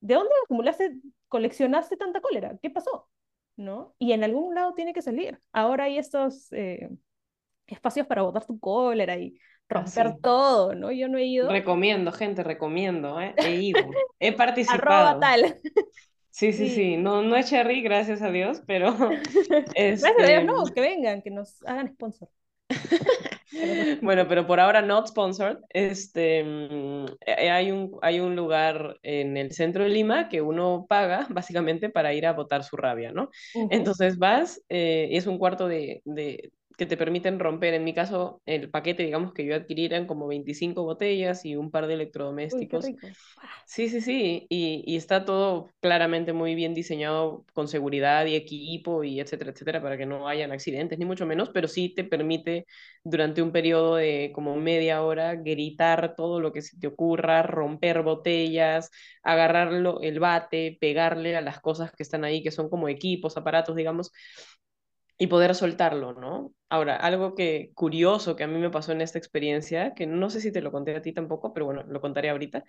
¿de 0.00 0.14
dónde 0.14 0.30
acumulaste, 0.44 0.98
coleccionaste 1.28 1.98
tanta 1.98 2.22
cólera? 2.22 2.56
¿Qué 2.62 2.70
pasó? 2.70 3.10
¿No? 3.56 3.94
Y 3.98 4.12
en 4.12 4.24
algún 4.24 4.54
lado 4.54 4.72
tiene 4.72 4.94
que 4.94 5.02
salir. 5.02 5.38
Ahora 5.52 5.84
hay 5.84 5.98
estos 5.98 6.50
eh, 6.54 6.88
espacios 7.66 8.06
para 8.06 8.22
botar 8.22 8.46
tu 8.46 8.58
cólera 8.58 9.18
y 9.18 9.38
romper 9.68 10.16
todo, 10.22 10.74
¿no? 10.74 10.90
Yo 10.90 11.06
no 11.08 11.18
he 11.18 11.26
ido. 11.26 11.50
Recomiendo, 11.50 12.12
gente, 12.12 12.42
recomiendo, 12.42 13.20
¿eh? 13.20 13.34
He 13.36 13.56
ido, 13.56 13.82
he 14.18 14.32
participado. 14.32 15.08
Arroba 15.08 15.20
tal. 15.20 15.60
Sí, 16.32 16.54
sí, 16.54 16.70
sí, 16.70 16.96
no, 16.96 17.22
no 17.22 17.36
es 17.36 17.50
Cherry, 17.50 17.82
gracias 17.82 18.22
a 18.22 18.30
Dios, 18.30 18.62
pero... 18.66 18.96
Gracias 19.76 20.04
a 20.18 20.26
Dios, 20.26 20.44
no, 20.46 20.62
este 20.62 20.74
que 20.74 20.80
vengan, 20.80 21.20
que 21.20 21.30
nos 21.30 21.62
hagan 21.64 21.92
sponsor. 21.92 22.28
bueno, 24.02 24.26
pero 24.26 24.46
por 24.46 24.58
ahora 24.58 24.80
not 24.80 25.08
sponsored. 25.08 25.58
Este, 25.68 26.42
mm, 26.42 27.04
eh, 27.26 27.50
hay, 27.50 27.70
un, 27.70 27.98
hay 28.00 28.20
un 28.20 28.34
lugar 28.34 28.98
en 29.02 29.36
el 29.36 29.52
centro 29.52 29.84
de 29.84 29.90
Lima 29.90 30.30
que 30.30 30.40
uno 30.40 30.86
paga 30.88 31.26
básicamente 31.28 31.90
para 31.90 32.14
ir 32.14 32.26
a 32.26 32.32
botar 32.32 32.64
su 32.64 32.78
rabia, 32.78 33.12
¿no? 33.12 33.28
Entonces 33.70 34.18
vas, 34.18 34.62
eh, 34.70 35.08
es 35.12 35.26
un 35.26 35.36
cuarto 35.36 35.68
de, 35.68 36.00
de, 36.06 36.50
que 36.82 36.86
te 36.86 36.96
permiten 36.96 37.38
romper. 37.38 37.74
En 37.74 37.84
mi 37.84 37.94
caso, 37.94 38.42
el 38.44 38.68
paquete, 38.68 39.04
digamos, 39.04 39.32
que 39.32 39.44
yo 39.44 39.54
adquirí 39.54 39.84
eran 39.84 40.04
como 40.04 40.26
25 40.26 40.82
botellas 40.82 41.44
y 41.44 41.54
un 41.54 41.70
par 41.70 41.86
de 41.86 41.94
electrodomésticos. 41.94 42.86
sí, 43.66 43.88
sí, 43.88 44.00
sí. 44.00 44.46
Y, 44.48 44.82
y, 44.84 44.96
está 44.96 45.24
todo 45.24 45.68
claramente 45.80 46.32
muy 46.32 46.56
bien 46.56 46.74
diseñado 46.74 47.44
con 47.52 47.68
seguridad 47.68 48.26
y 48.26 48.34
equipo 48.34 49.04
y 49.04 49.20
etcétera, 49.20 49.52
etcétera, 49.52 49.80
para 49.80 49.96
que 49.96 50.06
no 50.06 50.26
hayan 50.26 50.50
accidentes, 50.50 50.98
ni 50.98 51.04
mucho 51.04 51.24
menos, 51.24 51.50
pero 51.50 51.68
sí 51.68 51.94
te 51.94 52.02
permite 52.02 52.66
durante 53.04 53.42
un 53.42 53.52
periodo 53.52 53.94
de 53.94 54.32
como 54.34 54.56
media 54.56 55.02
hora 55.02 55.36
gritar 55.36 56.16
todo 56.16 56.40
lo 56.40 56.52
que 56.52 56.62
se 56.62 56.78
te 56.80 56.88
ocurra, 56.88 57.44
romper 57.44 58.02
botellas, 58.02 58.90
agarrarlo, 59.22 60.00
el 60.02 60.18
bate, 60.18 60.76
pegarle 60.80 61.36
a 61.36 61.42
las 61.42 61.60
cosas 61.60 61.92
que 61.92 62.02
están 62.02 62.24
ahí, 62.24 62.42
que 62.42 62.50
son 62.50 62.68
como 62.68 62.88
equipos, 62.88 63.36
aparatos, 63.36 63.76
digamos 63.76 64.10
y 65.18 65.26
poder 65.28 65.54
soltarlo, 65.54 66.14
¿no? 66.14 66.52
Ahora, 66.68 66.96
algo 66.96 67.34
que 67.34 67.70
curioso 67.74 68.34
que 68.36 68.44
a 68.44 68.46
mí 68.46 68.58
me 68.58 68.70
pasó 68.70 68.92
en 68.92 69.02
esta 69.02 69.18
experiencia, 69.18 69.94
que 69.94 70.06
no 70.06 70.30
sé 70.30 70.40
si 70.40 70.52
te 70.52 70.62
lo 70.62 70.72
conté 70.72 70.96
a 70.96 71.02
ti 71.02 71.12
tampoco, 71.12 71.52
pero 71.52 71.66
bueno, 71.66 71.84
lo 71.86 72.00
contaré 72.00 72.30
ahorita, 72.30 72.64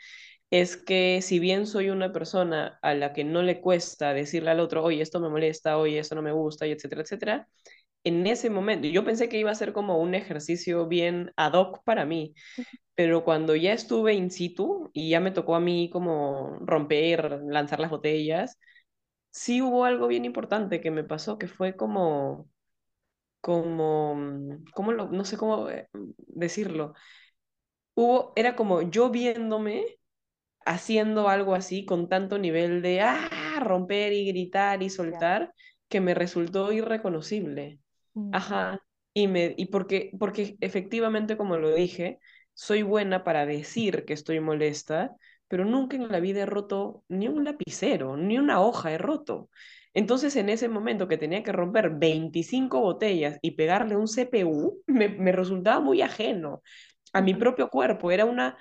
es 0.51 0.77
que 0.77 1.21
si 1.21 1.39
bien 1.39 1.67
soy 1.67 1.89
una 1.89 2.13
persona 2.13 2.79
a 2.82 2.93
la 2.95 3.13
que 3.13 3.23
no 3.23 3.41
le 3.43 3.62
cuesta 3.62 4.13
decirle 4.13 4.51
al 4.51 4.60
otro, 4.60 4.84
oye, 4.84 5.01
esto 5.01 5.19
me 5.19 5.29
molesta, 5.29 5.77
oye, 5.77 5.99
esto 5.99 6.15
no 6.15 6.21
me 6.21 6.32
gusta, 6.34 6.67
y 6.67 6.71
etcétera, 6.71 7.01
etcétera, 7.03 7.47
en 8.03 8.27
ese 8.27 8.49
momento, 8.49 8.88
yo 8.88 9.06
pensé 9.06 9.29
que 9.29 9.39
iba 9.39 9.51
a 9.51 9.56
ser 9.56 9.73
como 9.73 9.97
un 9.99 10.15
ejercicio 10.15 10.88
bien 10.88 11.32
ad 11.38 11.53
hoc 11.53 11.84
para 11.86 12.06
mí, 12.06 12.36
pero 12.95 13.23
cuando 13.23 13.56
ya 13.56 13.73
estuve 13.73 14.13
in 14.13 14.32
situ 14.32 14.89
y 14.93 15.10
ya 15.10 15.19
me 15.19 15.32
tocó 15.32 15.56
a 15.56 15.60
mí 15.60 15.89
como 15.91 16.58
romper, 16.62 17.41
lanzar 17.47 17.79
las 17.79 17.89
botellas, 17.91 18.60
sí 19.34 19.62
hubo 19.62 19.84
algo 19.86 20.08
bien 20.08 20.26
importante 20.26 20.80
que 20.80 20.91
me 20.91 21.04
pasó, 21.04 21.38
que 21.38 21.48
fue 21.48 21.76
como, 21.76 22.50
como, 23.41 24.15
mm, 24.15 24.65
¿cómo 24.74 24.93
lo, 24.93 25.10
no 25.10 25.26
sé 25.26 25.38
cómo 25.38 25.69
eh, 25.69 25.89
decirlo. 26.17 26.93
Hubo, 27.96 28.34
era 28.36 28.56
como 28.56 28.82
yo 28.84 29.10
viéndome 29.10 30.00
haciendo 30.65 31.30
algo 31.30 31.56
así 31.56 31.86
con 31.86 32.10
tanto 32.10 32.38
nivel 32.38 32.82
de 32.82 33.02
ah, 33.02 33.60
romper 33.62 34.13
y 34.13 34.28
gritar 34.28 34.84
y 34.84 34.89
soltar 34.89 35.54
que 35.89 36.02
me 36.02 36.13
resultó 36.13 36.72
irreconocible. 36.72 37.80
Mm. 38.13 38.30
Ajá. 38.34 38.80
Y, 39.13 39.28
me, 39.28 39.54
y 39.58 39.67
porque, 39.67 40.12
porque 40.19 40.58
efectivamente, 40.62 41.38
como 41.38 41.58
lo 41.58 41.74
dije, 41.74 42.19
soy 42.54 42.84
buena 42.84 43.24
para 43.24 43.46
decir 43.46 44.06
que 44.06 44.13
estoy 44.13 44.39
molesta, 44.39 45.15
pero 45.54 45.66
nunca 45.66 45.96
en 45.98 46.12
la 46.12 46.20
vida 46.20 46.42
he 46.42 46.46
roto 46.48 47.04
ni 47.10 47.28
un 47.28 47.44
lapicero, 47.44 48.18
ni 48.18 48.39
una 48.39 48.60
hoja 48.60 48.92
he 48.92 48.98
roto. 48.98 49.52
Entonces, 49.94 50.36
en 50.36 50.50
ese 50.50 50.68
momento 50.68 51.08
que 51.08 51.20
tenía 51.20 51.44
que 51.44 51.52
romper 51.52 51.92
25 51.92 52.80
botellas 52.80 53.38
y 53.44 53.52
pegarle 53.52 53.96
un 53.96 54.08
CPU, 54.08 54.82
me, 54.88 55.10
me 55.10 55.32
resultaba 55.32 55.80
muy 55.80 56.02
ajeno 56.02 56.63
a 57.13 57.22
mi 57.22 57.36
propio 57.36 57.70
cuerpo. 57.70 58.10
Era 58.10 58.26
una, 58.26 58.58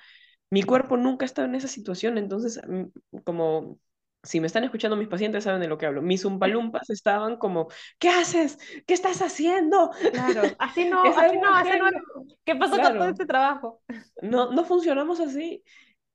mi 0.51 0.61
cuerpo 0.61 0.95
nunca 0.95 1.25
estaba 1.25 1.47
en 1.47 1.55
esa 1.55 1.67
situación, 1.67 2.19
entonces, 2.19 2.61
mm, 2.67 3.19
como 3.23 3.79
si 4.21 4.39
me 4.39 4.45
están 4.45 4.63
escuchando 4.63 4.95
mis 4.95 5.07
pacientes 5.07 5.45
saben 5.45 5.61
de 5.61 5.67
lo 5.67 5.79
que 5.79 5.87
hablo. 5.87 6.03
Mis 6.03 6.25
umpalumpas 6.25 6.91
estaban 6.91 7.37
como, 7.37 7.69
¿qué 7.97 8.09
haces? 8.09 8.59
¿Qué 8.85 8.93
estás 8.93 9.23
haciendo? 9.23 9.89
Claro, 10.11 10.43
así 10.59 10.85
no, 10.91 11.03
así 11.05 11.37
no, 11.37 11.55
así 11.55 11.71
no. 11.71 11.89
¿Qué 12.45 12.55
pasó 12.55 12.79
con 12.79 12.93
todo 12.93 13.09
este 13.09 13.25
trabajo? 13.25 13.81
No, 14.21 14.51
no 14.51 14.63
funcionamos 14.63 15.19
así. 15.19 15.63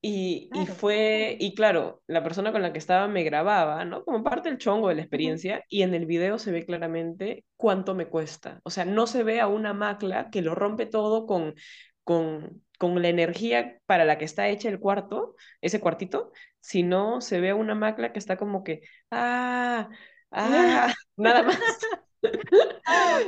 Y, 0.01 0.49
y, 0.55 0.67
fue, 0.67 1.37
y 1.41 1.55
claro, 1.57 2.03
la 2.07 2.23
persona 2.23 2.53
con 2.53 2.63
la 2.63 2.73
que 2.73 2.79
estaba 2.79 3.09
me 3.09 3.25
grababa, 3.25 3.85
¿no? 3.85 4.05
Como 4.05 4.23
parte 4.23 4.49
del 4.49 4.59
chongo 4.59 4.89
de 4.89 4.95
la 4.95 5.03
experiencia, 5.03 5.65
y 5.69 5.83
en 5.83 5.93
el 5.93 6.07
video 6.07 6.39
se 6.39 6.53
ve 6.53 6.65
claramente 6.65 7.45
cuánto 7.57 7.97
me 7.97 8.07
cuesta. 8.07 8.61
O 8.63 8.71
sea, 8.71 8.85
no 8.85 9.09
se 9.09 9.25
ve 9.25 9.41
a 9.41 9.49
una 9.49 9.75
macla 9.75 10.31
que 10.31 10.41
lo 10.41 10.55
rompe 10.55 10.87
todo 10.87 11.27
con, 11.27 11.55
con, 12.05 12.63
con 12.79 13.03
la 13.03 13.09
energía 13.09 13.81
para 13.87 14.05
la 14.05 14.19
que 14.19 14.25
está 14.25 14.49
hecha 14.49 14.69
el 14.69 14.79
cuarto, 14.79 15.35
ese 15.61 15.81
cuartito, 15.81 16.31
sino 16.61 17.21
se 17.21 17.41
ve 17.41 17.51
a 17.51 17.57
una 17.57 17.75
macla 17.75 18.13
que 18.13 18.21
está 18.21 18.37
como 18.37 18.63
que, 18.63 18.83
ah, 19.11 19.89
ah, 20.31 20.95
nada 21.17 21.43
más. 21.43 21.59
Ah, 22.87 23.21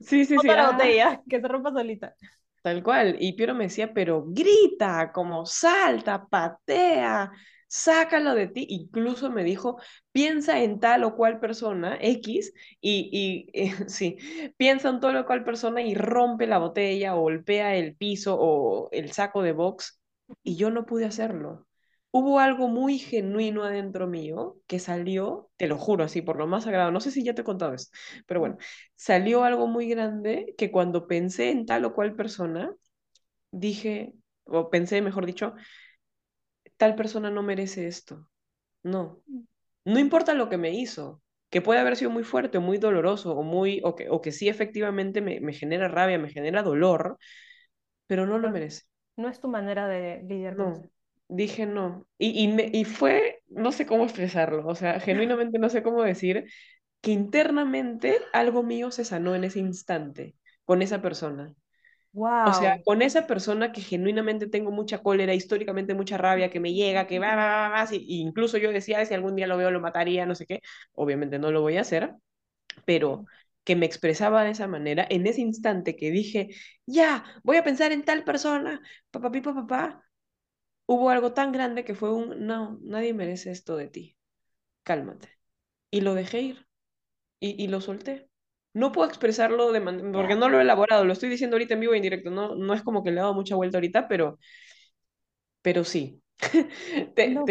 sí, 0.00 0.24
sí, 0.24 0.36
sí. 0.40 0.48
Otra 0.48 0.68
ah. 0.68 0.72
botella, 0.72 1.22
que 1.28 1.40
se 1.40 1.48
rompa 1.48 1.70
solita. 1.70 2.14
Tal 2.62 2.82
cual. 2.82 3.16
Y 3.20 3.32
Piero 3.34 3.54
me 3.54 3.64
decía, 3.64 3.92
pero 3.92 4.24
grita, 4.26 5.10
como 5.12 5.46
salta, 5.46 6.26
patea, 6.28 7.32
sácalo 7.66 8.34
de 8.34 8.46
ti. 8.48 8.66
Incluso 8.70 9.30
me 9.30 9.42
dijo, 9.44 9.80
piensa 10.12 10.60
en 10.62 10.78
tal 10.78 11.02
o 11.04 11.16
cual 11.16 11.40
persona, 11.40 11.98
X, 12.00 12.52
y, 12.80 13.48
y 13.52 13.70
sí, 13.88 14.16
piensa 14.56 14.90
en 14.90 15.00
tal 15.00 15.16
o 15.16 15.26
cual 15.26 15.44
persona 15.44 15.82
y 15.82 15.94
rompe 15.94 16.46
la 16.46 16.58
botella 16.58 17.16
o 17.16 17.22
golpea 17.22 17.74
el 17.76 17.96
piso 17.96 18.36
o 18.38 18.88
el 18.92 19.10
saco 19.12 19.42
de 19.42 19.52
box. 19.52 20.00
Y 20.44 20.56
yo 20.56 20.70
no 20.70 20.86
pude 20.86 21.04
hacerlo. 21.06 21.66
Hubo 22.12 22.40
algo 22.40 22.68
muy 22.68 22.98
genuino 22.98 23.64
adentro 23.64 24.08
mío 24.08 24.56
que 24.68 24.80
salió, 24.80 25.50
te 25.58 25.68
lo 25.68 25.78
juro 25.78 26.04
así, 26.04 26.22
por 26.22 26.36
lo 26.38 26.46
más 26.48 26.64
sagrado, 26.64 26.92
no 26.92 27.00
sé 27.00 27.12
si 27.12 27.24
ya 27.24 27.34
te 27.34 27.42
he 27.42 27.44
contado 27.44 27.74
esto, 27.74 27.96
pero 28.26 28.40
bueno, 28.40 28.58
salió 28.96 29.44
algo 29.44 29.68
muy 29.68 29.88
grande 29.88 30.54
que 30.58 30.72
cuando 30.72 31.08
pensé 31.08 31.50
en 31.50 31.66
tal 31.66 31.84
o 31.86 31.94
cual 31.94 32.16
persona, 32.16 32.74
dije, 33.52 34.14
o 34.44 34.70
pensé, 34.70 35.02
mejor 35.02 35.26
dicho, 35.26 35.54
tal 36.76 36.94
persona 36.94 37.30
no 37.30 37.42
merece 37.42 37.86
esto. 37.86 38.28
No. 38.82 39.22
No 39.84 39.98
importa 40.00 40.34
lo 40.34 40.48
que 40.50 40.58
me 40.58 40.72
hizo, 40.72 41.22
que 41.50 41.62
puede 41.62 41.80
haber 41.80 41.96
sido 41.96 42.10
muy 42.10 42.24
fuerte 42.24 42.58
o 42.58 42.62
muy 42.62 42.78
doloroso 42.78 43.34
o, 43.36 43.42
muy, 43.42 43.80
o, 43.84 43.96
que, 43.96 44.08
o 44.10 44.20
que 44.22 44.32
sí 44.32 44.48
efectivamente 44.48 45.20
me, 45.20 45.40
me 45.40 45.52
genera 45.54 45.88
rabia, 45.88 46.18
me 46.18 46.30
genera 46.30 46.62
dolor, 46.62 47.18
pero 48.06 48.26
no 48.26 48.38
lo 48.38 48.50
merece. 48.50 48.84
No 49.16 49.28
es 49.28 49.40
tu 49.40 49.48
manera 49.48 49.88
de 49.88 50.22
lidiar 50.24 50.56
con 50.56 50.70
eso. 50.70 50.82
Dije 51.28 51.66
no. 51.66 52.06
Y, 52.18 52.44
y, 52.44 52.48
me, 52.48 52.68
y 52.72 52.84
fue, 52.84 53.42
no 53.48 53.72
sé 53.72 53.86
cómo 53.86 54.04
expresarlo, 54.04 54.66
o 54.66 54.74
sea, 54.74 55.00
genuinamente 55.00 55.58
no 55.58 55.70
sé 55.70 55.82
cómo 55.82 56.02
decir 56.02 56.44
que 57.00 57.12
internamente 57.12 58.20
algo 58.32 58.62
mío 58.62 58.90
se 58.90 59.04
sanó 59.04 59.34
en 59.34 59.44
ese 59.44 59.58
instante 59.60 60.36
con 60.64 60.82
esa 60.82 61.02
persona. 61.02 61.54
O 62.44 62.52
sea, 62.52 62.82
con 62.84 63.02
esa 63.02 63.26
persona 63.26 63.72
que 63.72 63.80
genuinamente 63.82 64.48
tengo 64.48 64.72
mucha 64.72 64.98
cólera, 65.02 65.34
históricamente 65.34 65.94
mucha 65.94 66.18
rabia, 66.18 66.50
que 66.50 66.60
me 66.60 66.74
llega, 66.74 67.06
que 67.06 67.18
va, 67.20 67.36
va, 67.36 67.46
va, 67.46 67.84
va, 67.84 67.88
y 67.92 68.20
incluso 68.20 68.58
yo 68.58 68.72
decía, 68.72 69.04
si 69.06 69.14
algún 69.14 69.36
día 69.36 69.46
lo 69.46 69.56
veo, 69.56 69.70
lo 69.70 69.80
mataría, 69.80 70.26
no 70.26 70.34
sé 70.34 70.46
qué, 70.46 70.60
obviamente 70.92 71.38
no 71.38 71.52
lo 71.52 71.60
voy 71.62 71.76
a 71.76 71.82
hacer, 71.82 72.14
pero 72.84 73.24
que 73.64 73.76
me 73.76 73.86
expresaba 73.86 74.44
de 74.44 74.50
esa 74.50 74.66
manera, 74.68 75.06
en 75.08 75.26
ese 75.26 75.40
instante 75.40 75.96
que 75.96 76.10
dije, 76.10 76.48
ya, 76.86 77.24
voy 77.44 77.56
a 77.58 77.64
pensar 77.64 77.92
en 77.92 78.04
tal 78.04 78.24
persona, 78.24 78.80
papá, 79.10 79.30
papá, 79.30 79.54
papá, 79.54 80.04
hubo 80.86 81.10
algo 81.10 81.32
tan 81.32 81.52
grande 81.52 81.84
que 81.84 81.94
fue 81.94 82.12
un, 82.12 82.46
no, 82.46 82.78
nadie 82.82 83.14
merece 83.14 83.50
esto 83.50 83.76
de 83.76 83.88
ti, 83.88 84.16
cálmate. 84.84 85.30
Y 85.90 86.02
lo 86.02 86.14
dejé 86.14 86.40
ir, 86.42 86.68
y, 87.40 87.62
y 87.62 87.68
lo 87.68 87.80
solté. 87.80 88.28
No 88.74 88.92
puedo 88.92 89.08
expresarlo 89.08 89.72
de 89.72 89.80
porque 90.12 90.36
no 90.36 90.48
lo 90.48 90.58
he 90.58 90.62
elaborado, 90.62 91.04
lo 91.04 91.12
estoy 91.14 91.30
diciendo 91.30 91.56
ahorita 91.56 91.74
en 91.74 91.80
vivo 91.80 91.94
e 91.94 91.98
en 91.98 92.02
directo, 92.04 92.30
no, 92.30 92.56
no 92.56 92.74
es 92.74 92.82
como 92.82 93.04
que 93.04 93.10
le 93.10 93.18
he 93.18 93.20
dado 93.22 93.34
mucha 93.34 93.56
vuelta 93.56 93.78
ahorita, 93.78 94.08
pero, 94.08 94.38
pero 95.62 95.84
sí. 95.84 96.22
te, 97.14 97.44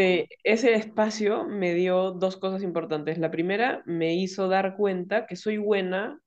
ese 0.43 0.73
espacio 0.73 1.45
me 1.45 1.73
dio 1.73 2.11
dos 2.11 2.38
cosas 2.38 2.63
importantes. 2.63 3.17
La 3.17 3.32
primera, 3.32 3.84
me 3.86 4.15
hizo 4.15 4.49
dar 4.49 4.75
cuenta 4.75 5.25
que 5.27 5.36
soy 5.38 5.57
buena, 5.57 6.19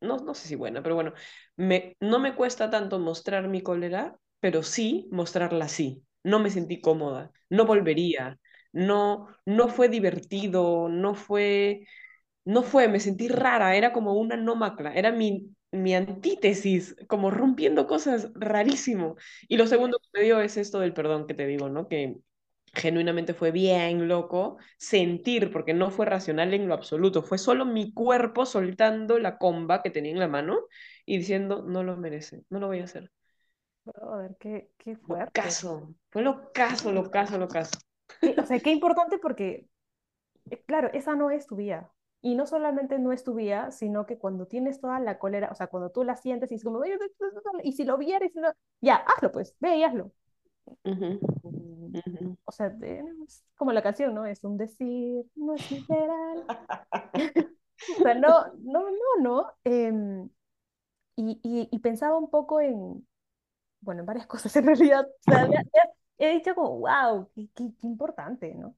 no, 0.00 0.18
no 0.18 0.34
sé 0.34 0.48
si 0.48 0.54
buena, 0.56 0.82
pero 0.82 0.94
bueno, 0.94 1.12
me, 1.56 1.96
no 2.00 2.18
me 2.20 2.34
cuesta 2.36 2.70
tanto 2.70 2.98
mostrar 3.00 3.48
mi 3.48 3.60
cólera, 3.62 4.16
pero 4.40 4.62
sí 4.62 5.08
mostrarla 5.10 5.64
así. 5.66 6.04
No 6.24 6.38
me 6.38 6.50
sentí 6.50 6.80
cómoda, 6.80 7.32
no 7.50 7.66
volvería, 7.66 8.38
no, 8.72 9.28
no 9.46 9.68
fue 9.68 9.88
divertido, 9.88 10.88
no 10.88 11.14
fue 11.14 11.86
no 12.44 12.62
fue, 12.62 12.88
me 12.88 13.00
sentí 13.00 13.28
rara, 13.28 13.76
era 13.76 13.92
como 13.92 14.14
una 14.14 14.36
nómacla, 14.36 14.94
era 14.94 15.12
mi, 15.12 15.54
mi 15.70 15.94
antítesis, 15.94 16.96
como 17.08 17.30
rompiendo 17.30 17.86
cosas 17.86 18.30
rarísimo. 18.34 19.16
Y 19.48 19.56
lo 19.56 19.66
segundo 19.66 19.98
que 20.00 20.20
me 20.20 20.24
dio 20.24 20.40
es 20.40 20.56
esto 20.56 20.80
del 20.80 20.92
perdón 20.94 21.26
que 21.26 21.34
te 21.34 21.46
digo, 21.46 21.68
¿no? 21.68 21.88
Que 21.88 22.16
genuinamente 22.74 23.34
fue 23.34 23.50
bien 23.52 24.08
loco 24.08 24.56
sentir, 24.78 25.50
porque 25.52 25.74
no 25.74 25.90
fue 25.90 26.06
racional 26.06 26.54
en 26.54 26.68
lo 26.68 26.74
absoluto, 26.74 27.22
fue 27.22 27.38
solo 27.38 27.66
mi 27.66 27.92
cuerpo 27.92 28.46
soltando 28.46 29.18
la 29.18 29.38
comba 29.38 29.82
que 29.82 29.90
tenía 29.90 30.12
en 30.12 30.18
la 30.20 30.28
mano 30.28 30.60
y 31.06 31.18
diciendo, 31.18 31.62
no 31.66 31.82
lo 31.84 31.96
merece, 31.96 32.44
no 32.50 32.60
lo 32.60 32.68
voy 32.68 32.80
a 32.80 32.84
hacer. 32.84 33.10
Ver 33.84 34.36
qué, 34.38 34.70
qué 34.78 34.96
fuerte. 34.96 35.40
Locazo, 35.40 35.94
fue 36.10 36.22
locazo, 36.22 36.92
locazo, 36.92 37.38
locazo. 37.38 37.78
O 38.38 38.46
sea, 38.46 38.58
qué 38.60 38.70
importante 38.70 39.18
porque, 39.18 39.68
eh, 40.50 40.62
claro, 40.66 40.90
esa 40.92 41.14
no 41.14 41.30
es 41.30 41.46
tu 41.46 41.56
vida. 41.56 41.92
Y 42.20 42.36
no 42.36 42.46
solamente 42.46 42.98
no 43.00 43.12
es 43.12 43.24
tu 43.24 43.34
vida, 43.34 43.72
sino 43.72 44.06
que 44.06 44.16
cuando 44.16 44.46
tienes 44.46 44.80
toda 44.80 45.00
la 45.00 45.18
cólera, 45.18 45.50
o 45.50 45.54
sea, 45.56 45.66
cuando 45.66 45.90
tú 45.90 46.04
la 46.04 46.16
sientes 46.16 46.52
y 46.52 46.54
es 46.54 46.62
como, 46.62 46.80
y 47.64 47.72
si 47.72 47.84
lo 47.84 47.98
vieras, 47.98 48.30
ya, 48.80 48.94
hazlo 48.94 49.32
pues, 49.32 49.56
ve 49.58 49.78
y 49.78 49.82
hazlo. 49.82 50.12
O 52.44 52.52
sea, 52.52 52.72
es 52.80 53.44
como 53.56 53.72
la 53.72 53.82
canción, 53.82 54.14
¿no? 54.14 54.24
Es 54.24 54.44
un 54.44 54.56
decir, 54.56 55.24
no 55.34 55.54
es 55.54 55.70
literal. 55.70 56.44
o 57.98 58.02
sea, 58.02 58.14
no, 58.14 58.46
no, 58.60 58.90
no, 58.90 59.20
no. 59.20 59.52
Em, 59.64 60.28
y, 61.16 61.40
y, 61.42 61.68
y, 61.70 61.78
pensaba 61.80 62.16
un 62.16 62.30
poco 62.30 62.60
en, 62.60 63.06
bueno, 63.82 64.00
en 64.00 64.06
varias 64.06 64.26
cosas 64.28 64.54
en 64.56 64.66
realidad. 64.66 65.06
He 66.18 66.30
dicho 66.34 66.54
como, 66.54 66.78
wow, 66.78 67.28
qué, 67.34 67.48
qué, 67.54 67.72
qué 67.78 67.86
importante, 67.86 68.54
¿no? 68.54 68.74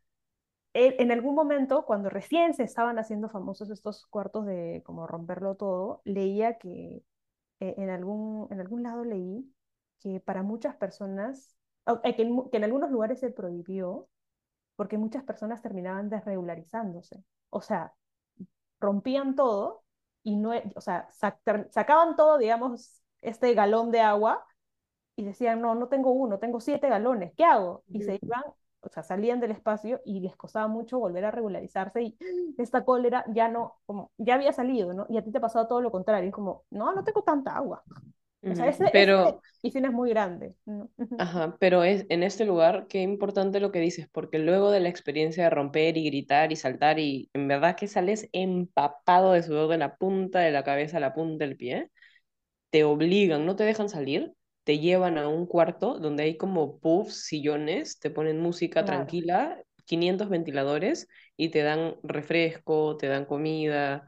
en 0.75 1.13
algún 1.13 1.37
momento, 1.37 1.85
cuando 1.87 2.11
recién 2.11 2.53
se 2.53 2.65
estaban 2.65 2.99
haciendo 2.99 3.29
famosos 3.29 3.71
estos 3.71 4.07
cuartos 4.07 4.45
de 4.45 4.83
como 4.85 5.07
romperlo 5.07 5.55
todo, 5.55 6.03
leía 6.05 6.59
que 6.59 7.05
eh, 7.61 7.75
en, 7.79 7.91
algún, 7.91 8.49
en 8.51 8.61
algún 8.61 8.83
lado 8.83 9.05
leí 9.05 9.49
que 10.01 10.21
para 10.21 10.43
muchas 10.43 10.75
personas, 10.77 11.57
en, 12.03 12.51
que 12.51 12.57
en 12.57 12.65
algunos 12.65 12.91
lugares 12.91 13.21
se 13.21 13.31
prohibió 13.31 14.09
porque 14.77 14.99
muchas 14.99 15.23
personas 15.23 15.63
terminaban 15.63 16.11
desregularizándose. 16.11 17.23
O 17.51 17.61
sea, 17.61 17.95
rompían 18.81 19.37
todo 19.37 19.85
y 20.25 20.37
no, 20.37 20.53
o 20.75 20.81
sea, 20.81 21.09
sacaban 21.13 22.17
todo, 22.17 22.39
digamos, 22.39 23.01
este 23.23 23.55
galón 23.55 23.93
de 23.93 24.01
agua 24.01 24.45
y 25.17 25.25
decían, 25.25 25.61
no, 25.61 25.75
no 25.75 25.89
tengo 25.89 26.13
uno, 26.13 26.39
tengo 26.39 26.61
siete 26.61 26.89
galones, 26.89 27.33
¿qué 27.37 27.45
hago? 27.45 27.85
Y 27.89 28.03
se 28.03 28.19
iban 28.21 28.43
o 28.85 28.89
sea, 28.91 29.03
salían 29.03 29.41
del 29.41 29.51
espacio 29.51 30.01
y 30.05 30.21
les 30.21 30.37
costaba 30.37 30.69
mucho 30.69 30.99
volver 30.99 31.25
a 31.25 31.31
regularizarse 31.31 32.03
y 32.03 32.17
esta 32.59 32.85
cólera 32.85 33.25
ya 33.33 33.49
no, 33.49 33.77
como, 33.87 34.11
ya 34.19 34.35
había 34.35 34.53
salido, 34.53 34.93
¿no? 34.93 35.07
Y 35.09 35.17
a 35.17 35.23
ti 35.23 35.31
te 35.31 35.39
ha 35.39 35.43
pasado 35.43 35.67
todo 35.67 35.81
lo 35.81 35.91
contrario, 35.91 36.29
es 36.29 36.35
como, 36.35 36.65
no, 36.71 36.95
no 36.95 37.05
tengo 37.05 37.23
tanta 37.23 37.57
agua. 37.57 37.83
O 38.47 38.55
sea, 38.55 38.69
ese, 38.69 38.91
pero, 38.93 39.41
piscina 39.63 39.89
es 39.89 39.95
muy 39.95 40.11
grande. 40.11 40.55
Ajá, 41.19 41.57
pero 41.59 41.83
es 41.83 42.05
en 42.11 42.23
este 42.23 42.45
lugar 42.45 42.87
qué 42.89 43.01
importante 43.01 43.59
lo 43.59 43.73
que 43.73 43.79
dices, 43.79 44.07
porque 44.13 44.39
luego 44.39 44.71
de 44.71 44.81
la 44.81 44.91
experiencia 44.91 45.45
de 45.45 45.51
romper 45.51 45.97
y 45.97 46.05
gritar 46.05 46.53
y 46.53 46.57
saltar 46.57 46.99
y 46.99 47.31
en 47.33 47.49
verdad 47.49 47.75
que 47.75 47.89
sales 47.89 48.29
empapado 48.33 49.33
de 49.33 49.43
sudor 49.43 49.71
de 49.71 49.79
la 49.79 49.97
punta 49.97 50.41
de 50.41 50.51
la 50.51 50.63
cabeza 50.63 50.99
a 50.99 51.01
la 51.01 51.15
punta 51.15 51.47
del 51.47 51.57
pie, 51.57 51.91
te 52.69 52.85
obligan, 52.85 53.47
no 53.47 53.57
te 53.57 53.65
dejan 53.65 53.89
salir, 53.89 54.35
te 54.65 54.79
llevan 54.79 55.19
a 55.19 55.29
un 55.29 55.47
cuarto 55.47 55.99
donde 55.99 56.25
hay 56.25 56.37
como 56.37 56.79
puffs, 56.79 57.25
sillones, 57.25 58.01
te 58.01 58.11
ponen 58.11 58.41
música 58.41 58.85
tranquila, 58.85 59.63
500 59.85 60.29
ventiladores 60.31 61.09
y 61.37 61.51
te 61.51 61.63
dan 61.63 61.97
refresco, 62.03 62.97
te 62.97 63.07
dan 63.07 63.27
comida 63.27 64.07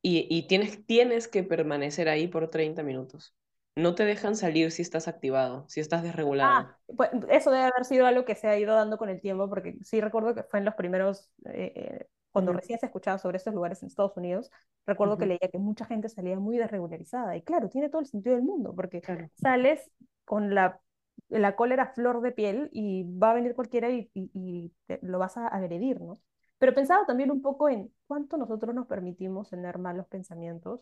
y, 0.00 0.26
y, 0.30 0.46
tienes, 0.46 0.86
tienes 0.86 1.26
que 1.26 1.42
permanecer 1.42 2.08
ahí 2.08 2.28
por 2.28 2.48
30 2.48 2.82
minutos. 2.84 3.34
No 3.74 3.94
te 3.94 4.04
dejan 4.04 4.36
salir 4.36 4.70
si 4.70 4.82
estás 4.82 5.08
activado, 5.08 5.64
si 5.68 5.80
estás 5.80 6.02
desregulado. 6.02 6.68
Ah, 6.68 6.78
pues 6.96 7.10
eso 7.30 7.50
debe 7.50 7.64
haber 7.64 7.84
sido 7.84 8.06
algo 8.06 8.24
que 8.24 8.34
se 8.34 8.48
ha 8.48 8.58
ido 8.58 8.74
dando 8.74 8.98
con 8.98 9.08
el 9.08 9.20
tiempo, 9.20 9.48
porque 9.48 9.76
sí 9.82 10.00
recuerdo 10.00 10.34
que 10.34 10.44
fue 10.44 10.60
en 10.60 10.64
los 10.64 10.74
primeros 10.74 11.30
eh, 11.46 11.72
eh 11.74 12.06
cuando 12.32 12.52
recién 12.52 12.78
se 12.78 12.86
escuchaba 12.86 13.18
sobre 13.18 13.38
estos 13.38 13.54
lugares 13.54 13.82
en 13.82 13.88
Estados 13.88 14.16
Unidos, 14.16 14.50
recuerdo 14.86 15.16
que 15.18 15.26
leía 15.26 15.48
que 15.50 15.58
mucha 15.58 15.84
gente 15.84 16.08
salía 16.08 16.38
muy 16.38 16.58
desregularizada. 16.58 17.36
Y 17.36 17.42
claro, 17.42 17.68
tiene 17.68 17.88
todo 17.88 18.00
el 18.00 18.06
sentido 18.06 18.34
del 18.34 18.44
mundo, 18.44 18.74
porque 18.74 19.02
sales 19.34 19.90
con 20.24 20.54
la, 20.54 20.80
la 21.28 21.56
cólera 21.56 21.92
flor 21.94 22.20
de 22.20 22.32
piel 22.32 22.68
y 22.72 23.04
va 23.18 23.30
a 23.30 23.34
venir 23.34 23.54
cualquiera 23.54 23.90
y, 23.90 24.10
y, 24.14 24.72
lo 25.02 25.18
vas 25.18 25.36
a 25.36 25.48
agredir, 25.48 26.00
¿no? 26.00 26.20
Pero 26.58 26.74
pensaba 26.74 27.06
también 27.06 27.30
un 27.30 27.40
poco 27.40 27.68
en 27.68 27.92
cuánto 28.06 28.36
nosotros 28.36 28.74
nos 28.74 28.86
permitimos 28.86 29.50
tener 29.50 29.78
malos 29.78 30.06
pensamientos, 30.08 30.80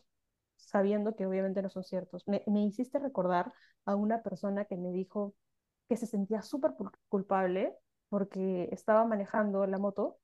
sabiendo 0.56 1.14
que 1.14 1.26
obviamente 1.26 1.62
no 1.62 1.68
son 1.70 1.84
ciertos. 1.84 2.26
Me, 2.26 2.42
me 2.46 2.64
hiciste 2.64 2.98
recordar 2.98 3.52
a 3.84 3.94
una 3.94 4.22
persona 4.22 4.64
que 4.64 4.76
me 4.76 4.90
dijo 4.90 5.34
que 5.88 5.96
se 5.96 6.06
sentía 6.06 6.42
súper 6.42 6.72
culpable 7.08 7.74
porque 8.08 8.68
estaba 8.72 9.04
manejando 9.04 9.66
la 9.66 9.78
moto 9.78 10.18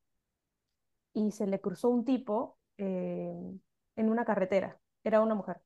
y 1.13 1.31
se 1.33 1.47
le 1.47 1.61
cruzó 1.61 1.89
un 1.89 2.05
tipo 2.05 2.59
eh, 2.79 3.59
en 3.97 4.09
una 4.11 4.25
carretera. 4.25 4.81
Era 5.05 5.21
una 5.21 5.35
mujer, 5.35 5.61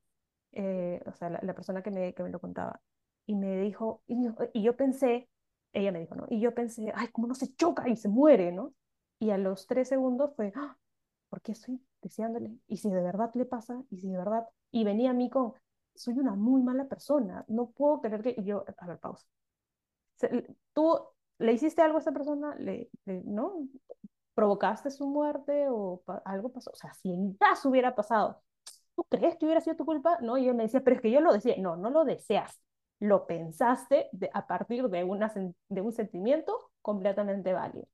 eh, 0.53 1.03
o 1.07 1.12
sea, 1.12 1.30
la, 1.30 1.55
persona 1.55 1.82
que 1.82 1.90
me, 1.90 2.14
que 2.14 2.22
me 2.22 2.30
lo 2.30 2.40
contaba. 2.40 2.80
Y 3.26 3.34
me 3.34 3.61
dijo, 3.61 4.03
y, 4.07 4.62
yo 4.62 4.76
pensé, 4.76 5.28
ella 5.72 5.92
me 5.92 6.01
dijo, 6.01 6.14
¿no? 6.14 6.26
Y 6.30 6.40
yo 6.40 6.55
pensé, 6.55 6.92
ay, 6.94 7.09
¿cómo 7.09 7.26
no 7.26 7.34
se 7.34 7.55
choca 7.55 7.88
y 7.88 7.97
se 7.97 8.09
muere, 8.09 8.53
¿no? 8.53 8.74
Y 9.18 9.30
a 9.30 9.38
los 9.38 9.66
tres 9.66 9.88
segundos 9.88 10.34
fue, 10.36 10.53
¡Ah! 10.57 10.76
¿por 11.28 11.42
qué 11.42 11.53
estoy 11.53 11.80
deseándole? 12.03 12.57
¿Y 12.68 12.78
si 12.78 12.90
de 12.90 13.03
verdad 13.03 13.30
le 13.34 13.44
pasa? 13.47 13.82
¿Y 13.90 13.99
si 13.99 14.09
de 14.09 14.18
verdad? 14.18 14.47
Y 14.70 14.84
venía 14.84 15.11
a 15.11 15.14
mí 15.14 15.28
con, 15.30 15.55
soy 15.94 16.18
una 16.18 16.34
muy 16.34 16.62
mala 16.62 16.86
persona, 16.86 17.44
no 17.49 17.70
puedo 17.70 18.01
creer 18.01 18.22
que... 18.22 18.34
Y 18.38 18.44
yo, 18.44 18.64
a 18.78 18.86
ver, 18.86 18.99
pausa. 18.99 19.26
¿Tú 20.72 20.99
le 21.38 21.53
hiciste 21.53 21.82
algo 21.82 21.97
a 21.97 22.01
esta 22.01 22.12
persona? 22.12 22.55
¿Le, 22.57 22.90
le 23.05 23.22
no? 23.24 23.68
Provocaste 24.37 24.93
su 24.93 25.09
muerte 25.09 25.68
o 25.70 26.03
algo 26.26 26.53
pasó. 26.53 26.70
O 26.72 26.76
sea, 26.76 26.95
si 26.95 27.12
en 27.12 27.34
caso 27.37 27.70
hubiera 27.70 27.97
pasado, 27.97 28.43
¿tú 28.97 29.05
crees 29.11 29.37
que 29.37 29.47
hubiera 29.47 29.61
sido 29.62 29.76
tu 29.76 29.87
culpa? 29.87 30.18
No, 30.22 30.39
y 30.39 30.47
yo 30.47 30.55
me 30.55 30.64
decía, 30.64 30.82
pero 30.82 30.97
es 30.97 31.03
que 31.03 31.11
yo 31.12 31.20
lo 31.22 31.32
decía. 31.34 31.57
No, 31.59 31.76
no 31.76 31.91
lo 31.91 32.05
deseas. 32.05 32.61
lo 33.01 33.26
pensaste 33.26 34.09
de, 34.12 34.30
a 34.34 34.47
partir 34.47 34.89
de, 34.89 35.05
una, 35.05 35.32
de 35.68 35.80
un 35.82 35.93
sentimiento 35.93 36.70
completamente 36.82 37.53
válido. 37.53 37.87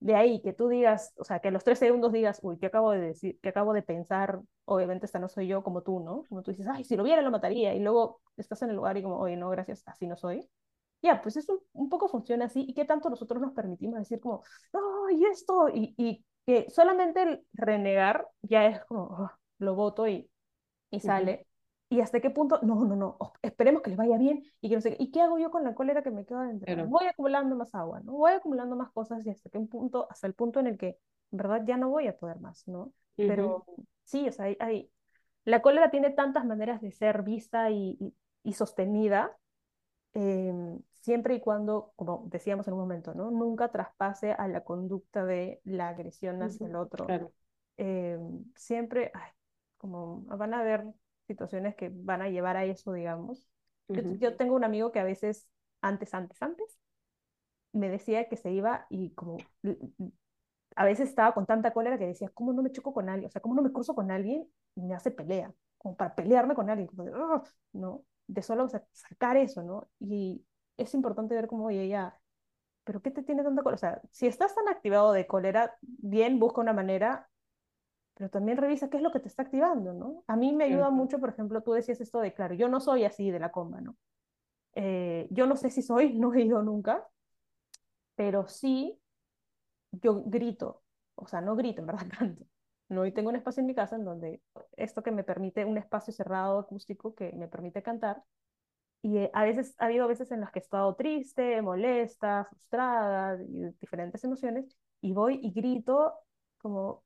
De 0.00 0.14
ahí 0.16 0.40
que 0.42 0.52
tú 0.54 0.68
digas, 0.68 1.12
o 1.18 1.24
sea, 1.24 1.40
que 1.40 1.48
a 1.48 1.50
los 1.50 1.64
tres 1.64 1.78
segundos 1.78 2.12
digas, 2.12 2.40
uy, 2.42 2.58
¿qué 2.58 2.66
acabo 2.66 2.90
de 2.92 3.00
decir? 3.00 3.38
¿Qué 3.42 3.50
acabo 3.50 3.72
de 3.74 3.82
pensar? 3.82 4.40
Obviamente 4.64 5.06
esta 5.06 5.18
no 5.18 5.28
soy 5.28 5.46
yo 5.48 5.62
como 5.62 5.82
tú, 5.82 6.00
¿no? 6.00 6.24
Como 6.28 6.42
tú 6.42 6.52
dices, 6.52 6.66
ay, 6.72 6.84
si 6.84 6.96
lo 6.96 7.04
viera 7.04 7.22
lo 7.22 7.30
mataría. 7.30 7.74
Y 7.74 7.80
luego 7.80 8.20
estás 8.38 8.62
en 8.62 8.70
el 8.70 8.76
lugar 8.76 8.96
y 8.96 9.02
como, 9.02 9.18
oye, 9.18 9.36
no, 9.36 9.50
gracias, 9.50 9.82
así 9.86 10.06
no 10.06 10.16
soy. 10.16 10.48
Ya, 11.02 11.22
pues 11.22 11.36
eso 11.36 11.62
un 11.72 11.88
poco 11.88 12.08
funciona 12.08 12.46
así. 12.46 12.64
¿Y 12.68 12.74
qué 12.74 12.84
tanto 12.84 13.08
nosotros 13.08 13.40
nos 13.40 13.52
permitimos 13.52 13.98
decir 13.98 14.20
como, 14.20 14.42
no, 14.72 15.10
y 15.10 15.24
esto? 15.24 15.68
Y, 15.68 15.94
y 15.96 16.24
que 16.46 16.68
solamente 16.70 17.22
el 17.22 17.46
renegar 17.52 18.28
ya 18.42 18.66
es 18.66 18.84
como, 18.84 19.02
oh, 19.04 19.30
lo 19.58 19.74
voto 19.74 20.06
y, 20.06 20.30
y 20.90 21.00
sale 21.00 21.46
y 21.92 22.00
hasta 22.00 22.20
qué 22.20 22.30
punto, 22.30 22.60
no, 22.62 22.84
no, 22.84 22.94
no, 22.94 23.18
esperemos 23.42 23.82
que 23.82 23.90
les 23.90 23.98
vaya 23.98 24.16
bien 24.16 24.44
y 24.60 24.68
que 24.68 24.76
no 24.76 24.80
sé, 24.80 24.96
¿y 25.00 25.10
qué 25.10 25.20
hago 25.22 25.38
yo 25.38 25.50
con 25.50 25.64
la 25.64 25.74
cólera 25.74 26.04
que 26.04 26.12
me 26.12 26.24
queda 26.24 26.44
dentro? 26.44 26.86
Voy 26.86 27.06
acumulando 27.06 27.56
más 27.56 27.74
agua, 27.74 28.00
¿no? 28.00 28.12
Voy 28.12 28.30
acumulando 28.30 28.76
más 28.76 28.92
cosas 28.92 29.26
y 29.26 29.30
hasta 29.30 29.50
qué 29.50 29.58
punto, 29.58 30.06
hasta 30.08 30.28
el 30.28 30.34
punto 30.34 30.60
en 30.60 30.68
el 30.68 30.78
que, 30.78 30.98
en 31.32 31.36
verdad, 31.38 31.64
ya 31.66 31.76
no 31.76 31.88
voy 31.88 32.06
a 32.06 32.16
poder 32.16 32.38
más, 32.38 32.66
¿no? 32.68 32.92
Pero 33.16 33.66
sí, 34.04 34.28
o 34.28 34.32
sea, 34.32 34.44
hay, 34.44 34.56
hay, 34.60 34.90
la 35.44 35.62
cólera 35.62 35.90
tiene 35.90 36.10
tantas 36.10 36.46
maneras 36.46 36.80
de 36.80 36.92
ser 36.92 37.24
vista 37.24 37.70
y, 37.72 37.98
y, 38.44 38.52
sostenida, 38.52 39.36
em, 40.14 40.78
siempre 41.00 41.34
y 41.34 41.40
cuando, 41.40 41.92
como 41.96 42.24
decíamos 42.28 42.66
en 42.68 42.74
un 42.74 42.80
momento, 42.80 43.14
¿no? 43.14 43.30
Nunca 43.30 43.68
traspase 43.68 44.32
a 44.32 44.48
la 44.48 44.62
conducta 44.62 45.24
de 45.24 45.60
la 45.64 45.88
agresión 45.88 46.42
hacia 46.42 46.66
el 46.66 46.76
otro. 46.76 47.06
Em, 47.76 48.44
siempre, 48.54 49.10
ay, 49.14 49.30
como 49.78 50.22
van 50.22 50.54
a 50.54 50.60
haber 50.60 50.84
situaciones 51.26 51.74
que 51.74 51.90
van 51.92 52.22
a 52.22 52.28
llevar 52.28 52.56
a 52.56 52.64
eso, 52.64 52.92
digamos. 52.92 53.48
yo, 53.88 54.36
tengo 54.36 54.54
un 54.54 54.64
amigo 54.64 54.92
que 54.92 55.00
a 55.00 55.04
veces, 55.04 55.48
antes, 55.80 56.12
antes, 56.14 56.40
antes, 56.42 56.78
me 57.72 57.88
decía 57.88 58.28
que 58.28 58.36
se 58.36 58.50
iba 58.50 58.86
y 58.90 59.10
como 59.10 59.38
a 60.76 60.84
veces 60.84 61.08
estaba 61.08 61.32
con 61.32 61.46
tanta 61.46 61.72
cólera 61.72 61.98
que 61.98 62.06
decía, 62.06 62.28
¿cómo 62.34 62.52
no 62.52 62.62
me 62.62 62.72
choco 62.72 62.92
con 62.92 63.08
alguien? 63.08 63.28
O 63.28 63.30
sea, 63.30 63.42
¿cómo 63.42 63.54
no 63.54 63.62
me 63.62 63.72
cruzo 63.72 63.94
con 63.94 64.10
alguien 64.10 64.46
y 64.74 64.82
me 64.82 64.94
hace 64.94 65.10
pelea? 65.10 65.52
Como 65.78 65.96
para 65.96 66.14
pelearme 66.14 66.54
con 66.54 66.68
alguien, 66.68 66.88
como 66.88 67.04
de, 67.04 67.12
¿no? 67.72 68.04
De 68.26 68.42
solo 68.42 68.68
sacar 68.92 69.36
eso, 69.36 69.62
¿no? 69.62 69.88
Y 69.98 70.44
es 70.82 70.94
importante 70.94 71.34
ver 71.34 71.46
cómo, 71.46 71.66
oye, 71.66 71.88
ya, 71.88 72.18
¿pero 72.84 73.02
qué 73.02 73.10
te 73.10 73.22
tiene 73.22 73.42
tanta 73.44 73.62
cólera? 73.62 73.76
O 73.76 73.78
sea, 73.78 74.02
si 74.10 74.26
estás 74.26 74.54
tan 74.54 74.68
activado 74.68 75.12
de 75.12 75.26
cólera, 75.26 75.76
bien, 75.82 76.38
busca 76.38 76.60
una 76.60 76.72
manera 76.72 77.30
pero 78.20 78.28
también 78.28 78.58
revisa 78.58 78.90
qué 78.90 78.98
es 78.98 79.02
lo 79.02 79.12
que 79.12 79.20
te 79.20 79.28
está 79.28 79.44
activando, 79.44 79.94
¿no? 79.94 80.24
A 80.26 80.36
mí 80.36 80.52
me 80.52 80.64
ayuda 80.64 80.90
mucho, 80.90 81.18
por 81.18 81.30
ejemplo, 81.30 81.62
tú 81.62 81.72
decías 81.72 82.02
esto 82.02 82.20
de, 82.20 82.34
claro, 82.34 82.54
yo 82.54 82.68
no 82.68 82.78
soy 82.78 83.04
así 83.04 83.30
de 83.30 83.38
la 83.38 83.50
comba, 83.50 83.80
¿no? 83.80 83.96
Eh, 84.74 85.26
yo 85.30 85.46
no 85.46 85.56
sé 85.56 85.70
si 85.70 85.80
soy, 85.80 86.12
no 86.18 86.34
he 86.34 86.42
ido 86.42 86.62
nunca, 86.62 87.08
pero 88.16 88.46
sí 88.46 89.00
yo 89.90 90.22
grito, 90.26 90.82
o 91.14 91.26
sea, 91.26 91.40
no 91.40 91.56
grito, 91.56 91.80
en 91.80 91.86
verdad 91.86 92.06
canto. 92.18 92.44
¿no? 92.90 93.06
Y 93.06 93.12
tengo 93.12 93.30
un 93.30 93.36
espacio 93.36 93.62
en 93.62 93.68
mi 93.68 93.74
casa 93.74 93.96
en 93.96 94.04
donde 94.04 94.42
esto 94.76 95.02
que 95.02 95.12
me 95.12 95.24
permite, 95.24 95.64
un 95.64 95.78
espacio 95.78 96.12
cerrado 96.12 96.58
acústico 96.58 97.14
que 97.14 97.32
me 97.32 97.48
permite 97.48 97.82
cantar. 97.82 98.22
Y 99.02 99.16
eh, 99.18 99.30
a 99.32 99.44
veces, 99.44 99.74
ha 99.78 99.86
habido 99.86 100.06
veces 100.08 100.30
en 100.30 100.40
las 100.40 100.50
que 100.50 100.58
he 100.58 100.62
estado 100.62 100.94
triste, 100.94 101.62
molesta, 101.62 102.44
frustrada, 102.44 103.38
y 103.42 103.72
diferentes 103.80 104.22
emociones, 104.24 104.66
y 105.00 105.12
voy 105.12 105.40
y 105.42 105.52
grito 105.52 106.14
como 106.58 107.02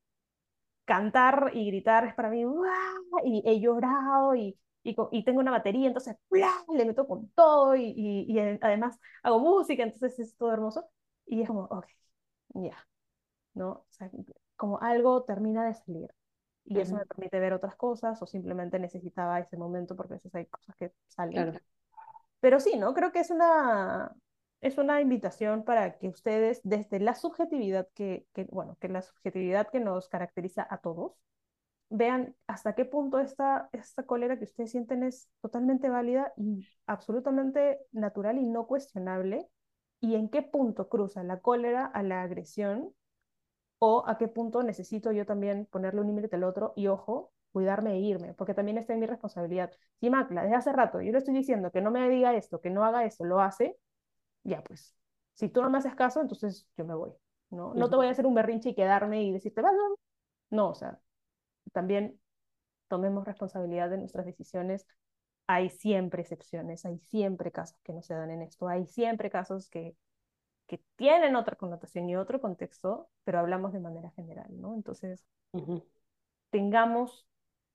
cantar 0.84 1.52
y 1.54 1.66
gritar 1.66 2.04
es 2.06 2.14
para 2.14 2.30
mí, 2.30 2.44
y 3.24 3.42
he 3.46 3.60
llorado 3.60 4.34
y, 4.34 4.58
y, 4.82 5.24
tengo 5.24 5.40
una 5.40 5.50
batería, 5.50 5.86
entonces 5.86 6.16
le 6.30 6.84
meto 6.84 7.06
con 7.06 7.28
todo 7.30 7.74
y, 7.76 7.94
y, 7.96 8.38
además 8.38 8.98
hago 9.22 9.38
música, 9.38 9.82
entonces 9.82 10.18
es 10.18 10.36
todo 10.36 10.52
hermoso. 10.52 10.86
Y 11.26 11.40
es 11.40 11.48
como, 11.48 11.62
ok, 11.64 11.86
ya, 12.54 12.76
¿no? 13.54 13.70
O 13.70 13.86
sea, 13.88 14.10
como 14.56 14.78
algo 14.80 15.24
termina 15.24 15.66
de 15.66 15.74
salir. 15.74 16.14
Y 16.66 16.78
eso 16.78 16.96
me 16.96 17.04
permite 17.06 17.38
ver 17.40 17.52
otras 17.52 17.76
cosas 17.76 18.20
o 18.22 18.26
simplemente 18.26 18.78
necesitaba 18.78 19.38
ese 19.38 19.56
momento 19.56 19.94
porque 19.96 20.14
a 20.14 20.16
veces 20.16 20.34
hay 20.34 20.46
cosas 20.46 20.74
que 20.76 20.92
salen. 21.08 21.60
Pero 22.44 22.60
sí, 22.60 22.76
¿no? 22.76 22.92
Creo 22.92 23.10
que 23.10 23.20
es 23.20 23.30
una, 23.30 24.14
es 24.60 24.76
una 24.76 25.00
invitación 25.00 25.64
para 25.64 25.96
que 25.96 26.10
ustedes, 26.10 26.60
desde 26.62 27.00
la 27.00 27.14
subjetividad 27.14 27.88
que, 27.94 28.26
bueno, 28.50 28.76
que 28.82 28.90
la 28.90 29.00
subjetividad 29.00 29.70
que 29.70 29.80
nos 29.80 30.10
caracteriza 30.10 30.66
a 30.68 30.76
todos, 30.76 31.14
vean 31.88 32.36
hasta 32.46 32.74
qué 32.74 32.84
punto 32.84 33.18
esta, 33.18 33.70
esta 33.72 34.02
cólera 34.02 34.38
que 34.38 34.44
ustedes 34.44 34.72
sienten 34.72 35.04
es 35.04 35.30
totalmente 35.40 35.88
válida 35.88 36.34
y 36.36 36.68
absolutamente 36.86 37.78
natural 37.92 38.36
y 38.36 38.44
no 38.46 38.66
cuestionable, 38.66 39.48
y 40.02 40.16
en 40.16 40.28
qué 40.28 40.42
punto 40.42 40.90
cruza 40.90 41.22
la 41.24 41.40
cólera 41.40 41.86
a 41.86 42.02
la 42.02 42.20
agresión, 42.20 42.92
o 43.78 44.04
a 44.06 44.18
qué 44.18 44.28
punto 44.28 44.62
necesito 44.62 45.12
yo 45.12 45.24
también 45.24 45.64
ponerle 45.64 46.02
un 46.02 46.08
límite 46.08 46.36
al 46.36 46.44
otro, 46.44 46.74
y 46.76 46.88
ojo, 46.88 47.32
cuidarme 47.54 47.92
e 47.94 48.00
irme, 48.00 48.34
porque 48.34 48.52
también 48.52 48.78
está 48.78 48.94
en 48.94 49.00
mi 49.00 49.06
responsabilidad. 49.06 49.72
Si 50.00 50.10
Macla, 50.10 50.42
desde 50.42 50.56
hace 50.56 50.72
rato, 50.72 51.00
yo 51.00 51.12
le 51.12 51.18
estoy 51.18 51.34
diciendo 51.34 51.70
que 51.70 51.80
no 51.80 51.92
me 51.92 52.08
diga 52.10 52.34
esto, 52.34 52.60
que 52.60 52.68
no 52.68 52.84
haga 52.84 53.04
esto, 53.04 53.24
lo 53.24 53.40
hace, 53.40 53.78
ya 54.42 54.62
pues, 54.64 54.96
si 55.34 55.48
tú 55.48 55.62
no 55.62 55.70
me 55.70 55.78
haces 55.78 55.94
caso, 55.94 56.20
entonces 56.20 56.68
yo 56.76 56.84
me 56.84 56.96
voy, 56.96 57.12
¿no? 57.50 57.72
No 57.74 57.88
te 57.88 57.94
voy 57.94 58.08
a 58.08 58.10
hacer 58.10 58.26
un 58.26 58.34
berrinche 58.34 58.70
y 58.70 58.74
quedarme 58.74 59.22
y 59.22 59.32
decirte, 59.32 59.62
va, 59.62 59.70
no, 60.50 60.70
o 60.70 60.74
sea, 60.74 60.98
también 61.72 62.20
tomemos 62.88 63.24
responsabilidad 63.24 63.88
de 63.88 63.98
nuestras 63.98 64.26
decisiones. 64.26 64.86
Hay 65.46 65.70
siempre 65.70 66.22
excepciones, 66.22 66.84
hay 66.84 66.98
siempre 66.98 67.52
casos 67.52 67.78
que 67.84 67.92
no 67.92 68.02
se 68.02 68.14
dan 68.14 68.32
en 68.32 68.42
esto, 68.42 68.66
hay 68.66 68.86
siempre 68.86 69.30
casos 69.30 69.68
que, 69.70 69.96
que 70.66 70.82
tienen 70.96 71.36
otra 71.36 71.56
connotación 71.56 72.08
y 72.10 72.16
otro 72.16 72.40
contexto, 72.40 73.10
pero 73.22 73.38
hablamos 73.38 73.72
de 73.72 73.80
manera 73.80 74.10
general, 74.10 74.48
¿no? 74.60 74.74
Entonces, 74.74 75.24
tengamos 76.50 77.28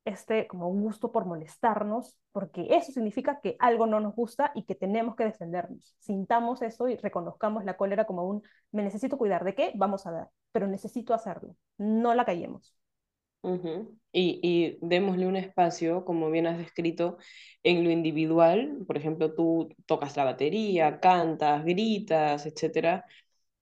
este 0.05 0.47
como 0.47 0.67
gusto 0.69 1.11
por 1.11 1.25
molestarnos, 1.25 2.17
porque 2.31 2.67
eso 2.71 2.91
significa 2.91 3.39
que 3.41 3.55
algo 3.59 3.85
no 3.87 3.99
nos 3.99 4.15
gusta 4.15 4.51
y 4.55 4.63
que 4.63 4.75
tenemos 4.75 5.15
que 5.15 5.25
defendernos. 5.25 5.95
Sintamos 5.99 6.61
eso 6.61 6.87
y 6.87 6.95
reconozcamos 6.97 7.65
la 7.65 7.77
cólera 7.77 8.05
como 8.05 8.23
un, 8.27 8.43
me 8.71 8.83
necesito 8.83 9.17
cuidar 9.17 9.43
de 9.43 9.55
qué, 9.55 9.71
vamos 9.75 10.05
a 10.07 10.11
dar, 10.11 10.29
pero 10.51 10.67
necesito 10.67 11.13
hacerlo, 11.13 11.55
no 11.77 12.13
la 12.15 12.25
callemos. 12.25 12.75
y, 14.11 14.39
y 14.41 14.77
démosle 14.81 15.27
un 15.27 15.35
espacio, 15.35 16.03
como 16.05 16.31
bien 16.31 16.47
has 16.47 16.57
descrito, 16.57 17.17
en 17.63 17.83
lo 17.83 17.91
individual, 17.91 18.77
por 18.87 18.97
ejemplo, 18.97 19.33
tú 19.35 19.69
tocas 19.85 20.17
la 20.17 20.23
batería, 20.23 20.99
cantas, 20.99 21.63
gritas, 21.65 22.45
etcétera, 22.45 23.05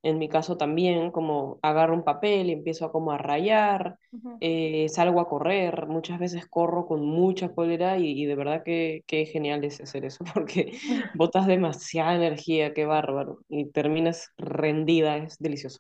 en 0.04 0.20
mi 0.20 0.30
caso 0.30 0.58
también, 0.58 1.12
como 1.12 1.60
agarro 1.62 1.94
un 1.94 2.04
papel 2.04 2.50
y 2.50 2.54
empiezo 2.54 2.86
a 2.86 2.92
como 2.92 3.12
a 3.12 3.18
rayar, 3.18 3.98
eh, 4.40 4.88
salgo 4.90 5.20
a 5.20 5.28
correr, 5.28 5.88
muchas 5.88 6.20
veces 6.20 6.46
corro 6.48 6.86
con 6.86 7.04
mucha 7.06 7.50
cólera 7.50 7.98
y, 7.98 8.26
de 8.26 8.36
verdad 8.36 8.64
que, 8.64 9.04
que, 9.08 9.26
genial 9.26 9.64
es 9.64 9.82
hacer 9.82 10.06
eso 10.06 10.24
porque 10.34 10.72
botas 11.16 11.48
demasiada 11.48 12.16
energía, 12.16 12.74
qué 12.74 12.86
bárbaro, 12.86 13.40
y 13.50 13.70
terminas 13.72 14.30
rendida, 14.38 15.18
es 15.18 15.38
delicioso. 15.40 15.80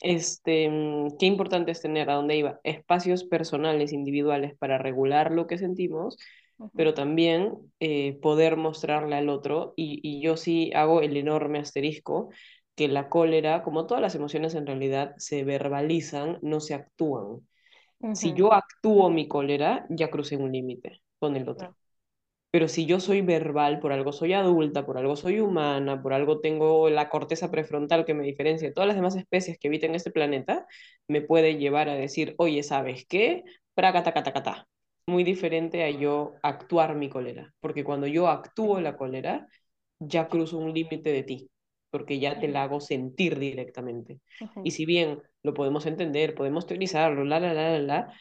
Este, 0.00 0.68
mm, 0.68 1.16
qué 1.18 1.26
importante 1.26 1.72
es 1.72 1.80
tener 1.80 2.10
a 2.10 2.14
dónde 2.14 2.36
iba 2.36 2.60
espacios 2.64 3.24
personales, 3.24 3.92
individuales 3.92 4.54
para 4.58 4.78
regular 4.78 5.32
lo 5.32 5.46
que 5.46 5.58
sentimos, 5.58 6.18
pero 6.74 6.92
también 6.92 7.52
eh, 7.78 8.18
poder 8.20 8.56
mostrarle 8.56 9.14
al 9.16 9.28
otro, 9.28 9.74
y, 9.76 10.00
y 10.02 10.20
yo 10.20 10.36
sí 10.36 10.72
hago 10.74 11.00
el 11.02 11.16
enorme 11.16 11.60
asterisco 11.60 12.30
que 12.78 12.88
la 12.88 13.10
cólera, 13.10 13.64
como 13.64 13.86
todas 13.88 14.02
las 14.02 14.14
emociones 14.14 14.54
en 14.54 14.66
realidad, 14.66 15.14
se 15.18 15.44
verbalizan, 15.44 16.38
no 16.42 16.60
se 16.60 16.74
actúan. 16.74 17.48
Si 18.12 18.34
yo 18.34 18.52
actúo 18.54 19.10
mi 19.10 19.28
cólera, 19.28 19.86
ya 19.90 20.10
crucé 20.10 20.36
un 20.36 20.52
límite 20.52 21.02
con 21.20 21.36
el 21.36 21.48
otro. 21.48 21.76
Pero 22.50 22.68
si 22.68 22.86
yo 22.86 23.00
soy 23.00 23.22
verbal, 23.22 23.80
por 23.80 23.92
algo 23.92 24.12
soy 24.12 24.32
adulta, 24.34 24.86
por 24.86 24.98
algo 24.98 25.16
soy 25.16 25.40
humana, 25.40 26.02
por 26.02 26.14
algo 26.14 26.40
tengo 26.40 26.90
la 26.90 27.10
corteza 27.10 27.50
prefrontal 27.50 28.04
que 28.06 28.14
me 28.14 28.24
diferencia 28.24 28.68
de 28.68 28.74
todas 28.74 28.88
las 28.88 28.96
demás 28.96 29.16
especies 29.16 29.58
que 29.58 29.68
habitan 29.68 29.94
este 29.94 30.10
planeta, 30.12 30.66
me 31.08 31.22
puede 31.22 31.58
llevar 31.58 31.88
a 31.88 31.94
decir, 31.94 32.34
oye, 32.38 32.62
¿sabes 32.62 33.06
qué? 33.08 33.44
Pracatacatacata. 33.74 34.68
Muy 35.06 35.24
diferente 35.24 35.84
a 35.84 35.90
yo 35.90 36.34
actuar 36.42 36.94
mi 36.96 37.10
cólera. 37.10 37.54
Porque 37.60 37.84
cuando 37.84 38.06
yo 38.06 38.28
actúo 38.28 38.80
la 38.80 38.96
cólera, 38.96 39.48
ya 40.00 40.28
cruzo 40.28 40.58
un 40.58 40.74
límite 40.74 41.12
de 41.12 41.22
ti 41.24 41.50
porque 41.90 42.18
ya 42.18 42.38
te 42.38 42.48
la 42.48 42.64
hago 42.64 42.80
sentir 42.80 43.38
directamente. 43.38 44.20
Y 44.64 44.72
si 44.72 44.86
bien 44.86 45.22
lo 45.42 45.54
podemos 45.54 45.86
entender, 45.86 46.34
podemos 46.34 46.66
teorizarlo, 46.66 47.24
la, 47.24 47.40
la, 47.40 47.54
la, 47.54 47.70
la, 47.72 47.78
la, 47.78 48.14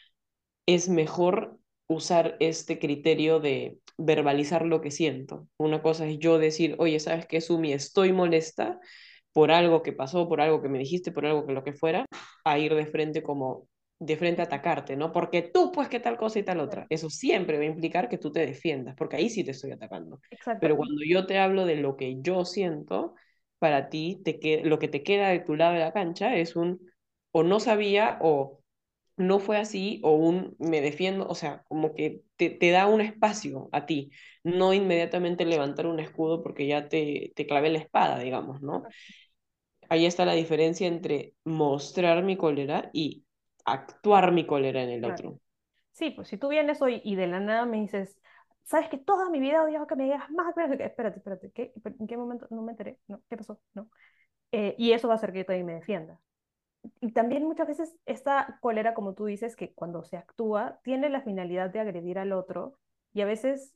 es 0.65 0.89
mejor 0.89 1.59
usar 1.87 2.35
este 2.39 2.79
criterio 2.79 3.39
de 3.39 3.79
verbalizar 3.97 4.65
lo 4.65 4.81
que 4.81 4.91
siento. 4.91 5.47
Una 5.57 5.81
cosa 5.81 6.07
es 6.07 6.19
yo 6.19 6.37
decir, 6.37 6.75
oye, 6.79 6.99
¿sabes 6.99 7.25
qué, 7.25 7.41
Sumi? 7.41 7.73
Estoy 7.73 8.11
molesta 8.13 8.79
por 9.31 9.51
algo 9.51 9.83
que 9.83 9.93
pasó, 9.93 10.27
por 10.27 10.41
algo 10.41 10.61
que 10.61 10.69
me 10.69 10.79
dijiste, 10.79 11.11
por 11.11 11.25
algo 11.25 11.45
que 11.45 11.53
lo 11.53 11.63
que 11.63 11.73
fuera, 11.73 12.05
a 12.43 12.59
ir 12.59 12.73
de 12.75 12.85
frente 12.87 13.23
como, 13.23 13.67
de 13.99 14.17
frente 14.17 14.41
a 14.41 14.45
atacarte, 14.45 14.95
¿no? 14.95 15.11
Porque 15.11 15.41
tú, 15.43 15.71
pues, 15.71 15.87
qué 15.89 15.99
tal 15.99 16.17
cosa 16.17 16.39
y 16.39 16.43
tal 16.43 16.59
otra. 16.59 16.85
Eso 16.89 17.09
siempre 17.09 17.57
va 17.57 17.63
a 17.63 17.67
implicar 17.67 18.09
que 18.09 18.17
tú 18.17 18.31
te 18.31 18.45
defiendas, 18.45 18.95
porque 18.95 19.15
ahí 19.15 19.29
sí 19.29 19.43
te 19.43 19.51
estoy 19.51 19.71
atacando. 19.71 20.19
Pero 20.59 20.75
cuando 20.75 21.01
yo 21.07 21.25
te 21.25 21.37
hablo 21.37 21.65
de 21.65 21.75
lo 21.77 21.95
que 21.95 22.17
yo 22.21 22.45
siento, 22.45 23.15
para 23.59 23.89
ti, 23.89 24.21
te 24.23 24.39
que, 24.39 24.61
lo 24.63 24.79
que 24.79 24.87
te 24.87 25.03
queda 25.03 25.29
de 25.29 25.39
tu 25.39 25.55
lado 25.55 25.73
de 25.73 25.79
la 25.79 25.93
cancha 25.93 26.35
es 26.35 26.55
un 26.55 26.81
o 27.31 27.43
no 27.43 27.59
sabía 27.59 28.17
o 28.21 28.61
no 29.17 29.39
fue 29.39 29.57
así 29.57 29.99
o 30.03 30.13
un 30.15 30.55
me 30.59 30.81
defiendo, 30.81 31.27
o 31.27 31.35
sea, 31.35 31.63
como 31.67 31.95
que 31.95 32.23
te, 32.37 32.49
te 32.51 32.71
da 32.71 32.87
un 32.87 33.01
espacio 33.01 33.69
a 33.71 33.85
ti, 33.85 34.11
no 34.43 34.73
inmediatamente 34.73 35.45
levantar 35.45 35.87
un 35.87 35.99
escudo 35.99 36.43
porque 36.43 36.67
ya 36.67 36.89
te, 36.89 37.33
te 37.35 37.47
clavé 37.47 37.69
la 37.71 37.79
espada, 37.79 38.19
digamos, 38.19 38.61
¿no? 38.61 38.87
Ahí 39.89 40.05
está 40.05 40.23
la 40.25 40.33
diferencia 40.33 40.87
entre 40.87 41.33
mostrar 41.43 42.23
mi 42.23 42.37
cólera 42.37 42.89
y 42.93 43.25
actuar 43.65 44.31
mi 44.31 44.45
cólera 44.45 44.83
en 44.83 44.89
el 44.91 45.03
otro. 45.05 45.39
Sí, 45.91 46.11
pues 46.11 46.27
si 46.29 46.37
tú 46.37 46.47
vienes 46.49 46.81
hoy 46.81 47.01
y 47.03 47.15
de 47.15 47.27
la 47.27 47.39
nada 47.39 47.65
me 47.65 47.77
dices, 47.77 48.17
sabes 48.67 48.89
que 48.89 48.97
toda 48.97 49.29
mi 49.29 49.39
vida 49.39 49.63
odiaba 49.63 49.87
que 49.87 49.95
me 49.95 50.03
digas 50.03 50.29
más, 50.29 50.49
espérate, 50.49 51.17
espérate, 51.17 51.51
¿qué? 51.51 51.73
¿en 51.99 52.07
qué 52.07 52.17
momento 52.17 52.47
no 52.49 52.61
me 52.61 52.71
enteré? 52.73 52.99
¿No? 53.07 53.21
¿Qué 53.29 53.37
pasó? 53.37 53.59
¿No? 53.73 53.89
Eh, 54.51 54.75
y 54.77 54.91
eso 54.91 55.07
va 55.07 55.15
a 55.15 55.17
hacer 55.17 55.31
que 55.31 55.39
yo 55.39 55.45
también 55.45 55.65
me 55.65 55.73
defienda. 55.75 56.19
Y 57.01 57.11
también 57.13 57.43
muchas 57.45 57.67
veces 57.67 57.95
esta 58.05 58.59
cólera, 58.61 58.93
como 58.93 59.13
tú 59.13 59.25
dices, 59.25 59.55
que 59.55 59.73
cuando 59.73 60.03
se 60.03 60.17
actúa, 60.17 60.79
tiene 60.83 61.09
la 61.09 61.21
finalidad 61.21 61.69
de 61.69 61.79
agredir 61.79 62.19
al 62.19 62.33
otro 62.33 62.77
y 63.13 63.21
a 63.21 63.25
veces 63.25 63.73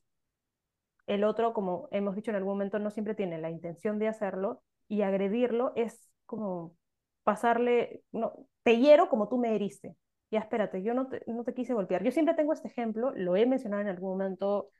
el 1.06 1.24
otro, 1.24 1.52
como 1.52 1.88
hemos 1.90 2.14
dicho 2.14 2.30
en 2.30 2.36
algún 2.36 2.52
momento, 2.54 2.78
no 2.78 2.90
siempre 2.90 3.14
tiene 3.14 3.38
la 3.38 3.50
intención 3.50 3.98
de 3.98 4.08
hacerlo 4.08 4.62
y 4.88 5.02
agredirlo 5.02 5.72
es 5.74 6.10
como 6.26 6.76
pasarle, 7.24 8.02
no, 8.12 8.46
te 8.62 8.78
hiero 8.78 9.08
como 9.08 9.28
tú 9.28 9.38
me 9.38 9.54
heriste. 9.54 9.96
Ya 10.30 10.40
espérate, 10.40 10.82
yo 10.82 10.94
no 10.94 11.08
te, 11.08 11.22
no 11.26 11.44
te 11.44 11.54
quise 11.54 11.74
golpear. 11.74 12.02
Yo 12.02 12.10
siempre 12.10 12.34
tengo 12.34 12.52
este 12.52 12.68
ejemplo, 12.68 13.12
lo 13.14 13.36
he 13.36 13.46
mencionado 13.46 13.82
en 13.82 13.88
algún 13.88 14.12
momento, 14.12 14.70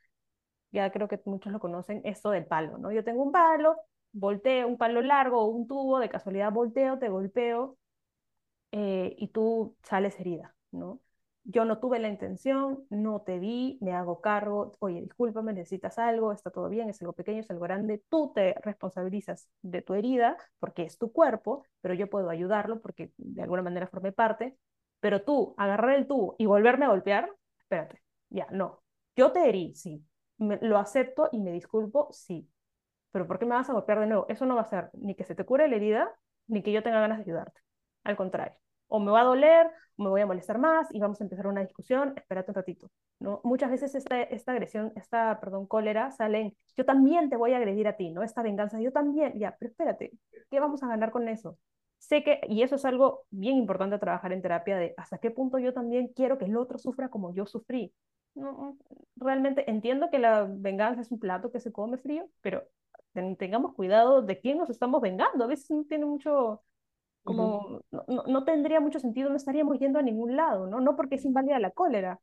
ya 0.73 0.91
creo 0.91 1.07
que 1.09 1.21
muchos 1.25 1.53
lo 1.53 1.59
conocen, 1.61 2.01
esto 2.05 2.31
del 2.31 2.45
palo, 2.47 2.79
¿no? 2.79 2.91
Yo 2.91 3.03
tengo 3.05 3.23
un 3.23 3.31
palo, 3.33 3.77
volteo, 4.13 4.67
un 4.67 4.77
palo 4.79 5.01
largo 5.03 5.41
o 5.41 5.47
un 5.47 5.67
tubo, 5.67 5.99
de 5.99 6.09
casualidad 6.09 6.51
volteo, 6.53 6.99
te 6.99 7.09
golpeo 7.09 7.77
eh, 8.71 9.15
y 9.17 9.27
tú 9.29 9.75
sales 9.83 10.19
herida, 10.19 10.55
¿no? 10.71 10.99
Yo 11.45 11.65
no 11.65 11.79
tuve 11.79 11.99
la 11.99 12.07
intención, 12.07 12.85
no 12.89 13.21
te 13.21 13.37
vi, 13.37 13.77
me 13.81 13.91
hago 13.93 14.21
cargo, 14.21 14.71
oye, 14.79 15.01
discúlpame, 15.01 15.51
necesitas 15.53 15.99
algo, 15.99 16.31
está 16.31 16.51
todo 16.51 16.69
bien, 16.69 16.89
es 16.89 17.01
algo 17.01 17.13
pequeño, 17.13 17.41
es 17.41 17.49
algo 17.51 17.63
grande, 17.63 18.01
tú 18.09 18.31
te 18.33 18.53
responsabilizas 18.63 19.49
de 19.61 19.81
tu 19.81 19.93
herida 19.93 20.37
porque 20.59 20.83
es 20.83 20.97
tu 20.97 21.11
cuerpo, 21.11 21.65
pero 21.81 21.93
yo 21.95 22.09
puedo 22.09 22.29
ayudarlo 22.29 22.81
porque 22.81 23.11
de 23.17 23.41
alguna 23.41 23.61
manera 23.61 23.87
formé 23.87 24.13
parte, 24.13 24.57
pero 25.01 25.23
tú 25.23 25.53
agarrar 25.57 25.95
el 25.95 26.07
tubo 26.07 26.35
y 26.37 26.45
volverme 26.45 26.85
a 26.85 26.89
golpear, 26.89 27.29
espérate, 27.59 28.01
ya, 28.29 28.47
no, 28.51 28.81
yo 29.17 29.31
te 29.33 29.47
herí, 29.49 29.75
sí, 29.75 30.01
lo 30.37 30.77
acepto 30.77 31.29
y 31.31 31.39
me 31.39 31.51
disculpo, 31.51 32.09
sí, 32.11 32.49
pero 33.11 33.27
¿por 33.27 33.39
qué 33.39 33.45
me 33.45 33.55
vas 33.55 33.69
a 33.69 33.73
golpear 33.73 33.99
de 33.99 34.07
nuevo? 34.07 34.25
Eso 34.29 34.45
no 34.45 34.55
va 34.55 34.61
a 34.61 34.65
ser 34.65 34.89
ni 34.93 35.15
que 35.15 35.23
se 35.25 35.35
te 35.35 35.45
cure 35.45 35.67
la 35.67 35.75
herida, 35.75 36.11
ni 36.47 36.63
que 36.63 36.71
yo 36.71 36.83
tenga 36.83 36.99
ganas 37.01 37.19
de 37.19 37.23
ayudarte, 37.25 37.61
al 38.03 38.15
contrario 38.17 38.57
o 38.93 38.99
me 38.99 39.11
va 39.11 39.21
a 39.21 39.23
doler, 39.23 39.67
o 39.97 40.03
me 40.03 40.09
voy 40.09 40.21
a 40.21 40.27
molestar 40.27 40.59
más 40.59 40.87
y 40.93 40.99
vamos 40.99 41.19
a 41.19 41.23
empezar 41.23 41.47
una 41.47 41.61
discusión, 41.61 42.13
espérate 42.15 42.51
un 42.51 42.55
ratito. 42.55 42.91
¿no? 43.19 43.41
Muchas 43.43 43.71
veces 43.71 43.95
esta, 43.95 44.21
esta 44.21 44.51
agresión, 44.51 44.93
esta, 44.95 45.39
perdón, 45.39 45.65
cólera 45.65 46.11
sale 46.11 46.41
en, 46.41 46.57
yo 46.77 46.85
también 46.85 47.29
te 47.29 47.35
voy 47.35 47.53
a 47.53 47.57
agredir 47.57 47.87
a 47.87 47.97
ti, 47.97 48.11
¿no? 48.11 48.21
Esta 48.21 48.43
venganza, 48.43 48.79
yo 48.79 48.91
también, 48.91 49.33
ya, 49.39 49.55
pero 49.59 49.71
espérate, 49.71 50.11
¿qué 50.51 50.59
vamos 50.59 50.83
a 50.83 50.87
ganar 50.87 51.09
con 51.09 51.27
eso? 51.27 51.57
Sé 52.03 52.21
que, 52.21 52.41
y 52.49 52.63
eso 52.63 52.75
es 52.75 52.83
algo 52.83 53.23
bien 53.29 53.55
importante 53.55 53.95
a 53.95 53.99
trabajar 53.99 54.33
en 54.33 54.41
terapia, 54.41 54.75
de 54.75 54.93
hasta 54.97 55.19
qué 55.19 55.31
punto 55.31 55.57
yo 55.57 55.73
también 55.73 56.09
quiero 56.09 56.37
que 56.37 56.43
el 56.43 56.57
otro 56.57 56.77
sufra 56.77 57.07
como 57.07 57.33
yo 57.33 57.45
sufrí. 57.45 57.93
No, 58.35 58.77
realmente 59.15 59.71
entiendo 59.71 60.09
que 60.11 60.19
la 60.19 60.43
venganza 60.43 60.99
es 60.99 61.11
un 61.13 61.19
plato 61.19 61.49
que 61.49 61.61
se 61.61 61.71
come 61.71 61.97
frío, 61.97 62.27
pero 62.41 62.67
tengamos 63.39 63.73
cuidado 63.73 64.21
de 64.21 64.37
quién 64.41 64.57
nos 64.57 64.69
estamos 64.69 64.99
vengando. 64.99 65.45
A 65.45 65.47
veces 65.47 65.71
no 65.71 65.85
tiene 65.85 66.03
mucho, 66.03 66.61
como 67.23 67.85
no, 67.89 68.03
no, 68.27 68.43
tendría 68.43 68.81
mucho 68.81 68.99
sentido, 68.99 69.29
no 69.29 69.37
estaríamos 69.37 69.79
yendo 69.79 69.97
a 69.97 70.01
ningún 70.01 70.35
lado, 70.35 70.67
¿no? 70.67 70.81
No 70.81 70.97
porque 70.97 71.15
es 71.15 71.23
inválida 71.23 71.57
la 71.59 71.71
cólera, 71.71 72.19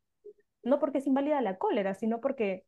no 0.62 0.78
porque 0.78 0.98
es 0.98 1.06
inválida 1.06 1.40
la 1.40 1.56
cólera, 1.56 1.94
sino 1.94 2.20
porque 2.20 2.66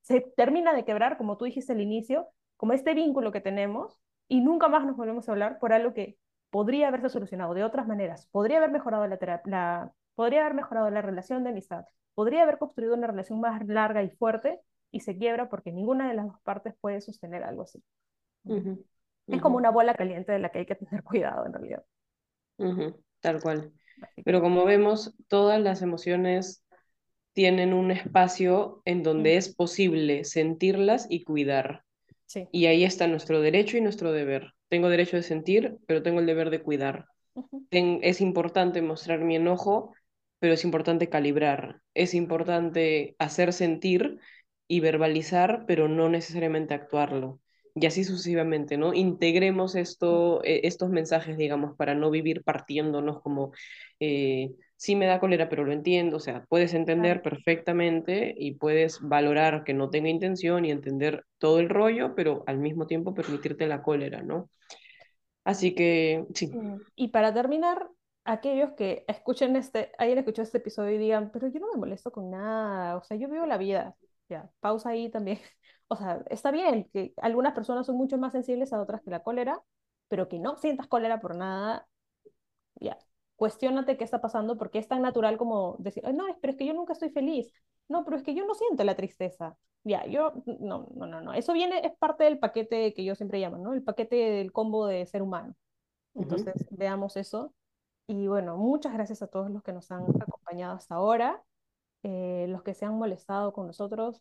se 0.00 0.22
termina 0.22 0.72
de 0.72 0.86
quebrar, 0.86 1.18
como 1.18 1.36
tú 1.36 1.44
dijiste 1.44 1.74
al 1.74 1.82
inicio, 1.82 2.28
como 2.56 2.72
este 2.72 2.94
vínculo 2.94 3.30
que 3.30 3.42
tenemos 3.42 4.00
y 4.28 4.40
nunca 4.40 4.68
más 4.68 4.84
nos 4.84 4.96
volvemos 4.96 5.28
a 5.28 5.32
hablar 5.32 5.58
por 5.58 5.72
algo 5.72 5.94
que 5.94 6.18
podría 6.50 6.88
haberse 6.88 7.08
solucionado 7.08 7.54
de 7.54 7.64
otras 7.64 7.86
maneras, 7.86 8.28
podría 8.32 8.58
haber 8.58 8.70
mejorado 8.70 9.06
la, 9.06 9.18
la 9.44 9.92
podría 10.14 10.40
haber 10.42 10.54
mejorado 10.54 10.90
la 10.90 11.02
relación 11.02 11.44
de 11.44 11.50
amistad, 11.50 11.84
podría 12.14 12.42
haber 12.42 12.58
construido 12.58 12.94
una 12.94 13.06
relación 13.06 13.40
más 13.40 13.66
larga 13.66 14.02
y 14.02 14.10
fuerte 14.10 14.60
y 14.90 15.00
se 15.00 15.16
quiebra 15.18 15.48
porque 15.48 15.72
ninguna 15.72 16.08
de 16.08 16.14
las 16.14 16.26
dos 16.26 16.40
partes 16.42 16.74
puede 16.80 17.00
sostener 17.00 17.44
algo 17.44 17.62
así. 17.62 17.82
Es 19.30 19.40
como 19.40 19.56
una 19.56 19.70
bola 19.70 19.94
caliente 19.94 20.32
de 20.32 20.38
la 20.38 20.50
que 20.50 20.58
hay 20.60 20.66
que 20.66 20.74
tener 20.74 21.02
cuidado 21.04 21.46
en 21.46 21.52
realidad. 21.54 21.84
Tal 23.20 23.40
cual. 23.40 23.72
Pero 24.24 24.40
como 24.40 24.64
vemos, 24.64 25.14
todas 25.28 25.60
las 25.60 25.82
emociones 25.82 26.64
tienen 27.34 27.74
un 27.74 27.90
espacio 27.92 28.82
en 28.84 29.02
donde 29.02 29.36
es 29.36 29.54
posible 29.54 30.24
sentirlas 30.24 31.06
y 31.10 31.24
cuidar. 31.24 31.84
Sí. 32.28 32.46
Y 32.52 32.66
ahí 32.66 32.84
está 32.84 33.06
nuestro 33.06 33.40
derecho 33.40 33.76
y 33.76 33.80
nuestro 33.80 34.12
deber. 34.12 34.52
Tengo 34.68 34.90
derecho 34.90 35.16
de 35.16 35.22
sentir, 35.22 35.78
pero 35.86 36.02
tengo 36.02 36.20
el 36.20 36.26
deber 36.26 36.50
de 36.50 36.62
cuidar. 36.62 37.06
es 37.70 38.20
importante 38.20 38.82
mostrar 38.82 39.20
mi 39.20 39.36
enojo, 39.36 39.94
pero 40.38 40.54
es 40.54 40.64
importante 40.64 41.08
calibrar. 41.08 41.80
Es 41.94 42.14
importante 42.14 43.16
hacer 43.18 43.52
sentir 43.52 44.18
y 44.68 44.80
verbalizar, 44.80 45.64
pero 45.66 45.88
no 45.88 46.08
necesariamente 46.08 46.74
actuarlo 46.74 47.40
y 47.80 47.86
así 47.86 48.04
sucesivamente, 48.04 48.76
¿no? 48.76 48.94
Integremos 48.94 49.74
esto, 49.74 50.42
eh, 50.44 50.60
estos 50.64 50.90
mensajes, 50.90 51.36
digamos, 51.36 51.76
para 51.76 51.94
no 51.94 52.10
vivir 52.10 52.42
partiéndonos 52.42 53.22
como, 53.22 53.52
eh, 54.00 54.52
sí 54.78 54.94
me 54.94 55.06
da 55.06 55.18
cólera, 55.18 55.48
pero 55.48 55.64
lo 55.64 55.72
entiendo, 55.72 56.16
o 56.18 56.20
sea, 56.20 56.44
puedes 56.48 56.72
entender 56.72 57.20
perfectamente 57.20 58.32
y 58.38 58.54
puedes 58.54 59.00
valorar 59.00 59.64
que 59.64 59.74
no 59.74 59.90
tenga 59.90 60.08
intención 60.08 60.64
y 60.64 60.70
entender 60.70 61.24
todo 61.38 61.58
el 61.58 61.68
rollo, 61.68 62.14
pero 62.14 62.44
al 62.46 62.58
mismo 62.58 62.86
tiempo 62.86 63.12
permitirte 63.12 63.66
la 63.66 63.82
cólera, 63.82 64.22
¿no? 64.22 64.48
Así 65.42 65.74
que, 65.74 66.24
sí. 66.32 66.52
Y 66.94 67.08
para 67.08 67.34
terminar, 67.34 67.88
aquellos 68.24 68.72
que 68.72 69.04
escuchen 69.08 69.56
este, 69.56 69.90
hayan 69.98 70.18
escuchado 70.18 70.44
este 70.44 70.58
episodio 70.58 70.92
y 70.92 70.98
digan, 70.98 71.30
pero 71.32 71.48
yo 71.48 71.58
no 71.58 71.72
me 71.72 71.78
molesto 71.78 72.12
con 72.12 72.30
nada, 72.30 72.96
o 72.96 73.02
sea, 73.02 73.16
yo 73.16 73.28
vivo 73.28 73.46
la 73.46 73.58
vida, 73.58 73.96
ya, 74.28 74.48
pausa 74.60 74.90
ahí 74.90 75.10
también 75.10 75.40
o 75.88 75.96
sea, 75.96 76.22
está 76.30 76.52
bien 76.52 76.88
que 76.92 77.14
algunas 77.16 77.52
personas 77.52 77.86
son 77.86 77.96
mucho 77.96 78.16
más 78.16 78.32
sensibles 78.32 78.72
a 78.72 78.80
otras 78.80 79.02
que 79.02 79.10
la 79.10 79.22
cólera, 79.24 79.60
pero 80.06 80.28
que 80.28 80.38
no 80.38 80.56
sientas 80.56 80.86
cólera 80.86 81.18
por 81.20 81.34
nada, 81.34 81.88
ya, 82.76 82.98
cuestionate 83.38 83.96
qué 83.96 84.02
está 84.04 84.20
pasando 84.20 84.58
porque 84.58 84.78
es 84.78 84.88
tan 84.88 85.00
natural 85.00 85.38
como 85.38 85.76
decir, 85.78 86.02
no, 86.12 86.24
pero 86.40 86.50
es 86.50 86.58
que 86.58 86.66
yo 86.66 86.74
nunca 86.74 86.92
estoy 86.92 87.10
feliz. 87.10 87.52
No, 87.88 88.04
pero 88.04 88.16
es 88.16 88.24
que 88.24 88.34
yo 88.34 88.44
no 88.44 88.54
siento 88.54 88.82
la 88.82 88.96
tristeza. 88.96 89.56
Ya, 89.84 90.04
yo, 90.06 90.32
no, 90.58 90.88
no, 90.94 91.06
no, 91.06 91.20
no. 91.20 91.32
Eso 91.32 91.52
viene, 91.52 91.86
es 91.86 91.96
parte 91.98 92.24
del 92.24 92.40
paquete 92.40 92.92
que 92.94 93.04
yo 93.04 93.14
siempre 93.14 93.38
llamo, 93.38 93.56
¿no? 93.56 93.72
El 93.72 93.82
paquete 93.84 94.16
del 94.16 94.52
combo 94.52 94.86
de 94.86 95.06
ser 95.06 95.22
humano. 95.22 95.54
Entonces, 96.14 96.66
veamos 96.70 97.16
eso. 97.16 97.54
Y 98.08 98.26
bueno, 98.26 98.56
muchas 98.56 98.92
gracias 98.92 99.22
a 99.22 99.28
todos 99.28 99.50
los 99.50 99.62
que 99.62 99.72
nos 99.72 99.90
han 99.92 100.02
acompañado 100.20 100.74
hasta 100.74 100.96
ahora, 100.96 101.42
eh, 102.02 102.46
los 102.48 102.62
que 102.64 102.74
se 102.74 102.86
han 102.86 102.98
molestado 102.98 103.52
con 103.52 103.68
nosotros, 103.68 104.20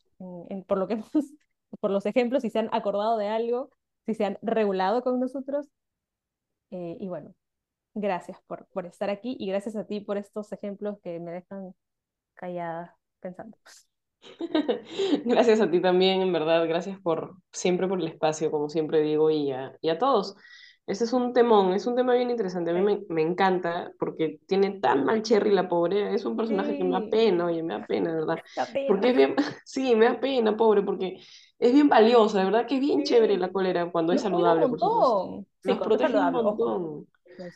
por 0.68 0.78
lo 0.78 0.88
que 0.88 0.93
hemos 0.93 1.09
por 1.80 1.89
los 1.89 2.05
ejemplos, 2.05 2.43
si 2.43 2.51
se 2.51 2.59
han 2.59 2.70
acordado 2.72 3.18
de 3.18 3.30
algo, 3.30 3.72
si 4.05 4.13
se 4.13 4.26
han 4.26 4.38
regulado 4.43 5.01
con 5.03 5.20
nosotros. 5.20 5.68
Eh, 6.70 6.97
y 6.99 7.07
bueno, 7.07 7.34
gracias 7.99 8.39
por, 8.47 8.67
por 8.67 8.85
estar 8.85 9.09
aquí 9.09 9.35
y 9.39 9.47
gracias 9.47 9.75
a 9.75 9.85
ti 9.85 9.99
por 9.99 10.17
estos 10.17 10.51
ejemplos 10.51 10.99
que 11.03 11.19
me 11.19 11.31
dejan 11.31 11.73
callada 12.33 12.95
pensando. 13.19 13.57
Gracias 15.25 15.61
a 15.61 15.69
ti 15.69 15.79
también, 15.79 16.21
en 16.21 16.33
verdad, 16.33 16.67
gracias 16.67 16.99
por 16.99 17.35
siempre 17.51 17.87
por 17.87 17.99
el 17.99 18.07
espacio, 18.07 18.49
como 18.49 18.67
siempre 18.67 19.01
digo, 19.01 19.29
y 19.29 19.51
a, 19.51 19.77
y 19.79 19.89
a 19.89 19.97
todos. 19.97 20.35
Este 20.87 21.03
es 21.03 21.11
un 21.11 21.33
temón, 21.33 21.73
es 21.73 21.85
un 21.85 21.95
tema 21.95 22.13
bien 22.13 22.31
interesante. 22.31 22.71
A 22.71 22.73
mí 22.73 22.81
me, 22.81 23.03
me, 23.09 23.21
encanta 23.21 23.91
porque 23.99 24.39
tiene 24.47 24.79
tan 24.79 25.03
mal 25.03 25.21
Cherry 25.21 25.51
la 25.51 25.67
pobre. 25.67 26.13
Es 26.13 26.23
un 26.23 26.37
personaje 26.37 26.77
que 26.77 26.83
me 26.85 26.91
da 26.91 27.09
pena, 27.09 27.45
oye, 27.45 27.61
me 27.61 27.73
da 27.73 27.85
pena, 27.85 28.15
¿verdad? 28.15 28.37
Porque 28.87 29.09
es 29.09 29.15
bien, 29.15 29.35
sí, 29.65 29.95
me 29.95 30.05
da 30.05 30.19
pena, 30.19 30.55
pobre, 30.55 30.81
porque 30.83 31.19
es 31.59 31.73
bien 31.73 31.89
valiosa, 31.89 32.39
de 32.39 32.45
verdad 32.45 32.65
que 32.65 32.75
es 32.75 32.81
bien 32.81 33.03
chévere 33.03 33.37
la 33.37 33.51
cólera 33.51 33.91
cuando 33.91 34.13
es 34.13 34.21
saludable, 34.21 34.67
por 34.67 34.79
supuesto. 34.79 35.45
Sí, 35.61 35.69
nos 35.69 35.79
protege 35.79 36.17
un 36.17 36.31
montón. 36.31 37.07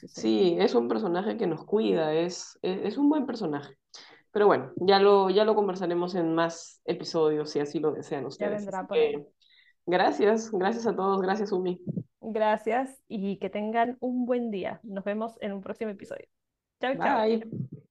Sí, 0.08 0.56
es 0.60 0.76
un 0.76 0.88
personaje 0.88 1.38
que 1.38 1.48
nos 1.48 1.66
cuida, 1.66 2.14
es, 2.14 2.60
es, 2.62 2.98
un 2.98 3.10
buen 3.10 3.26
personaje. 3.26 3.76
Pero 4.32 4.48
bueno, 4.48 4.72
ya 4.78 5.00
lo, 5.00 5.30
ya 5.30 5.44
lo 5.44 5.56
conversaremos 5.56 6.16
en 6.16 6.34
más 6.34 6.82
episodios, 6.86 7.50
si 7.50 7.60
así 7.60 7.80
lo 7.80 7.92
desean 7.92 8.26
ustedes. 8.26 8.66
Ya 8.66 8.82
vendrá, 8.82 9.26
Gracias, 9.86 10.52
gracias 10.52 10.86
a 10.86 10.96
todos, 10.96 11.22
gracias 11.22 11.52
Umi. 11.52 11.82
Gracias 12.22 13.02
y 13.08 13.38
que 13.38 13.50
tengan 13.50 13.98
un 14.00 14.26
buen 14.26 14.52
día. 14.52 14.80
Nos 14.84 15.04
vemos 15.04 15.38
en 15.42 15.54
un 15.54 15.62
próximo 15.62 15.92
episodio. 15.92 16.28
Chao, 16.80 16.96
chao. 16.96 17.20
Bye. 17.20 17.82